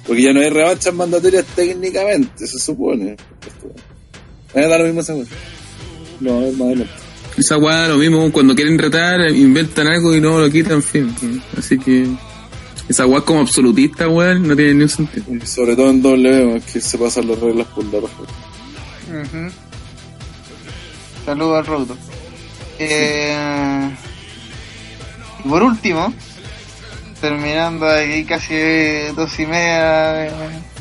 [0.08, 3.18] Porque ya no hay revanchas mandatorias técnicamente, se supone.
[4.54, 5.14] Eh, da lo mismo esa.
[6.22, 6.94] No, es más adelante.
[7.38, 11.42] Esa weá lo mismo cuando quieren retar, inventan algo y no lo quitan, en fin.
[11.58, 12.08] Así que
[12.88, 15.26] esa weá como absolutista, weón, no tiene ni un sentido.
[15.30, 18.22] Y sobre todo en W, es que se pasan las reglas por la roja.
[19.10, 19.52] Ujú.
[21.26, 21.98] Saludos al Roto.
[22.84, 23.90] Eh,
[25.46, 26.14] y por último,
[27.20, 28.56] terminando aquí casi
[29.16, 30.32] dos y media de,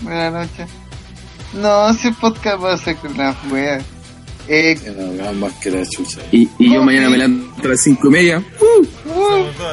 [0.02, 0.66] de la noche.
[1.54, 3.80] No, si el podcast va a ser con la wea.
[4.48, 6.20] Eh, Que no hagan más que la chucha.
[6.32, 8.38] Y, y yo mañana me levanto a las cinco y media.
[8.38, 8.84] uh,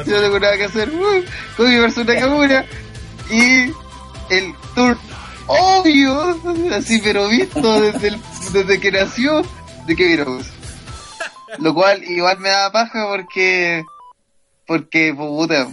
[0.05, 0.89] yo no tengo nada que hacer.
[0.89, 1.23] Uh,
[1.55, 2.65] con mi persona Nakamura.
[3.29, 3.71] Y
[4.33, 4.97] el tour
[5.47, 6.37] obvio,
[6.75, 8.19] así pero visto desde, el-
[8.53, 9.41] desde que nació,
[9.85, 10.47] de Kevin Owens.
[11.59, 13.83] Lo cual igual me da paja porque,
[14.65, 15.67] porque, pues, puta,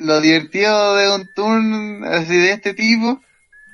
[0.00, 3.20] lo divertido de un turn así de este tipo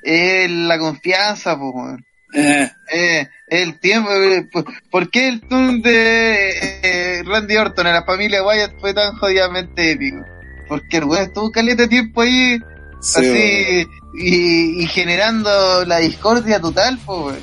[0.01, 1.99] es la confianza, pues.
[2.35, 6.49] Eh, Eh, el tiempo, eh, ¿por- ¿por qué el turn de
[6.83, 10.23] eh, Randy Orton en la familia Wyatt fue tan jodidamente épico?
[10.67, 12.59] Porque el weón estuvo caleta de tiempo ahí,
[13.01, 17.37] sí, así, y, y generando la discordia total, pues.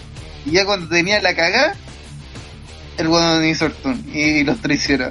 [0.44, 1.74] Y ya cuando tenía la cagada,
[3.00, 5.10] el weón el turn y los traicionó.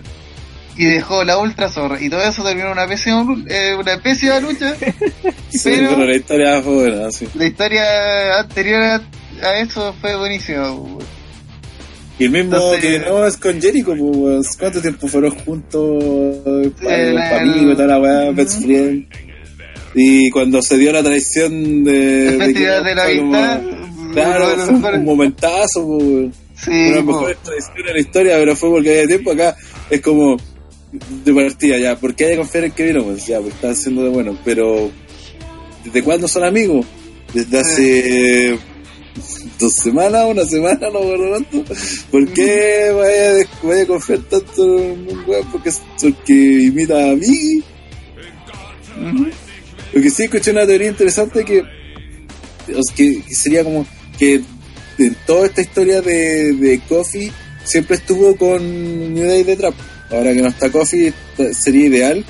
[0.77, 2.01] Y dejó la ultra zorra.
[2.01, 4.73] Y todo eso terminó en una pésima, eh, una pésima lucha.
[5.49, 7.27] Sí, Pero- pero la historia fue buena, sí.
[7.33, 9.01] La historia anterior a,
[9.43, 10.99] a eso fue buenísima, weón.
[12.19, 14.55] Y el mismo Entonces- que no es con Jericho, pues.
[14.57, 16.03] ¿cuánto tiempo fueron juntos?
[16.45, 16.71] el-
[17.15, 19.07] para amigos y toda la weá, best friend.
[19.95, 22.37] Y cuando se dio la traición de.
[22.37, 22.53] La de
[22.95, 23.61] de amistad.
[24.13, 26.33] Claro, mejores- un momentazo, pues, weón.
[26.63, 27.01] Sí, Una
[27.41, 29.55] tradiciones de la historia, pero fue porque había tiempo acá.
[29.89, 30.37] Es como
[31.23, 31.95] de partida, ya.
[31.97, 33.25] ¿Por qué hay que confiar en Kevin Owens?
[33.27, 34.37] Ya, pues está haciendo de bueno.
[34.43, 34.91] Pero,
[35.85, 36.85] ¿desde cuándo son amigos?
[37.33, 38.59] Desde hace
[39.59, 41.63] dos semanas, una semana, no me cuánto.
[42.11, 45.47] ¿Por qué vaya, a- vaya a confiar tanto en un weón?
[45.51, 45.71] Porque,
[46.01, 47.63] porque imita a mí.
[49.93, 51.63] Lo que sí escuché una teoría interesante que,
[52.95, 53.85] que, que sería como
[54.19, 54.41] que
[54.99, 57.31] en toda esta historia de, de Coffee
[57.63, 59.73] siempre estuvo con New Day de Trap.
[60.11, 62.25] Ahora que no está Coffee, esta- sería ideal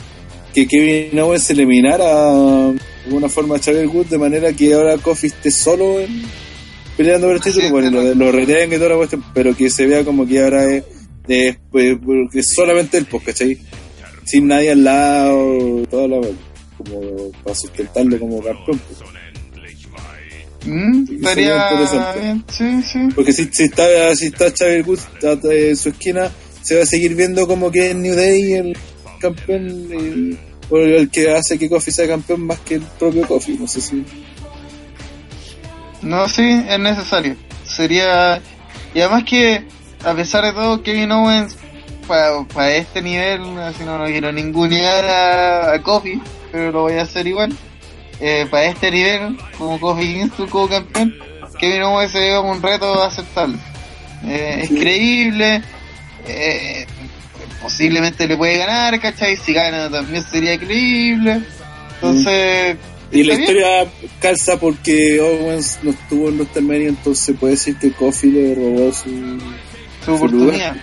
[0.53, 5.29] que Kevin Owens eliminara de alguna forma a Xavier Wood de manera que ahora Coffee
[5.29, 6.23] esté solo en,
[6.97, 9.69] peleando por el título, es, bueno, lo, lo retenga y toda la cuestión, pero que
[9.69, 10.83] se vea como que ahora es,
[11.27, 11.97] es, pues,
[12.33, 13.57] es solamente él, pues, ¿cachai?
[14.25, 16.21] Sin nadie al lado, toda la
[16.77, 18.79] como para sustentarlo como campeón.
[18.87, 18.99] pues.
[20.65, 22.19] Mm, estaría sería interesante.
[22.19, 22.99] bien, sí, sí.
[23.15, 26.29] Porque si, si está si está Xavier Woods está en su esquina,
[26.61, 28.77] se va a seguir viendo como que es New Day el
[29.19, 30.37] campeón eh,
[30.69, 33.57] o el que hace que Kofi sea campeón más que el propio Kofi.
[33.57, 34.03] No sé si.
[36.01, 37.35] No, sí, es necesario.
[37.65, 38.41] Sería.
[38.93, 39.65] Y además que,
[40.03, 41.55] a pesar de todo, Kevin Owens,
[42.07, 46.19] para este nivel, así no, no quiero ningunear a, a Kofi,
[46.51, 47.55] pero lo voy a hacer igual.
[48.49, 51.15] Para este nivel, como Kofi Kingston como campeón,
[51.59, 53.57] Kevin Owens se como un reto aceptable.
[54.25, 55.61] Eh, es creíble,
[56.27, 56.85] eh,
[57.61, 59.35] posiblemente le puede ganar, ¿cachai?
[59.35, 61.41] Si gana también sería creíble.
[61.95, 62.77] Entonces.
[63.11, 63.41] Y la bien.
[63.41, 63.87] historia
[64.19, 69.39] calza porque Owens no estuvo en WrestleMania, entonces puede decir que Kofi le robó su.
[70.05, 70.75] su oportunidad.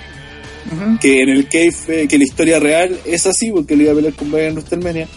[1.00, 4.14] Que en el kayfabe, que la historia real es así, porque le iba a pelear
[4.14, 5.08] con Brian en WrestleMania.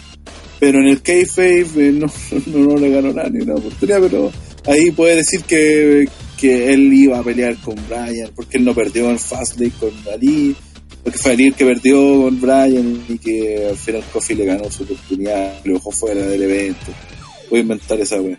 [0.60, 2.06] Pero en el kayfabe eh, no,
[2.46, 4.30] no, no le ganó nada ni una oportunidad, pero
[4.66, 6.06] ahí puede decir que,
[6.38, 10.54] que él iba a pelear con Brian, porque él no perdió en Fastlane con Ali,
[11.02, 14.70] porque fue Ali el que perdió con Brian y que al final Kofi le ganó
[14.70, 16.92] su oportunidad, lo dejó fuera del evento.
[17.48, 18.38] Voy a inventar esa wea.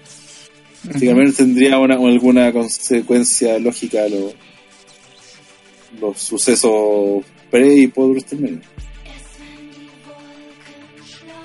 [0.93, 4.33] Al menos tendría una, alguna consecuencia lógica los,
[5.99, 8.61] los sucesos pre y post WrestleMania.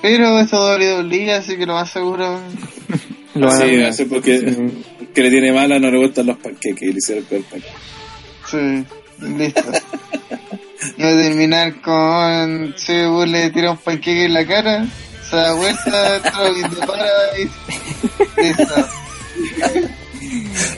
[0.06, 2.40] Pero esto WWE, así que lo más seguro.
[3.34, 3.88] Lo van a sí, arruinar.
[3.88, 4.70] no sé por qué.
[5.12, 7.74] que le tiene mala, no le gustan los panqueques y le hicieron el panqueque.
[8.48, 8.84] Sí,
[9.36, 9.62] listo.
[10.96, 12.74] Y va a terminar con.
[12.76, 14.86] Si le tira un panqueque en la cara,
[15.28, 16.20] se da vuelta,
[16.56, 18.42] y te para y.
[18.42, 18.88] Listo.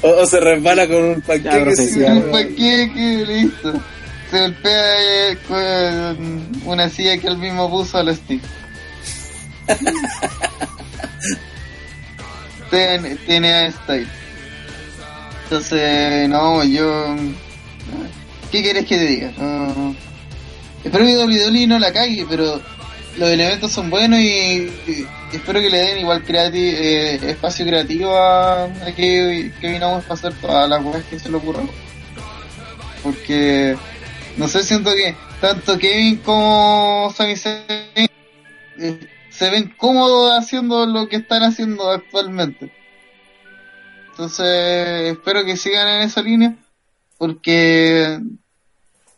[0.02, 1.74] O, o se resbala con un panqueque.
[1.76, 2.00] Ya, sí.
[2.00, 3.74] Un panqueque, listo.
[4.30, 8.42] Se golpea eh, con una silla que él mismo puso al stick.
[12.70, 14.08] tiene, tiene style.
[15.44, 17.16] Entonces, no, yo.
[18.50, 19.32] ¿Qué quieres que te diga?
[20.84, 22.60] Espero que WWE no la cague, pero
[23.16, 24.70] los elementos son buenos y,
[25.32, 30.82] espero que le den igual eh, espacio creativo a, a que para hacer todas las
[30.82, 31.68] cosas que se le ocurran.
[33.02, 33.76] Porque,
[34.36, 38.08] no sé, siento que tanto Kevin como Sami Zayn
[38.78, 42.72] eh, se ven cómodos haciendo lo que están haciendo actualmente.
[44.10, 46.56] Entonces, espero que sigan en esa línea,
[47.18, 48.18] porque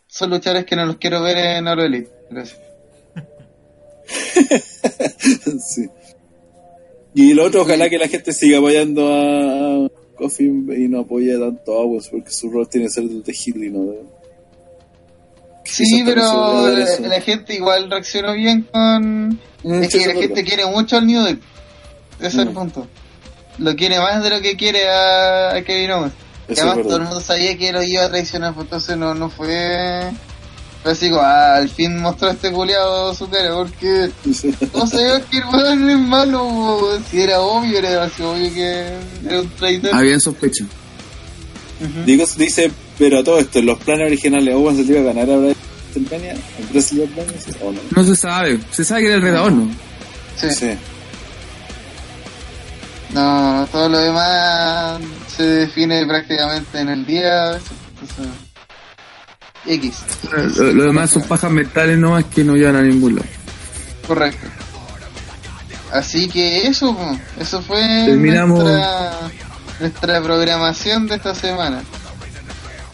[0.05, 1.83] son luchadores que no los quiero ver en Oro.
[2.29, 2.59] Gracias.
[7.13, 11.73] Y lo otro, ojalá que la gente siga apoyando a Kofi y no apoye tanto
[11.73, 14.20] a Owens, porque su rol tiene que ser de y no de.
[15.63, 19.29] Sí, pero la, gente igual reaccionó bien con...
[19.63, 21.39] Mm, Es que la gente quiere mucho al New Day.
[22.19, 22.53] Ese es el Mm.
[22.53, 22.87] punto.
[23.57, 26.13] Lo quiere más de lo que quiere a, a Kevin Owens.
[26.49, 29.29] Y además todo el mundo sabía que lo iba a traicionar, pues entonces no, no
[29.29, 30.11] fue...
[30.83, 34.09] Fue así como, ah, al fin mostró este culiado su cara, porque
[34.73, 36.97] no sabía que el weón es malo, po.
[37.11, 39.93] si era obvio, era demasiado obvio que era un traidor.
[39.93, 40.63] Había sospecha.
[40.63, 42.03] Ujú.
[42.05, 45.13] Digo, dice, pero a todo esto, en los planes originales, Owens se le iba a
[45.13, 47.51] ganar a WrestleMania, en WrestleMania, ¿sí?
[47.59, 47.79] ¿o no?
[47.95, 48.59] No se sabe.
[48.69, 49.71] Se sabe que era el retador, ¿no?
[50.37, 50.51] Sí.
[50.51, 50.69] Sí.
[53.13, 55.01] No, todo lo demás
[55.35, 57.53] se define prácticamente en el día.
[57.55, 58.27] entonces,
[59.65, 59.97] X,
[60.57, 63.27] Lo, lo demás son pajas mentales nomás que no llevan a ningún lado.
[64.07, 64.45] correcto.
[65.91, 66.95] Así que eso,
[67.39, 68.63] eso fue Terminamos.
[68.63, 69.11] nuestra,
[69.79, 71.81] nuestra programación de esta semana.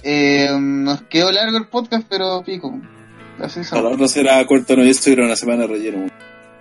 [0.03, 2.79] Eh, nos quedó largo el podcast, pero pico.
[3.39, 6.07] Así no será corto, no, y esto era una semana de relleno.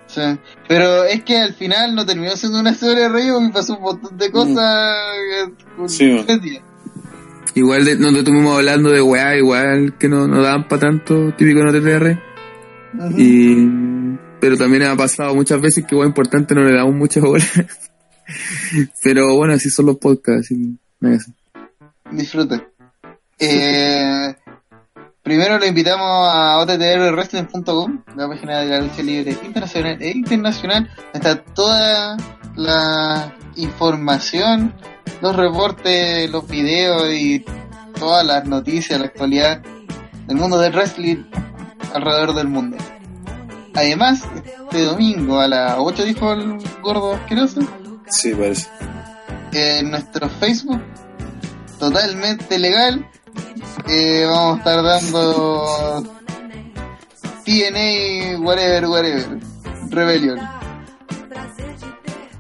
[0.07, 0.21] Sí.
[0.69, 3.83] Pero es que al final no terminó siendo una historia de rey porque pasó un
[3.83, 4.57] montón de cosas.
[4.57, 6.25] eh, con Sí.
[7.55, 11.61] Igual de, nos estuvimos hablando de weá, igual que no, no daban para tanto, típico
[11.61, 12.23] en OTTR.
[12.99, 13.15] Ujú.
[13.19, 17.51] Y, pero también ha pasado muchas veces que weá importante no le damos muchas horas.
[19.03, 20.57] pero bueno, así son los podcasts, que
[23.39, 24.35] Eh,
[25.23, 30.91] primero lo invitamos a ottrwrestling.com, la página de la lucha libre internacional e internacional.
[31.13, 32.17] Está toda
[32.57, 34.75] la información,
[35.21, 37.45] los reportes, los videos y
[37.99, 39.61] todas las noticias, la actualidad
[40.27, 41.25] del mundo del wrestling
[41.95, 42.77] alrededor del mundo.
[43.75, 44.23] Además,
[44.65, 47.61] este domingo a las 8 dijo el gordo asqueroso,
[48.09, 48.69] Sí, parece.
[49.53, 50.81] en nuestro Facebook,
[51.79, 53.07] totalmente legal,
[53.89, 56.03] eh, vamos a estar dando
[57.45, 59.39] TNA, whatever, whatever,
[59.91, 60.39] Rebellion.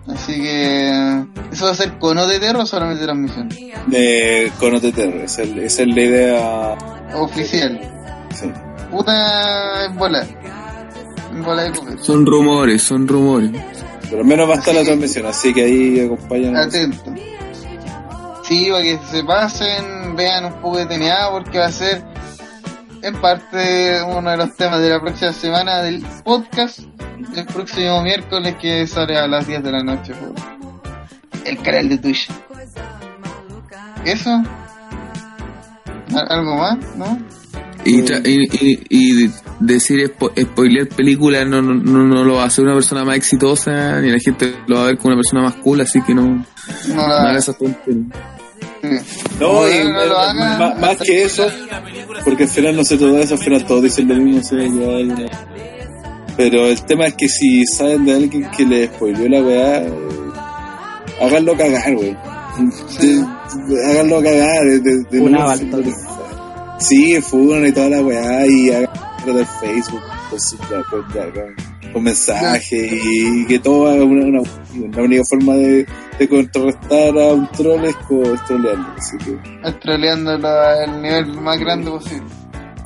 [0.08, 3.48] Así que, ¿eso va a ser con OTTR o solamente transmisión?
[3.86, 6.78] De, con OTTR, esa es, esa es la idea.
[7.14, 7.80] Oficial.
[8.34, 8.50] Sí.
[8.90, 10.26] Puta en bola.
[11.32, 11.98] En bola de comer.
[12.00, 13.50] Son rumores, son rumores.
[14.08, 16.56] Pero al menos va a estar la transmisión, así que ahí acompañan.
[16.56, 17.12] Atento.
[18.48, 22.04] Sí, para que se pasen, vean un poco de TNA porque va a ser
[23.02, 26.80] en parte uno de los temas de la próxima semana del podcast
[27.34, 30.32] el próximo miércoles que sale a las 10 de la noche por
[31.44, 32.28] el canal de Twitch.
[34.04, 34.30] ¿Eso?
[36.14, 36.78] ¿Al- ¿Algo más?
[36.96, 37.18] ¿No?
[37.84, 42.42] Y, tra- y, y, y decir spo spoiler películas no, no, no, no lo va
[42.44, 45.16] a hacer una persona más exitosa, ni la gente lo va a ver como una
[45.16, 46.44] persona más cool, así que no, No
[46.88, 47.44] no lo haga hagas.
[47.44, 48.06] esas tonterías.
[49.40, 51.46] No, y, no lo eh, más, más que eso,
[52.24, 54.40] porque al final no sé todo eso, al final todos dicen lo mismo.
[56.36, 59.92] Pero el tema es que si saben de alguien que le spoileó la weá, eh,
[61.20, 62.16] háganlo cagar, wey.
[62.98, 63.24] Sí.
[63.90, 64.64] Háganlo cagar.
[64.64, 65.82] De, de, de Una no-.
[66.78, 68.90] Sí, funan y toda la weá, y hagan
[69.24, 71.26] del Facebook, pues, ya, pues, ya,
[71.86, 74.42] con, con mensajes, y, y que todo una, una,
[74.94, 75.86] la única forma de,
[76.18, 79.72] de contrarrestar a un troll es, es trolearlo, así que.
[79.80, 82.22] Troleándolo al nivel más grande posible.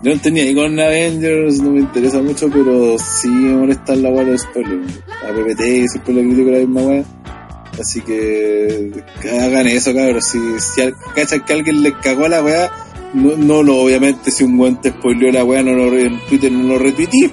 [0.03, 4.09] Yo no tenía ahí con Avengers, no me interesa mucho, pero sí me molesta la
[4.09, 4.99] weá de los spoilers.
[5.29, 7.05] A PPT siempre le critico la misma weá.
[7.79, 8.93] Así que,
[9.31, 10.25] hagan eso, cabros.
[10.25, 12.71] Si, si al- cachan que alguien les cagó la weá,
[13.13, 16.51] no, no lo, obviamente, si un weón te spoileó la weá, no lo, en Twitter
[16.51, 17.31] no lo retuitís.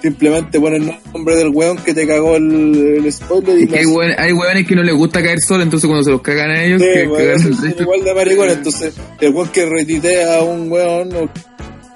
[0.00, 3.78] Simplemente pon el nombre del weón que te cagó el, el spoiler y Es que
[3.80, 3.84] hay,
[4.16, 6.80] hay hueones que no les gusta caer solo, entonces cuando se los cagan a ellos,
[6.80, 10.70] Sí, que weón, cagan el igual de maricón, entonces el weón que retuitea a un
[10.70, 11.28] weón o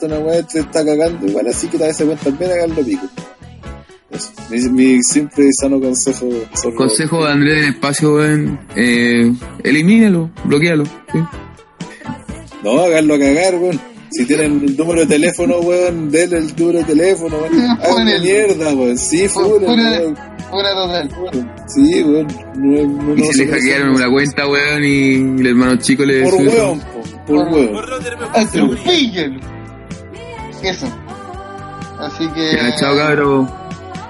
[0.04, 3.06] una weón te está cagando igual, así que tal vez se cuenta bien haganlo pico.
[4.10, 4.30] Eso.
[4.50, 6.28] Mi, mi simple y sano consejo.
[6.60, 9.32] sobre- Consejo de Andrés del Espacio, weón, eh,
[9.62, 10.84] elimínalo, bloquealo.
[10.84, 11.18] ¿sí?
[12.64, 13.80] No, háganlo a cagar, weón.
[14.12, 17.78] Si tienen el número de teléfono, weón, denle el número de teléfono, weón.
[17.88, 18.20] Ponele.
[18.20, 18.98] mierda, weón.
[18.98, 19.86] Sí, Fu- funen, funen.
[20.00, 20.16] weón.
[20.50, 21.10] Fuera total.
[21.68, 22.26] Sí, weón.
[22.56, 26.04] No, no, Y no se se le hackearon la cuenta, weón, y el hermano chico
[26.04, 27.76] le Por weón, po, por Por- weón.
[30.62, 30.86] Eso.
[31.98, 32.52] Así que.
[32.56, 33.48] Ya, chao, cabros.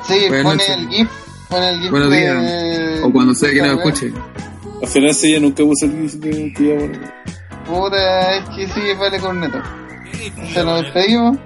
[0.06, 1.08] Sí, pone el GIF.
[1.48, 1.90] Pone el GIF.
[1.90, 3.00] Buenos de- días.
[3.04, 3.94] O cuando sea que nos esta wea.
[3.94, 4.12] escuche.
[4.82, 7.00] Al final sí, ella nunca puso el que que-.
[7.66, 9.58] Puta, es que sí, vale corneto.
[10.12, 10.84] Sí, Se nos weón.
[10.84, 11.38] despedimos.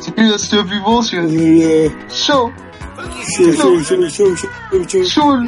[0.00, 1.92] Sí, Stupid Bullshit.
[2.10, 2.52] Show.
[3.36, 5.04] Show, show, show, show, show, show.
[5.04, 5.46] Show.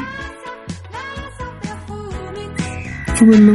[3.19, 3.55] Chúpenlo.